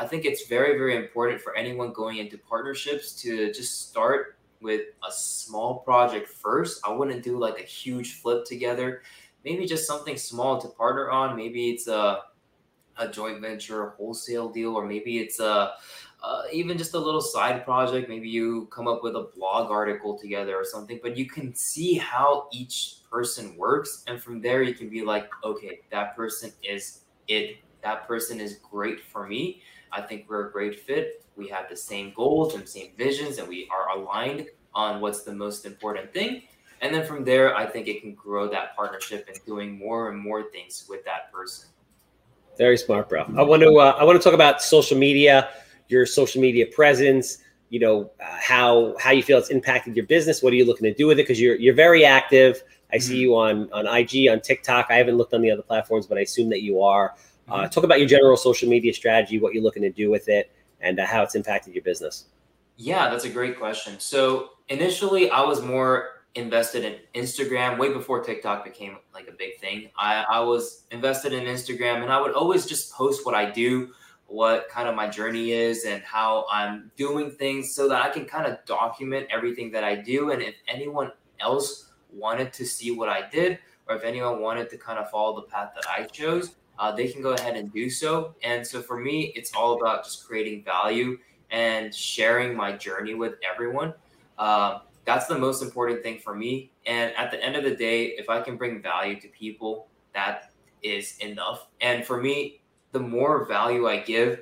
i 0.00 0.06
think 0.06 0.24
it's 0.24 0.46
very 0.46 0.76
very 0.76 0.96
important 0.96 1.40
for 1.40 1.54
anyone 1.56 1.92
going 1.92 2.16
into 2.16 2.36
partnerships 2.38 3.12
to 3.12 3.52
just 3.52 3.88
start 3.88 4.38
with 4.60 4.82
a 5.08 5.12
small 5.12 5.78
project 5.80 6.28
first 6.28 6.80
i 6.84 6.90
wouldn't 6.90 7.22
do 7.22 7.38
like 7.38 7.60
a 7.60 7.64
huge 7.64 8.14
flip 8.14 8.44
together 8.44 9.02
maybe 9.44 9.66
just 9.66 9.86
something 9.86 10.16
small 10.16 10.60
to 10.60 10.68
partner 10.68 11.10
on 11.10 11.36
maybe 11.36 11.70
it's 11.70 11.86
a 11.86 12.22
a 13.00 13.08
joint 13.08 13.40
venture, 13.40 13.86
a 13.86 13.90
wholesale 13.90 14.48
deal, 14.48 14.74
or 14.76 14.86
maybe 14.86 15.18
it's 15.18 15.40
a 15.40 15.72
uh, 16.22 16.42
even 16.52 16.76
just 16.76 16.92
a 16.94 16.98
little 16.98 17.20
side 17.20 17.64
project. 17.64 18.08
Maybe 18.08 18.28
you 18.28 18.66
come 18.66 18.86
up 18.86 19.02
with 19.02 19.16
a 19.16 19.30
blog 19.34 19.70
article 19.70 20.18
together 20.18 20.54
or 20.54 20.64
something. 20.64 21.00
But 21.02 21.16
you 21.16 21.26
can 21.26 21.54
see 21.54 21.94
how 21.94 22.48
each 22.52 22.96
person 23.10 23.56
works, 23.56 24.04
and 24.06 24.22
from 24.22 24.40
there 24.40 24.62
you 24.62 24.74
can 24.74 24.88
be 24.88 25.02
like, 25.02 25.30
okay, 25.42 25.80
that 25.90 26.14
person 26.14 26.52
is 26.62 27.00
it. 27.26 27.58
That 27.82 28.06
person 28.06 28.40
is 28.40 28.58
great 28.70 29.00
for 29.00 29.26
me. 29.26 29.62
I 29.92 30.00
think 30.02 30.26
we're 30.28 30.48
a 30.48 30.52
great 30.52 30.80
fit. 30.80 31.24
We 31.36 31.48
have 31.48 31.68
the 31.68 31.76
same 31.76 32.12
goals 32.14 32.54
and 32.54 32.68
same 32.68 32.92
visions, 32.96 33.38
and 33.38 33.48
we 33.48 33.68
are 33.70 33.96
aligned 33.96 34.46
on 34.74 35.00
what's 35.00 35.22
the 35.22 35.32
most 35.32 35.66
important 35.66 36.12
thing. 36.12 36.42
And 36.82 36.94
then 36.94 37.04
from 37.04 37.24
there, 37.24 37.56
I 37.56 37.66
think 37.66 37.88
it 37.88 38.00
can 38.00 38.14
grow 38.14 38.48
that 38.48 38.74
partnership 38.74 39.26
and 39.28 39.38
doing 39.44 39.78
more 39.78 40.10
and 40.10 40.18
more 40.18 40.44
things 40.50 40.86
with 40.88 41.04
that 41.04 41.30
person. 41.32 41.68
Very 42.56 42.78
smart, 42.78 43.08
bro. 43.08 43.24
I 43.36 43.42
want 43.42 43.62
to 43.62 43.76
uh, 43.78 43.96
I 43.98 44.04
want 44.04 44.20
to 44.20 44.22
talk 44.22 44.34
about 44.34 44.62
social 44.62 44.98
media, 44.98 45.50
your 45.88 46.06
social 46.06 46.40
media 46.40 46.66
presence. 46.66 47.38
You 47.68 47.80
know 47.80 48.10
uh, 48.20 48.36
how 48.40 48.96
how 48.98 49.12
you 49.12 49.22
feel 49.22 49.38
it's 49.38 49.50
impacted 49.50 49.94
your 49.94 50.06
business. 50.06 50.42
What 50.42 50.52
are 50.52 50.56
you 50.56 50.64
looking 50.64 50.84
to 50.84 50.94
do 50.94 51.06
with 51.06 51.18
it? 51.18 51.22
Because 51.22 51.40
you're 51.40 51.54
you're 51.56 51.74
very 51.74 52.04
active. 52.04 52.62
I 52.92 52.98
see 52.98 53.18
you 53.18 53.36
on 53.36 53.70
on 53.72 53.86
IG, 53.86 54.28
on 54.28 54.40
TikTok. 54.40 54.86
I 54.90 54.96
haven't 54.96 55.16
looked 55.16 55.32
on 55.32 55.42
the 55.42 55.50
other 55.50 55.62
platforms, 55.62 56.06
but 56.06 56.18
I 56.18 56.22
assume 56.22 56.48
that 56.50 56.62
you 56.62 56.82
are. 56.82 57.14
Uh, 57.50 57.68
talk 57.68 57.84
about 57.84 57.98
your 57.98 58.08
general 58.08 58.36
social 58.36 58.68
media 58.68 58.92
strategy, 58.92 59.38
what 59.38 59.52
you're 59.52 59.62
looking 59.62 59.82
to 59.82 59.90
do 59.90 60.10
with 60.10 60.28
it, 60.28 60.50
and 60.80 60.98
uh, 60.98 61.06
how 61.06 61.22
it's 61.22 61.34
impacted 61.34 61.74
your 61.74 61.82
business. 61.82 62.26
Yeah, 62.76 63.10
that's 63.10 63.24
a 63.24 63.30
great 63.30 63.58
question. 63.58 63.98
So 63.98 64.50
initially, 64.68 65.30
I 65.30 65.42
was 65.42 65.62
more 65.62 66.20
invested 66.34 66.84
in 66.84 66.96
Instagram 67.20 67.78
way 67.78 67.92
before 67.92 68.22
TikTok 68.22 68.64
became 68.64 68.96
like 69.12 69.28
a 69.28 69.32
big 69.32 69.58
thing. 69.58 69.90
I, 69.98 70.24
I 70.30 70.40
was 70.40 70.84
invested 70.90 71.32
in 71.32 71.44
Instagram 71.44 72.02
and 72.02 72.12
I 72.12 72.20
would 72.20 72.32
always 72.32 72.66
just 72.66 72.92
post 72.92 73.26
what 73.26 73.34
I 73.34 73.50
do, 73.50 73.92
what 74.26 74.68
kind 74.68 74.88
of 74.88 74.94
my 74.94 75.08
journey 75.08 75.50
is, 75.50 75.84
and 75.84 76.02
how 76.02 76.46
I'm 76.50 76.90
doing 76.96 77.32
things 77.32 77.74
so 77.74 77.88
that 77.88 78.02
I 78.02 78.10
can 78.10 78.26
kind 78.26 78.46
of 78.46 78.64
document 78.64 79.26
everything 79.30 79.72
that 79.72 79.82
I 79.82 79.96
do. 79.96 80.30
And 80.30 80.40
if 80.40 80.54
anyone 80.68 81.10
else 81.40 81.90
wanted 82.12 82.52
to 82.54 82.64
see 82.64 82.92
what 82.92 83.08
I 83.08 83.28
did, 83.28 83.58
or 83.88 83.96
if 83.96 84.04
anyone 84.04 84.40
wanted 84.40 84.70
to 84.70 84.78
kind 84.78 85.00
of 85.00 85.10
follow 85.10 85.34
the 85.34 85.48
path 85.48 85.72
that 85.74 85.84
I 85.88 86.04
chose, 86.04 86.54
uh, 86.80 86.90
they 86.90 87.06
can 87.08 87.20
go 87.20 87.32
ahead 87.34 87.56
and 87.56 87.70
do 87.72 87.90
so. 87.90 88.34
And 88.42 88.66
so 88.66 88.80
for 88.80 88.98
me, 88.98 89.32
it's 89.36 89.54
all 89.54 89.78
about 89.78 90.02
just 90.02 90.26
creating 90.26 90.64
value 90.64 91.18
and 91.50 91.94
sharing 91.94 92.56
my 92.56 92.72
journey 92.72 93.12
with 93.12 93.34
everyone. 93.48 93.92
Um, 94.38 94.80
that's 95.04 95.26
the 95.26 95.38
most 95.38 95.62
important 95.62 96.02
thing 96.02 96.18
for 96.18 96.34
me. 96.34 96.72
And 96.86 97.14
at 97.16 97.30
the 97.30 97.44
end 97.44 97.54
of 97.56 97.64
the 97.64 97.76
day, 97.76 98.06
if 98.16 98.30
I 98.30 98.40
can 98.40 98.56
bring 98.56 98.80
value 98.80 99.20
to 99.20 99.28
people, 99.28 99.88
that 100.14 100.52
is 100.82 101.18
enough. 101.18 101.66
And 101.82 102.02
for 102.02 102.20
me, 102.20 102.62
the 102.92 103.00
more 103.00 103.44
value 103.44 103.86
I 103.86 103.98
give, 103.98 104.40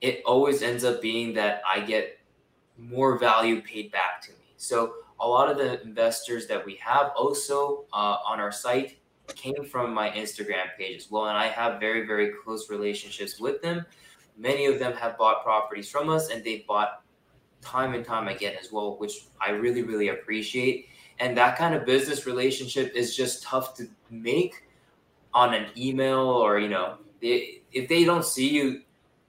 it 0.00 0.22
always 0.24 0.62
ends 0.62 0.84
up 0.84 1.02
being 1.02 1.34
that 1.34 1.62
I 1.68 1.80
get 1.80 2.20
more 2.78 3.18
value 3.18 3.60
paid 3.60 3.90
back 3.90 4.22
to 4.22 4.30
me. 4.30 4.54
So 4.56 4.94
a 5.18 5.26
lot 5.26 5.50
of 5.50 5.58
the 5.58 5.82
investors 5.82 6.46
that 6.46 6.64
we 6.64 6.76
have 6.76 7.10
also 7.16 7.86
uh, 7.92 8.18
on 8.24 8.38
our 8.38 8.52
site 8.52 8.98
came 9.36 9.64
from 9.64 9.92
my 9.92 10.10
Instagram 10.10 10.76
page 10.78 10.96
as 10.96 11.10
well. 11.10 11.26
And 11.26 11.36
I 11.36 11.46
have 11.48 11.80
very, 11.80 12.06
very 12.06 12.32
close 12.44 12.70
relationships 12.70 13.40
with 13.40 13.62
them. 13.62 13.84
Many 14.36 14.66
of 14.66 14.78
them 14.78 14.94
have 14.94 15.18
bought 15.18 15.42
properties 15.42 15.88
from 15.88 16.08
us 16.08 16.30
and 16.30 16.42
they 16.42 16.64
bought 16.66 17.02
time 17.60 17.94
and 17.94 18.04
time 18.04 18.28
again 18.28 18.54
as 18.60 18.72
well, 18.72 18.96
which 18.98 19.24
I 19.40 19.50
really, 19.50 19.82
really 19.82 20.08
appreciate. 20.08 20.88
And 21.18 21.36
that 21.36 21.56
kind 21.56 21.74
of 21.74 21.84
business 21.84 22.26
relationship 22.26 22.92
is 22.94 23.16
just 23.16 23.42
tough 23.42 23.76
to 23.76 23.86
make 24.10 24.66
on 25.34 25.54
an 25.54 25.66
email 25.76 26.20
or, 26.20 26.58
you 26.58 26.68
know, 26.68 26.98
they, 27.20 27.62
if 27.72 27.88
they 27.88 28.04
don't 28.04 28.24
see 28.24 28.48
you 28.48 28.82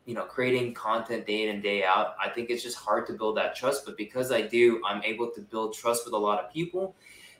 you 0.05 0.13
know 0.13 0.23
creating 0.23 0.73
content 0.73 1.25
day 1.25 1.43
in 1.43 1.49
and 1.55 1.63
day 1.63 1.83
out 1.83 2.15
i 2.21 2.27
think 2.27 2.49
it's 2.49 2.61
just 2.61 2.77
hard 2.77 3.07
to 3.07 3.13
build 3.13 3.37
that 3.37 3.55
trust 3.55 3.85
but 3.85 3.95
because 3.95 4.31
i 4.31 4.41
do 4.41 4.81
i'm 4.85 5.01
able 5.03 5.29
to 5.31 5.41
build 5.41 5.73
trust 5.73 6.05
with 6.05 6.13
a 6.13 6.17
lot 6.17 6.43
of 6.43 6.51
people 6.51 6.95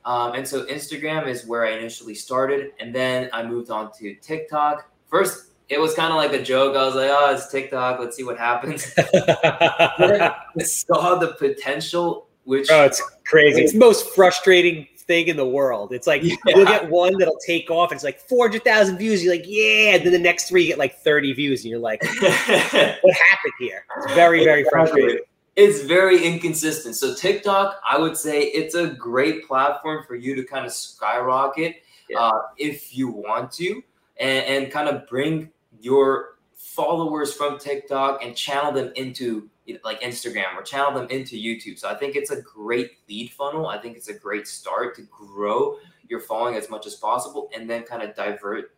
um, 0.05 0.33
and 0.33 0.47
so 0.47 0.65
instagram 0.65 1.27
is 1.27 1.45
where 1.45 1.65
i 1.65 1.71
initially 1.71 2.15
started 2.15 2.71
and 2.79 2.93
then 2.93 3.29
i 3.33 3.43
moved 3.43 3.69
on 3.69 3.91
to 3.91 4.15
tiktok 4.15 4.89
first 5.07 5.51
it 5.69 5.79
was 5.79 5.93
kind 5.93 6.11
of 6.11 6.17
like 6.17 6.33
a 6.33 6.43
joke 6.43 6.75
i 6.75 6.85
was 6.85 6.95
like 6.95 7.09
oh 7.11 7.33
it's 7.33 7.47
tiktok 7.47 7.99
let's 7.99 8.15
see 8.15 8.23
what 8.23 8.37
happens 8.37 8.93
I 8.97 10.33
saw 10.59 11.15
the 11.15 11.35
potential 11.39 12.27
which 12.43 12.69
oh 12.69 12.83
it's 12.83 13.01
crazy 13.25 13.61
it's 13.61 13.73
the 13.73 13.79
most 13.79 14.13
frustrating 14.13 14.87
thing 15.03 15.27
in 15.27 15.37
the 15.37 15.45
world. 15.45 15.93
It's 15.93 16.07
like 16.07 16.23
yeah. 16.23 16.35
you'll 16.45 16.65
get 16.65 16.89
one 16.89 17.17
that'll 17.17 17.39
take 17.45 17.69
off 17.69 17.91
and 17.91 17.97
it's 17.97 18.03
like 18.03 18.19
400,000 18.19 18.97
views. 18.97 19.23
You're 19.23 19.33
like, 19.33 19.45
yeah. 19.45 19.95
And 19.95 20.05
then 20.05 20.13
the 20.13 20.19
next 20.19 20.49
three 20.49 20.63
you 20.63 20.67
get 20.67 20.77
like 20.77 20.99
30 20.99 21.33
views 21.33 21.63
and 21.63 21.71
you're 21.71 21.79
like, 21.79 22.03
what 22.21 22.31
happened 22.31 23.53
here? 23.59 23.85
It's 23.97 24.13
very, 24.13 24.43
very 24.43 24.65
frustrating. 24.69 25.19
It's 25.55 25.81
very 25.83 26.25
inconsistent. 26.25 26.95
So 26.95 27.13
TikTok, 27.13 27.79
I 27.87 27.97
would 27.99 28.17
say 28.17 28.41
it's 28.41 28.75
a 28.75 28.87
great 28.87 29.47
platform 29.47 30.03
for 30.07 30.15
you 30.15 30.35
to 30.35 30.43
kind 30.43 30.65
of 30.65 30.73
skyrocket 30.73 31.83
yeah. 32.09 32.19
uh, 32.19 32.41
if 32.57 32.95
you 32.95 33.09
want 33.09 33.51
to 33.53 33.83
and, 34.17 34.45
and 34.45 34.71
kind 34.71 34.89
of 34.89 35.07
bring 35.07 35.51
your 35.79 36.37
followers 36.55 37.33
from 37.33 37.59
TikTok 37.59 38.23
and 38.23 38.35
channel 38.35 38.71
them 38.71 38.91
into 38.95 39.49
like 39.83 40.01
Instagram 40.01 40.55
or 40.55 40.63
channel 40.63 40.91
them 40.91 41.07
into 41.09 41.35
YouTube. 41.35 41.77
So 41.77 41.87
I 41.87 41.95
think 41.95 42.15
it's 42.15 42.31
a 42.31 42.41
great 42.41 42.91
lead 43.07 43.31
funnel. 43.31 43.67
I 43.67 43.77
think 43.77 43.95
it's 43.95 44.09
a 44.09 44.13
great 44.13 44.47
start 44.47 44.95
to 44.95 45.03
grow 45.03 45.77
your 46.09 46.19
following 46.19 46.55
as 46.55 46.69
much 46.69 46.85
as 46.85 46.95
possible 46.95 47.49
and 47.55 47.69
then 47.69 47.83
kind 47.83 48.01
of 48.01 48.15
divert 48.15 48.71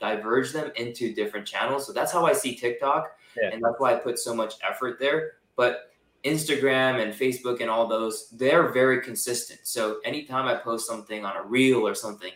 diverge 0.00 0.52
them 0.52 0.70
into 0.76 1.14
different 1.14 1.46
channels. 1.46 1.86
So 1.86 1.92
that's 1.92 2.12
how 2.12 2.26
I 2.26 2.32
see 2.32 2.54
TikTok. 2.54 3.16
Yeah. 3.40 3.50
And 3.52 3.62
that's 3.62 3.78
why 3.78 3.94
I 3.94 3.96
put 3.96 4.18
so 4.18 4.34
much 4.34 4.54
effort 4.68 4.98
there. 4.98 5.32
But 5.56 5.89
Instagram 6.24 7.02
and 7.02 7.12
Facebook 7.12 7.60
and 7.60 7.70
all 7.70 7.86
those, 7.86 8.28
they're 8.30 8.68
very 8.72 9.00
consistent. 9.00 9.60
So 9.64 10.00
anytime 10.04 10.46
I 10.46 10.54
post 10.54 10.86
something 10.86 11.24
on 11.24 11.36
a 11.36 11.42
reel 11.42 11.86
or 11.86 11.94
something, 11.94 12.32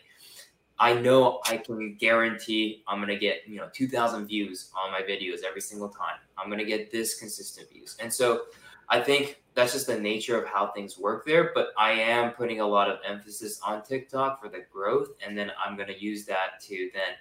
I 0.78 0.94
know 0.94 1.40
I 1.46 1.58
can 1.58 1.96
guarantee 1.96 2.82
I'm 2.88 2.98
gonna 2.98 3.18
get 3.18 3.42
you 3.46 3.56
know 3.56 3.68
2,000 3.72 4.26
views 4.26 4.70
on 4.74 4.90
my 4.90 5.02
videos 5.02 5.44
every 5.46 5.60
single 5.60 5.88
time. 5.88 6.18
I'm 6.36 6.50
gonna 6.50 6.64
get 6.64 6.90
this 6.90 7.18
consistent 7.18 7.70
views, 7.70 7.96
and 8.00 8.12
so 8.12 8.42
I 8.88 9.00
think 9.00 9.40
that's 9.54 9.72
just 9.72 9.86
the 9.86 9.98
nature 9.98 10.36
of 10.36 10.48
how 10.48 10.72
things 10.72 10.98
work 10.98 11.24
there. 11.26 11.52
But 11.54 11.68
I 11.78 11.92
am 11.92 12.32
putting 12.32 12.60
a 12.60 12.66
lot 12.66 12.90
of 12.90 12.98
emphasis 13.06 13.60
on 13.64 13.82
TikTok 13.82 14.42
for 14.42 14.48
the 14.48 14.64
growth, 14.72 15.10
and 15.24 15.38
then 15.38 15.52
I'm 15.64 15.76
gonna 15.76 15.94
use 15.96 16.24
that 16.26 16.60
to 16.62 16.90
then 16.92 17.14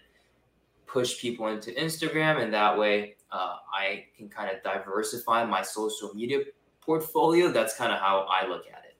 push 0.94 1.20
people 1.20 1.48
into 1.48 1.72
Instagram, 1.72 2.42
and 2.42 2.54
that 2.54 2.78
way 2.78 3.16
uh, 3.32 3.56
I 3.74 4.06
can 4.16 4.30
kind 4.30 4.56
of 4.56 4.62
diversify 4.64 5.44
my 5.44 5.64
social 5.64 6.14
media 6.14 6.44
portfolio. 6.82 7.52
That's 7.52 7.76
kind 7.76 7.92
of 7.92 8.00
how 8.00 8.28
I 8.30 8.48
look 8.48 8.66
at 8.68 8.86
it. 8.86 8.96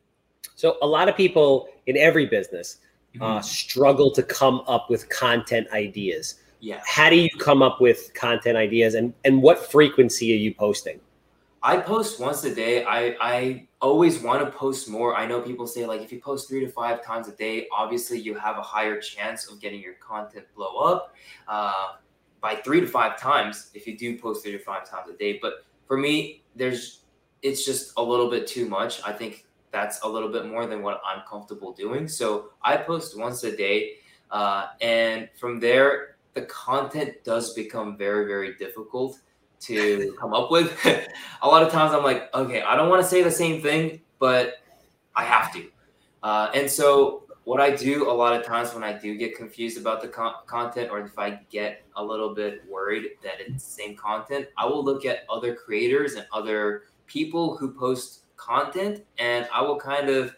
So 0.56 0.78
a 0.82 0.88
lot 0.88 1.08
of 1.08 1.16
people 1.16 1.70
in 1.86 1.96
every 1.96 2.26
business 2.26 2.78
uh, 3.16 3.18
mm-hmm. 3.18 3.24
uh, 3.24 3.42
struggle 3.42 4.12
to 4.12 4.24
come 4.24 4.64
up 4.68 4.90
with 4.90 5.08
content 5.10 5.68
ideas. 5.72 6.36
Yeah. 6.60 6.82
How 6.86 7.10
do 7.10 7.16
you 7.16 7.30
come 7.40 7.62
up 7.62 7.80
with 7.80 8.12
content 8.14 8.58
ideas 8.58 8.96
and, 8.96 9.14
and 9.24 9.42
what 9.42 9.72
frequency 9.72 10.34
are 10.34 10.38
you 10.38 10.54
posting? 10.54 11.00
I 11.62 11.78
post 11.78 12.20
once 12.20 12.44
a 12.44 12.54
day. 12.54 12.86
I, 12.86 13.16
I 13.22 13.68
always 13.84 14.20
want 14.20 14.40
to 14.42 14.50
post 14.50 14.90
more. 14.90 15.14
I 15.14 15.26
know 15.26 15.42
people 15.42 15.68
say 15.68 15.86
like 15.86 16.02
if 16.02 16.12
you 16.14 16.20
post 16.22 16.48
three 16.48 16.62
to 16.62 16.70
five 16.70 17.04
times 17.04 17.28
a 17.28 17.34
day, 17.34 17.68
obviously 17.70 18.18
you 18.18 18.34
have 18.36 18.58
a 18.58 18.62
higher 18.62 19.00
chance 19.00 19.52
of 19.52 19.60
getting 19.60 19.82
your 19.82 19.96
content 19.96 20.46
blow 20.56 20.78
up 20.78 21.14
uh, 21.50 21.98
by 22.40 22.56
three 22.56 22.80
to 22.80 22.88
five 22.88 23.20
times 23.20 23.72
if 23.74 23.86
you 23.86 23.98
do 23.98 24.18
post 24.18 24.42
three 24.42 24.54
to 24.54 24.60
five 24.60 24.90
times 24.90 25.10
a 25.10 25.18
day. 25.18 25.38
But 25.42 25.66
for 25.86 25.98
me, 25.98 26.44
there's 26.56 27.02
it's 27.42 27.66
just 27.66 27.92
a 27.98 28.02
little 28.02 28.30
bit 28.30 28.48
too 28.48 28.70
much. 28.70 29.02
I 29.04 29.12
think 29.12 29.46
that's 29.72 30.02
a 30.04 30.08
little 30.08 30.30
bit 30.30 30.46
more 30.46 30.66
than 30.66 30.82
what 30.82 31.02
I'm 31.06 31.24
comfortable 31.30 31.74
doing. 31.74 32.08
So 32.08 32.52
I 32.62 32.78
post 32.78 33.20
once 33.20 33.44
a 33.44 33.54
day. 33.56 33.96
Uh, 34.32 34.68
and 34.80 35.28
from 35.38 35.60
there, 35.60 36.16
the 36.36 36.44
content 36.44 37.24
does 37.26 37.54
become 37.54 37.98
very, 37.98 38.26
very 38.28 38.56
difficult 38.56 39.20
to 39.66 40.16
come 40.20 40.34
up 40.34 40.52
with. 40.52 40.78
a 41.42 41.48
lot 41.48 41.64
of 41.64 41.72
times 41.72 41.94
I'm 41.94 42.04
like, 42.04 42.34
okay, 42.34 42.62
I 42.62 42.76
don't 42.76 42.90
want 42.90 43.02
to 43.02 43.08
say 43.08 43.22
the 43.22 43.32
same 43.32 43.62
thing, 43.62 44.02
but 44.20 44.56
I 45.16 45.24
have 45.24 45.54
to. 45.54 45.66
Uh, 46.22 46.50
and 46.54 46.70
so 46.70 47.24
what 47.44 47.60
I 47.60 47.72
do 47.76 48.10
a 48.10 48.14
lot 48.14 48.34
of 48.40 48.46
times 48.46 48.74
when 48.74 48.84
I 48.84 48.94
do 48.94 49.16
get 49.18 49.36
confused 49.36 49.78
about 49.78 50.02
the 50.02 50.08
con- 50.08 50.36
content 50.46 50.90
or 50.92 51.02
if 51.02 51.20
I 51.20 51.42
get 51.50 51.84
a 51.96 52.04
little 52.04 52.34
bit 52.34 52.64
worried 52.70 53.12
that 53.22 53.42
it's 53.42 53.66
the 53.66 53.84
same 53.84 53.96
content, 53.96 54.48
I 54.58 54.66
will 54.66 54.84
look 54.84 55.06
at 55.06 55.26
other 55.30 55.54
creators 55.54 56.14
and 56.14 56.26
other 56.32 56.84
people 57.06 57.58
who 57.58 57.74
post 57.74 58.22
content 58.38 59.04
and 59.18 59.48
I 59.54 59.62
will 59.62 59.78
kind 59.78 60.10
of 60.10 60.36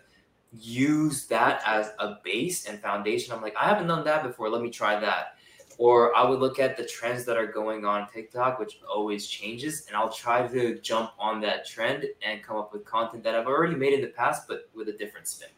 use 0.52 1.26
that 1.28 1.62
as 1.66 1.92
a 2.00 2.16
base 2.24 2.66
and 2.66 2.80
foundation. 2.80 3.34
I'm 3.34 3.42
like, 3.42 3.56
I 3.56 3.68
haven't 3.68 3.88
done 3.88 4.04
that 4.06 4.24
before. 4.24 4.50
Let 4.50 4.62
me 4.62 4.70
try 4.70 5.00
that. 5.00 5.35
Or 5.78 6.16
I 6.16 6.24
would 6.28 6.40
look 6.40 6.60
at 6.60 6.78
the 6.78 6.86
trends 6.86 7.26
that 7.26 7.38
are 7.38 7.46
going 7.46 7.86
on 7.86 8.08
TikTok, 8.10 8.60
which 8.60 8.80
always 8.90 9.28
changes, 9.28 9.86
and 9.88 9.96
I'll 9.96 10.12
try 10.12 10.48
to 10.48 10.80
jump 10.80 11.12
on 11.20 11.42
that 11.42 11.66
trend 11.68 12.06
and 12.26 12.42
come 12.42 12.58
up 12.58 12.72
with 12.72 12.86
content 12.86 13.24
that 13.24 13.36
I've 13.36 13.48
already 13.48 13.76
made 13.76 13.94
in 13.94 14.02
the 14.02 14.08
past, 14.08 14.48
but 14.48 14.70
with 14.74 14.88
a 14.90 14.94
different 14.94 15.28
spin. 15.28 15.50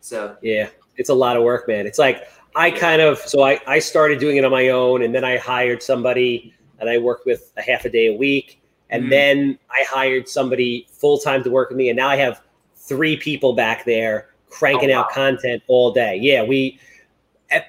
So 0.00 0.36
yeah, 0.42 0.70
it's 0.96 1.10
a 1.10 1.14
lot 1.14 1.36
of 1.36 1.42
work, 1.42 1.68
man. 1.68 1.86
It's 1.86 1.98
like 1.98 2.28
I 2.56 2.70
kind 2.70 3.00
of 3.00 3.18
so 3.18 3.42
I, 3.42 3.60
I 3.66 3.78
started 3.78 4.18
doing 4.18 4.38
it 4.38 4.44
on 4.44 4.50
my 4.50 4.70
own 4.70 5.02
and 5.02 5.14
then 5.14 5.24
I 5.24 5.36
hired 5.36 5.82
somebody 5.82 6.54
and 6.80 6.88
I 6.88 6.98
worked 6.98 7.26
with 7.26 7.52
a 7.56 7.62
half 7.62 7.84
a 7.84 7.90
day 7.90 8.06
a 8.06 8.14
week 8.14 8.60
and 8.90 9.04
mm 9.04 9.10
then 9.10 9.58
I 9.70 9.84
hired 9.88 10.28
somebody 10.28 10.86
full 10.90 11.18
time 11.18 11.42
to 11.44 11.50
work 11.50 11.70
with 11.70 11.78
me. 11.78 11.88
And 11.88 11.96
now 11.96 12.08
I 12.08 12.16
have 12.16 12.42
three 12.74 13.16
people 13.16 13.52
back 13.52 13.84
there 13.84 14.30
cranking 14.48 14.90
oh, 14.90 14.94
wow. 14.94 15.00
out 15.02 15.10
content 15.12 15.62
all 15.68 15.92
day. 15.92 16.18
Yeah, 16.20 16.42
we, 16.42 16.78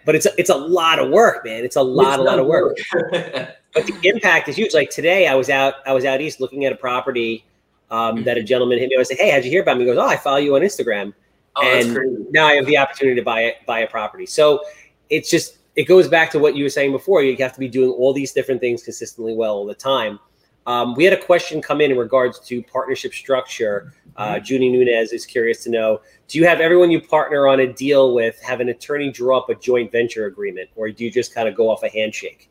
but 0.05 0.15
it's, 0.15 0.27
it's 0.37 0.49
a 0.49 0.55
lot 0.55 0.99
of 0.99 1.09
work, 1.09 1.45
man. 1.45 1.63
It's 1.63 1.75
a 1.75 1.81
lot, 1.81 2.13
it's 2.13 2.17
a 2.19 2.21
lot 2.21 2.39
of 2.39 2.45
work. 2.45 2.77
but 3.73 3.85
the 3.85 3.97
impact 4.03 4.47
is 4.49 4.55
huge. 4.55 4.73
Like 4.73 4.89
today 4.89 5.27
I 5.27 5.35
was 5.35 5.49
out, 5.49 5.75
I 5.85 5.93
was 5.93 6.05
out 6.05 6.21
East 6.21 6.39
looking 6.39 6.65
at 6.65 6.71
a 6.71 6.75
property 6.75 7.45
um, 7.89 8.23
that 8.23 8.37
a 8.37 8.43
gentleman 8.43 8.79
hit 8.79 8.89
me. 8.89 8.97
I 8.97 9.03
said, 9.03 9.17
Hey, 9.17 9.31
how'd 9.31 9.43
you 9.43 9.51
hear 9.51 9.61
about 9.61 9.77
me? 9.77 9.83
He 9.83 9.89
goes, 9.89 9.97
Oh, 9.97 10.07
I 10.07 10.17
follow 10.17 10.37
you 10.37 10.55
on 10.55 10.61
Instagram. 10.61 11.13
Oh, 11.55 11.63
and 11.63 12.31
now 12.31 12.47
I 12.47 12.53
have 12.53 12.65
the 12.65 12.77
opportunity 12.77 13.19
to 13.19 13.23
buy 13.23 13.41
it, 13.41 13.57
buy 13.65 13.79
a 13.79 13.87
property. 13.87 14.25
So 14.25 14.63
it's 15.09 15.29
just, 15.29 15.57
it 15.75 15.83
goes 15.83 16.07
back 16.07 16.31
to 16.31 16.39
what 16.39 16.55
you 16.55 16.63
were 16.63 16.69
saying 16.69 16.91
before. 16.91 17.23
You 17.23 17.35
have 17.37 17.53
to 17.53 17.59
be 17.59 17.67
doing 17.67 17.89
all 17.89 18.13
these 18.13 18.31
different 18.31 18.61
things 18.61 18.83
consistently 18.83 19.33
well 19.33 19.55
all 19.55 19.65
the 19.65 19.75
time. 19.75 20.19
Um, 20.67 20.93
we 20.95 21.03
had 21.03 21.13
a 21.13 21.21
question 21.21 21.61
come 21.61 21.81
in 21.81 21.91
in 21.91 21.97
regards 21.97 22.39
to 22.41 22.61
partnership 22.63 23.13
structure. 23.13 23.93
Uh, 24.15 24.35
mm-hmm. 24.35 24.43
Junie 24.45 24.69
Nunez 24.69 25.11
is 25.11 25.25
curious 25.25 25.63
to 25.63 25.69
know: 25.69 26.01
Do 26.27 26.37
you 26.37 26.45
have 26.45 26.61
everyone 26.61 26.91
you 26.91 27.01
partner 27.01 27.47
on 27.47 27.61
a 27.61 27.71
deal 27.71 28.13
with 28.13 28.39
have 28.41 28.59
an 28.59 28.69
attorney 28.69 29.11
draw 29.11 29.39
up 29.39 29.49
a 29.49 29.55
joint 29.55 29.91
venture 29.91 30.25
agreement, 30.27 30.69
or 30.75 30.89
do 30.91 31.03
you 31.03 31.11
just 31.11 31.33
kind 31.33 31.47
of 31.47 31.55
go 31.55 31.69
off 31.69 31.83
a 31.83 31.89
handshake? 31.89 32.49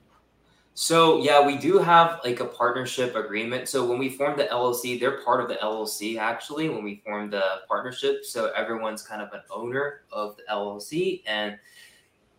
So 0.75 1.21
yeah, 1.21 1.45
we 1.45 1.57
do 1.57 1.79
have 1.79 2.21
like 2.25 2.41
a 2.41 2.45
partnership 2.45 3.15
agreement. 3.15 3.69
So 3.69 3.85
when 3.87 3.99
we 3.99 4.09
formed 4.09 4.39
the 4.39 4.45
LLC, 4.45 4.99
they're 4.99 5.21
part 5.23 5.43
of 5.43 5.49
the 5.49 5.57
LLC 5.57 6.17
actually. 6.17 6.69
When 6.69 6.83
we 6.83 7.03
formed 7.05 7.33
the 7.33 7.43
partnership, 7.69 8.25
so 8.25 8.51
everyone's 8.57 9.03
kind 9.03 9.21
of 9.21 9.33
an 9.33 9.43
owner 9.51 10.03
of 10.11 10.37
the 10.37 10.43
LLC, 10.51 11.23
and 11.27 11.59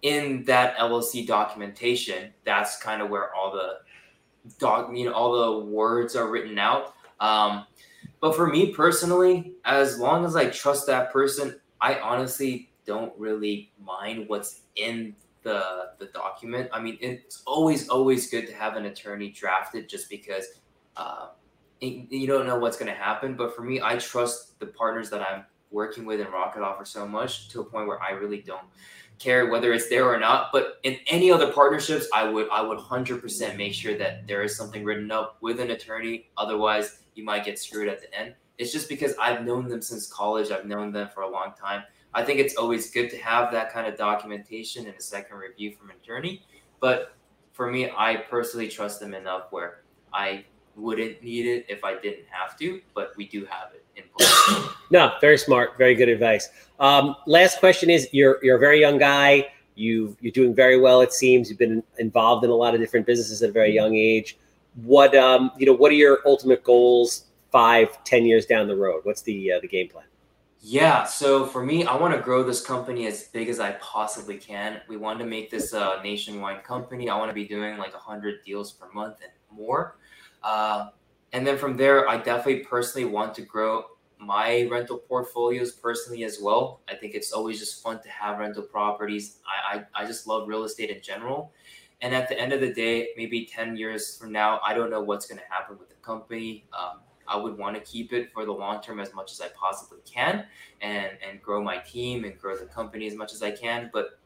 in 0.01 0.43
that 0.45 0.76
LLC 0.78 1.28
documentation, 1.28 2.34
that's 2.43 2.82
kind 2.82 3.01
of 3.01 3.09
where 3.09 3.34
all 3.36 3.51
the 3.51 3.80
dog, 4.59 4.95
you 4.97 5.05
know, 5.05 5.13
all 5.13 5.59
the 5.59 5.65
words 5.65 6.15
are 6.15 6.29
written 6.29 6.57
out. 6.57 6.93
Um, 7.19 7.65
but 8.19 8.35
for 8.35 8.47
me 8.47 8.73
personally, 8.73 9.53
as 9.65 9.99
long 9.99 10.25
as 10.25 10.35
I 10.35 10.49
trust 10.49 10.87
that 10.87 11.11
person, 11.11 11.59
I 11.79 11.99
honestly 11.99 12.71
don't 12.85 13.13
really 13.17 13.71
mind 13.83 14.27
what's 14.27 14.61
in 14.75 15.15
the 15.43 15.91
the 15.97 16.05
document. 16.07 16.69
I 16.71 16.79
mean, 16.79 16.97
it's 17.01 17.41
always 17.45 17.89
always 17.89 18.29
good 18.29 18.47
to 18.47 18.53
have 18.53 18.75
an 18.75 18.85
attorney 18.85 19.31
drafted, 19.31 19.89
just 19.89 20.09
because 20.09 20.45
uh, 20.97 21.29
you 21.79 22.27
don't 22.27 22.45
know 22.45 22.59
what's 22.59 22.77
going 22.77 22.91
to 22.91 22.97
happen. 22.97 23.35
But 23.35 23.55
for 23.55 23.63
me, 23.63 23.81
I 23.81 23.97
trust 23.97 24.59
the 24.59 24.67
partners 24.67 25.09
that 25.09 25.21
I'm 25.21 25.45
working 25.71 26.05
with 26.05 26.19
in 26.19 26.27
Rocket 26.27 26.61
Offer 26.61 26.85
so 26.85 27.07
much 27.07 27.49
to 27.49 27.61
a 27.61 27.63
point 27.63 27.87
where 27.87 28.01
I 28.01 28.11
really 28.11 28.41
don't 28.41 28.65
care 29.22 29.49
whether 29.49 29.74
it's 29.74 29.89
there 29.89 30.05
or 30.05 30.19
not. 30.19 30.51
But 30.51 30.80
in 30.84 30.97
any 31.07 31.32
other 31.32 31.51
partnerships, 31.51 32.07
I 32.13 32.28
would 32.28 32.49
I 32.51 32.61
would 32.61 32.80
hundred 32.80 33.22
percent 33.22 33.57
make 33.57 33.74
sure 33.74 33.97
that 33.97 34.28
there 34.28 34.41
is 34.43 34.55
something 34.55 34.84
written 34.84 35.11
up 35.11 35.38
with 35.41 35.59
an 35.59 35.72
attorney. 35.72 36.30
Otherwise, 36.38 36.99
you 37.15 37.24
might 37.24 37.45
get 37.45 37.59
screwed 37.59 37.88
at 37.88 38.01
the 38.01 38.13
end. 38.17 38.36
It's 38.57 38.72
just 38.72 38.89
because 38.89 39.15
I've 39.19 39.45
known 39.45 39.67
them 39.67 39.82
since 39.82 40.07
college. 40.07 40.51
I've 40.51 40.65
known 40.65 40.91
them 40.91 41.09
for 41.13 41.22
a 41.22 41.30
long 41.30 41.53
time. 41.59 41.84
I 42.13 42.24
think 42.24 42.39
it's 42.39 42.57
always 42.57 42.91
good 42.91 43.09
to 43.11 43.17
have 43.17 43.51
that 43.51 43.72
kind 43.72 43.88
of 43.88 43.97
documentation 43.97 44.86
and 44.86 44.95
a 44.95 45.01
second 45.01 45.38
review 45.38 45.74
from 45.74 45.89
an 45.89 45.95
attorney. 46.03 46.43
But 46.80 47.15
for 47.53 47.72
me, 47.72 47.89
I 47.97 48.17
personally 48.17 48.67
trust 48.67 48.99
them 48.99 49.13
enough 49.13 49.51
where 49.51 49.84
I 50.13 50.45
wouldn't 50.76 51.24
need 51.24 51.45
it 51.45 51.65
if 51.69 51.84
I 51.84 51.99
didn't 51.99 52.26
have 52.30 52.57
to, 52.59 52.82
but 52.93 53.15
we 53.17 53.28
do 53.28 53.45
have 53.45 53.74
it 53.74 53.86
no, 54.91 55.13
very 55.21 55.37
smart, 55.37 55.77
very 55.77 55.95
good 55.95 56.09
advice. 56.09 56.49
Um, 56.79 57.15
last 57.27 57.59
question 57.59 57.89
is: 57.89 58.07
You're 58.11 58.39
you're 58.43 58.57
a 58.57 58.59
very 58.59 58.79
young 58.79 58.97
guy. 58.97 59.47
You 59.75 60.15
you're 60.21 60.31
doing 60.31 60.53
very 60.53 60.79
well. 60.79 61.01
It 61.01 61.13
seems 61.13 61.49
you've 61.49 61.59
been 61.59 61.83
involved 61.99 62.43
in 62.43 62.49
a 62.49 62.55
lot 62.55 62.73
of 62.73 62.79
different 62.79 63.05
businesses 63.05 63.41
at 63.41 63.49
a 63.49 63.53
very 63.53 63.73
young 63.73 63.95
age. 63.95 64.37
what 64.83 65.15
um, 65.15 65.51
you 65.57 65.65
know, 65.65 65.73
what 65.73 65.91
are 65.91 65.95
your 65.95 66.19
ultimate 66.25 66.63
goals 66.63 67.25
five, 67.51 68.03
ten 68.03 68.25
years 68.25 68.45
down 68.45 68.67
the 68.67 68.75
road? 68.75 69.01
What's 69.03 69.21
the 69.21 69.53
uh, 69.53 69.59
the 69.59 69.67
game 69.67 69.89
plan? 69.89 70.05
Yeah, 70.63 71.05
so 71.05 71.47
for 71.47 71.65
me, 71.65 71.85
I 71.85 71.95
want 71.95 72.13
to 72.13 72.21
grow 72.21 72.43
this 72.43 72.63
company 72.63 73.07
as 73.07 73.23
big 73.23 73.49
as 73.49 73.59
I 73.59 73.71
possibly 73.73 74.37
can. 74.37 74.79
We 74.87 74.95
want 74.95 75.17
to 75.17 75.25
make 75.25 75.49
this 75.49 75.73
a 75.73 75.99
nationwide 76.03 76.63
company. 76.63 77.09
I 77.09 77.17
want 77.17 77.31
to 77.31 77.33
be 77.33 77.47
doing 77.47 77.79
like 77.79 77.93
a 77.93 77.97
100 77.97 78.43
deals 78.45 78.71
per 78.71 78.87
month 78.93 79.17
and 79.23 79.31
more. 79.57 79.97
Uh, 80.43 80.89
and 81.34 81.45
then 81.45 81.57
from 81.57 81.77
there, 81.77 82.07
I 82.09 82.17
definitely 82.17 82.63
personally 82.63 83.05
want 83.05 83.34
to 83.36 83.41
grow 83.41 83.86
my 84.19 84.67
rental 84.69 84.97
portfolios 84.97 85.71
personally 85.71 86.23
as 86.23 86.39
well. 86.41 86.82
I 86.88 86.95
think 86.95 87.15
it's 87.15 87.32
always 87.32 87.59
just 87.59 87.82
fun 87.82 88.01
to 88.03 88.09
have 88.09 88.38
rental 88.38 88.63
properties. 88.63 89.39
I, 89.47 89.77
I, 89.77 90.03
I 90.03 90.05
just 90.05 90.27
love 90.27 90.47
real 90.47 90.63
estate 90.63 90.89
in 90.89 91.01
general. 91.01 91.51
And 92.01 92.13
at 92.13 92.29
the 92.29 92.39
end 92.39 92.53
of 92.53 92.61
the 92.61 92.73
day, 92.73 93.09
maybe 93.17 93.45
10 93.45 93.77
years 93.77 94.17
from 94.17 94.32
now, 94.32 94.59
I 94.65 94.73
don't 94.73 94.89
know 94.89 95.01
what's 95.01 95.25
going 95.25 95.39
to 95.39 95.45
happen 95.49 95.77
with 95.79 95.89
the 95.89 95.95
company. 95.95 96.65
Um, 96.77 96.99
I 97.27 97.38
would 97.38 97.57
want 97.57 97.75
to 97.75 97.82
keep 97.82 98.11
it 98.11 98.32
for 98.34 98.45
the 98.45 98.51
long 98.51 98.82
term 98.82 98.99
as 98.99 99.13
much 99.13 99.32
as 99.32 99.39
I 99.39 99.47
possibly 99.49 99.99
can 100.05 100.45
and, 100.82 101.11
and 101.27 101.41
grow 101.41 101.63
my 101.63 101.77
team 101.77 102.25
and 102.25 102.38
grow 102.38 102.57
the 102.57 102.65
company 102.65 103.07
as 103.07 103.15
much 103.15 103.34
as 103.34 103.41
I 103.41 103.51
can. 103.51 103.89
But 103.93 104.19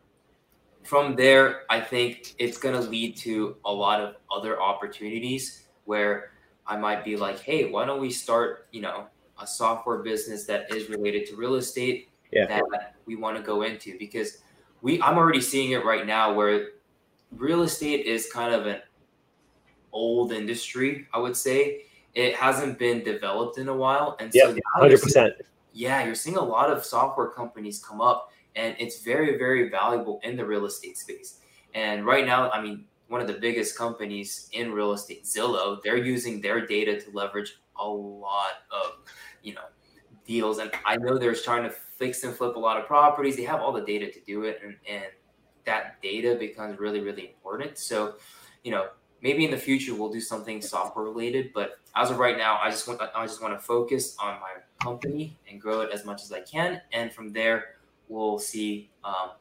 from 0.84 1.16
there, 1.16 1.62
I 1.70 1.80
think 1.80 2.36
it's 2.38 2.58
going 2.58 2.76
to 2.76 2.90
lead 2.90 3.16
to 3.18 3.58
a 3.66 3.72
lot 3.72 4.02
of 4.02 4.16
other 4.32 4.62
opportunities 4.62 5.64
where 5.84 6.32
I 6.68 6.78
might 6.78 7.06
be 7.06 7.16
like, 7.16 7.40
hey, 7.40 7.70
why 7.70 7.86
don't 7.86 8.02
we 8.02 8.12
start, 8.12 8.68
you 8.72 8.82
know, 8.82 9.06
a 9.42 9.46
software 9.46 10.00
business 10.00 10.46
that 10.46 10.74
is 10.74 10.90
related 10.90 11.28
to 11.28 11.36
real 11.36 11.56
estate 11.56 12.10
yeah. 12.32 12.48
that 12.48 12.96
we 13.06 13.16
want 13.16 13.38
to 13.38 13.44
go 13.44 13.64
into 13.64 13.98
because 14.00 14.40
we 14.82 15.02
I'm 15.02 15.18
already 15.18 15.42
seeing 15.42 15.72
it 15.72 15.84
right 15.86 16.06
now 16.06 16.34
where 16.34 16.70
real 17.32 17.64
estate 17.64 18.06
is 18.06 18.32
kind 18.32 18.54
of 18.54 18.66
an 18.66 18.82
old 19.92 20.32
industry, 20.32 21.08
I 21.14 21.20
would 21.20 21.36
say. 21.36 21.84
It 22.14 22.36
hasn't 22.36 22.80
been 22.80 23.04
developed 23.04 23.58
in 23.58 23.68
a 23.68 23.76
while. 23.76 24.16
And 24.20 24.32
so 24.34 24.56
hundred 24.76 25.02
percent. 25.02 25.34
Yeah, 25.74 26.06
you're 26.06 26.16
seeing 26.16 26.38
a 26.38 26.44
lot 26.44 26.70
of 26.70 26.86
software 26.86 27.28
companies 27.28 27.84
come 27.84 28.00
up 28.00 28.32
and 28.56 28.76
it's 28.80 29.02
very, 29.02 29.38
very 29.38 29.70
valuable 29.70 30.22
in 30.24 30.38
the 30.38 30.46
real 30.46 30.66
estate 30.66 30.98
space. 30.98 31.40
And 31.74 32.06
right 32.06 32.26
now, 32.26 32.50
I 32.52 32.62
mean, 32.62 32.86
one 33.08 33.22
of 33.22 33.28
the 33.28 33.34
biggest 33.34 33.78
companies 33.78 34.50
in 34.52 34.72
real 34.72 34.94
estate, 34.94 35.24
Zillow, 35.26 35.82
they're 35.84 35.98
using 35.98 36.42
their 36.42 36.66
data 36.66 37.00
to 37.00 37.12
leverage 37.12 37.60
a 37.80 37.88
lot 37.88 38.64
of, 38.72 38.98
you 39.44 39.54
know, 39.54 39.66
deals. 40.26 40.58
And 40.58 40.72
I 40.86 40.98
know 40.98 41.18
they're 41.18 41.36
trying 41.36 41.64
to 41.64 41.70
fix 41.70 42.24
and 42.24 42.34
flip 42.34 42.56
a 42.56 42.60
lot 42.60 42.78
of 42.78 42.88
properties. 42.88 43.36
They 43.36 43.44
have 43.44 43.62
all 43.62 43.72
the 43.72 43.82
data 43.82 44.12
to 44.12 44.20
do 44.22 44.44
it. 44.44 44.60
And, 44.64 44.76
and 44.90 45.06
that 45.66 46.02
data 46.02 46.36
becomes 46.40 46.80
really, 46.80 47.00
really 47.00 47.28
important. 47.28 47.78
So, 47.78 48.16
you 48.64 48.72
know, 48.72 48.90
maybe 49.22 49.46
in 49.46 49.52
the 49.52 49.58
future 49.58 49.94
we'll 49.96 50.12
do 50.12 50.22
something 50.22 50.62
software 50.62 51.06
related, 51.06 51.52
but 51.54 51.80
as 51.96 52.12
of 52.12 52.20
right 52.20 52.38
now, 52.38 52.60
I 52.62 52.70
just 52.70 52.88
want 52.88 53.02
I 53.02 53.26
just 53.26 53.42
want 53.42 53.54
to 53.54 53.60
focus 53.60 54.16
on 54.20 54.40
my 54.40 54.52
company 54.82 55.38
and 55.50 55.60
grow 55.60 55.82
it 55.82 55.92
as 55.92 56.06
much 56.06 56.24
as 56.24 56.32
I 56.32 56.42
can, 56.42 56.82
and 56.92 57.12
from 57.12 57.32
there 57.32 57.76
we'll 58.10 58.38
see 58.38 58.92
um, 59.04 59.32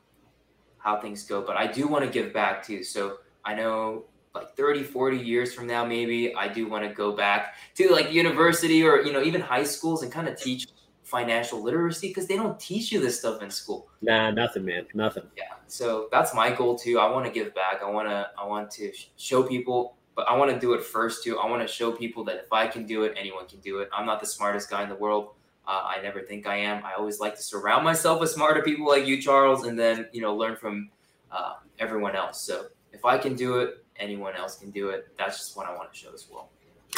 how 0.79 1.01
things 1.01 1.25
go. 1.25 1.43
But 1.43 1.57
I 1.57 1.67
do 1.67 1.89
want 1.89 2.05
to 2.05 2.11
give 2.11 2.33
back 2.33 2.65
too. 2.65 2.83
So 2.83 3.19
I 3.45 3.55
know 3.55 4.05
like 4.35 4.57
30 4.57 4.83
40 4.83 5.17
years 5.17 5.55
from 5.55 5.69
now 5.69 5.85
maybe 5.85 6.35
i 6.35 6.49
do 6.49 6.67
want 6.67 6.83
to 6.83 6.93
go 6.93 7.13
back 7.13 7.55
to 7.77 7.89
like 7.93 8.11
university 8.11 8.83
or 8.83 9.01
you 9.01 9.13
know 9.13 9.23
even 9.23 9.41
high 9.41 9.63
schools 9.63 10.03
and 10.03 10.11
kind 10.11 10.27
of 10.27 10.37
teach 10.37 10.67
financial 11.05 11.63
literacy 11.63 12.09
because 12.09 12.27
they 12.27 12.35
don't 12.35 12.59
teach 12.59 12.91
you 12.91 12.99
this 12.99 13.19
stuff 13.19 13.43
in 13.43 13.51
school. 13.51 13.89
Nah, 14.03 14.31
nothing, 14.31 14.65
man, 14.65 14.87
nothing. 14.95 15.25
Yeah, 15.37 15.55
so 15.69 16.09
that's 16.11 16.35
my 16.35 16.51
goal 16.51 16.77
too. 16.77 16.99
I 16.99 17.09
want 17.11 17.27
to 17.27 17.31
give 17.31 17.55
back. 17.55 17.83
I 17.83 17.91
want 17.91 18.09
to, 18.09 18.29
I 18.39 18.45
want 18.47 18.71
to 18.73 18.93
show 19.17 19.43
people, 19.43 19.97
but 20.17 20.27
I 20.29 20.37
want 20.37 20.51
to 20.51 20.59
do 20.59 20.73
it 20.73 20.83
first 20.83 21.23
too. 21.23 21.39
I 21.39 21.49
want 21.49 21.63
to 21.63 21.73
show 21.73 21.93
people 21.93 22.25
that 22.25 22.37
if 22.37 22.53
I 22.53 22.67
can 22.67 22.87
do 22.87 23.05
it, 23.05 23.15
anyone 23.17 23.47
can 23.47 23.61
do 23.61 23.79
it. 23.79 23.89
I'm 23.93 24.07
not 24.07 24.21
the 24.21 24.27
smartest 24.27 24.71
guy 24.71 24.83
in 24.83 24.89
the 24.89 24.97
world. 24.97 25.35
Uh, 25.67 25.83
I 25.85 26.03
never 26.03 26.21
think 26.21 26.47
I 26.47 26.57
am. 26.57 26.85
I 26.85 26.93
always 26.99 27.21
like 27.21 27.37
to 27.37 27.43
surround 27.43 27.85
myself 27.85 28.21
with 28.21 28.31
smarter 28.31 28.63
people 28.63 28.87
like 28.87 29.07
you, 29.07 29.21
Charles, 29.21 29.65
and 29.65 29.79
then 29.79 30.09
you 30.13 30.21
know 30.21 30.35
learn 30.35 30.57
from 30.57 30.91
uh, 31.31 31.55
everyone 31.79 32.17
else. 32.17 32.41
So 32.41 32.67
if 32.95 33.05
I 33.05 33.19
can 33.19 33.35
do 33.35 33.59
it, 33.59 33.85
anyone 33.97 34.35
else 34.35 34.57
can 34.57 34.71
do 34.71 34.89
it. 34.89 35.09
That's 35.19 35.39
just 35.39 35.57
what 35.57 35.67
I 35.67 35.75
want 35.75 35.93
to 35.93 35.99
show 35.99 36.13
as 36.15 36.27
well. 36.33 36.51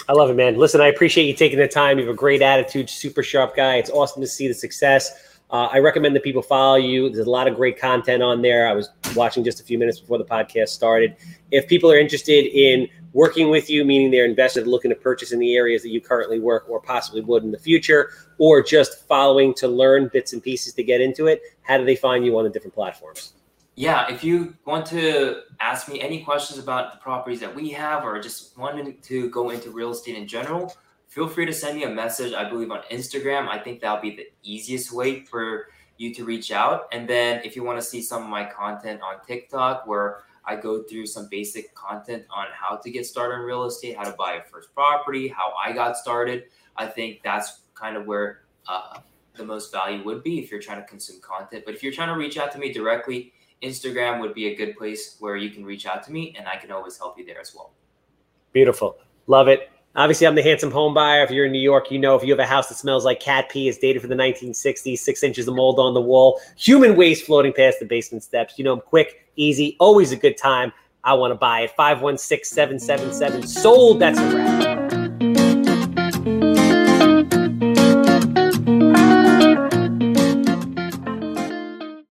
I 0.09 0.13
love 0.13 0.31
it, 0.31 0.35
man. 0.35 0.57
Listen, 0.57 0.81
I 0.81 0.89
appreciate 0.89 1.25
you 1.25 1.35
taking 1.35 1.59
the 1.59 1.67
time. 1.67 1.99
You 1.99 2.07
have 2.07 2.15
a 2.15 2.17
great 2.17 2.43
attitude, 2.43 2.89
super 2.91 3.23
sharp 3.23 3.57
guy. 3.57 3.77
It's 3.77 3.91
awesome 3.91 4.21
to 4.23 4.29
see 4.29 4.47
the 4.47 4.55
success. 4.55 5.39
Uh, 5.51 5.69
I 5.73 5.79
recommend 5.79 6.15
that 6.17 6.25
people 6.25 6.43
follow 6.43 6.77
you. 6.77 7.09
There's 7.09 7.27
a 7.27 7.31
lot 7.31 7.47
of 7.47 7.55
great 7.55 7.79
content 7.79 8.23
on 8.23 8.43
there. 8.43 8.69
I 8.69 8.73
was 8.73 8.91
watching 9.15 9.45
just 9.45 9.61
a 9.61 9.65
few 9.65 9.79
minutes 9.79 10.01
before 10.01 10.19
the 10.19 10.25
podcast 10.25 10.69
started. 10.69 11.17
If 11.51 11.69
people 11.69 11.91
are 11.91 11.99
interested 11.99 12.47
in 12.47 12.89
working 13.13 13.49
with 13.49 13.71
you, 13.71 13.85
meaning 13.85 14.11
they're 14.11 14.27
invested 14.27 14.67
looking 14.67 14.89
to 14.91 14.97
purchase 14.97 15.33
in 15.33 15.39
the 15.39 15.55
areas 15.55 15.83
that 15.83 15.91
you 15.91 16.01
currently 16.01 16.41
work 16.41 16.69
or 16.69 16.81
possibly 16.81 17.21
would 17.23 17.45
in 17.45 17.53
the 17.53 17.59
future, 17.59 18.11
or 18.39 18.61
just 18.63 19.07
following 19.07 19.55
to 19.55 19.69
learn 19.69 20.11
bits 20.13 20.33
and 20.33 20.43
pieces 20.43 20.75
to 20.75 20.83
get 20.83 21.01
into 21.01 21.27
it, 21.27 21.41
how 21.63 21.79
do 21.79 21.85
they 21.85 21.97
find 21.97 22.27
you 22.27 22.37
on 22.37 22.45
the 22.45 22.51
different 22.51 22.75
platforms? 22.75 23.33
Yeah, 23.77 24.11
if 24.11 24.25
you 24.25 24.55
want 24.65 24.87
to 24.87 25.43
ask 25.61 25.87
me 25.87 26.01
any 26.01 26.25
questions 26.25 26.59
about 26.59 26.93
the 26.93 26.99
properties 26.99 27.41
that 27.41 27.55
we 27.55 27.71
have 27.71 28.05
or 28.05 28.19
just 28.19 28.57
wanting 28.57 28.99
to 29.03 29.29
go 29.29 29.51
into 29.51 29.71
real 29.71 29.91
estate 29.91 30.17
in 30.17 30.27
general, 30.27 30.75
feel 31.09 31.29
free 31.29 31.45
to 31.45 31.53
send 31.53 31.77
me 31.77 31.85
a 31.85 31.91
message. 31.91 32.33
I 32.33 32.49
believe 32.49 32.71
on 32.71 32.81
Instagram. 32.91 33.49
I 33.49 33.59
think 33.59 33.81
that'll 33.81 34.01
be 34.01 34.17
the 34.17 34.29
easiest 34.43 34.93
way 34.93 35.25
for 35.25 35.69
you 35.99 36.15
to 36.15 36.25
reach 36.25 36.51
out. 36.51 36.89
And 36.91 37.07
then 37.07 37.43
if 37.45 37.55
you 37.55 37.65
want 37.65 37.79
to 37.79 37.85
see 37.85 38.01
some 38.01 38.23
of 38.23 38.31
my 38.31 38.45
content 38.45 39.03
on 39.03 39.25
TikTok, 39.27 39.87
where 39.87 40.23
I 40.47 40.57
go 40.57 40.83
through 40.85 41.05
some 41.07 41.29
basic 41.31 41.75
content 41.75 42.25
on 42.31 42.47
how 42.53 42.77
to 42.77 42.91
get 42.91 43.05
started 43.05 43.37
in 43.37 43.41
real 43.43 43.65
estate, 43.65 43.97
how 43.99 44.05
to 44.05 44.13
buy 44.13 44.35
a 44.35 44.43
first 44.45 44.75
property, 44.75 45.29
how 45.29 45.53
I 45.63 45.73
got 45.73 45.99
started, 45.99 46.45
I 46.77 46.87
think 46.87 47.21
that's 47.23 47.61
kind 47.75 47.99
of 47.99 48.07
where 48.07 48.45
uh, 48.69 49.01
the 49.35 49.45
most 49.45 49.71
value 49.71 50.03
would 50.05 50.23
be 50.23 50.39
if 50.39 50.51
you're 50.51 50.61
trying 50.61 50.81
to 50.81 50.87
consume 50.87 51.21
content. 51.21 51.65
But 51.67 51.75
if 51.75 51.83
you're 51.83 51.93
trying 51.93 52.09
to 52.09 52.19
reach 52.19 52.39
out 52.39 52.53
to 52.53 52.59
me 52.59 52.73
directly, 52.73 53.33
Instagram 53.63 54.21
would 54.21 54.35
be 54.35 54.49
a 54.49 54.55
good 54.55 54.77
place 54.77 55.17
where 55.19 55.37
you 55.37 55.51
can 55.51 55.65
reach 55.65 55.87
out 55.87 56.03
to 56.05 56.13
me 56.13 56.35
and 56.37 56.47
I 56.47 56.57
can 56.57 56.71
always 56.71 56.99
help 56.99 57.19
you 57.19 57.25
there 57.25 57.41
as 57.41 57.55
well. 57.55 57.73
Beautiful. 58.53 58.97
Love 59.27 59.49
it. 59.49 59.71
Obviously, 59.97 60.27
I'm 60.27 60.35
the 60.35 60.43
handsome 60.43 60.71
home 60.71 60.93
buyer. 60.93 61.23
If 61.23 61.31
you're 61.31 61.47
in 61.47 61.53
New 61.53 61.59
York, 61.59 61.91
you 61.91 61.99
know 61.99 62.15
if 62.17 62.23
you 62.23 62.31
have 62.31 62.39
a 62.39 62.47
house 62.47 62.69
that 62.69 62.75
smells 62.75 63.07
like 63.07 63.19
cat 63.19 63.49
pee, 63.49 63.67
it's 63.67 63.79
dated 63.79 64.03
for 64.03 64.09
the 64.09 64.15
1960s, 64.15 64.99
six 64.99 65.23
inches 65.23 65.49
of 65.49 65.55
mold 65.55 65.79
on 65.79 65.95
the 65.95 66.01
wall, 66.01 66.39
human 66.57 66.97
waste 66.97 67.25
floating 67.25 67.53
past 67.53 67.81
the 67.81 67.87
basement 67.87 68.23
steps. 68.23 68.59
You 68.59 68.65
know, 68.67 68.75
I'm 68.75 68.81
quick, 68.81 69.27
easy, 69.37 69.75
always 69.81 70.13
a 70.13 70.17
good 70.17 70.37
time. 70.37 70.71
I 71.03 71.15
want 71.15 71.31
to 71.31 71.37
buy 71.37 71.61
it. 71.61 71.71
516 71.71 72.45
777 72.45 73.47
sold. 73.47 74.01
That's 74.01 74.19
a 74.19 74.37
wrap. 74.37 74.86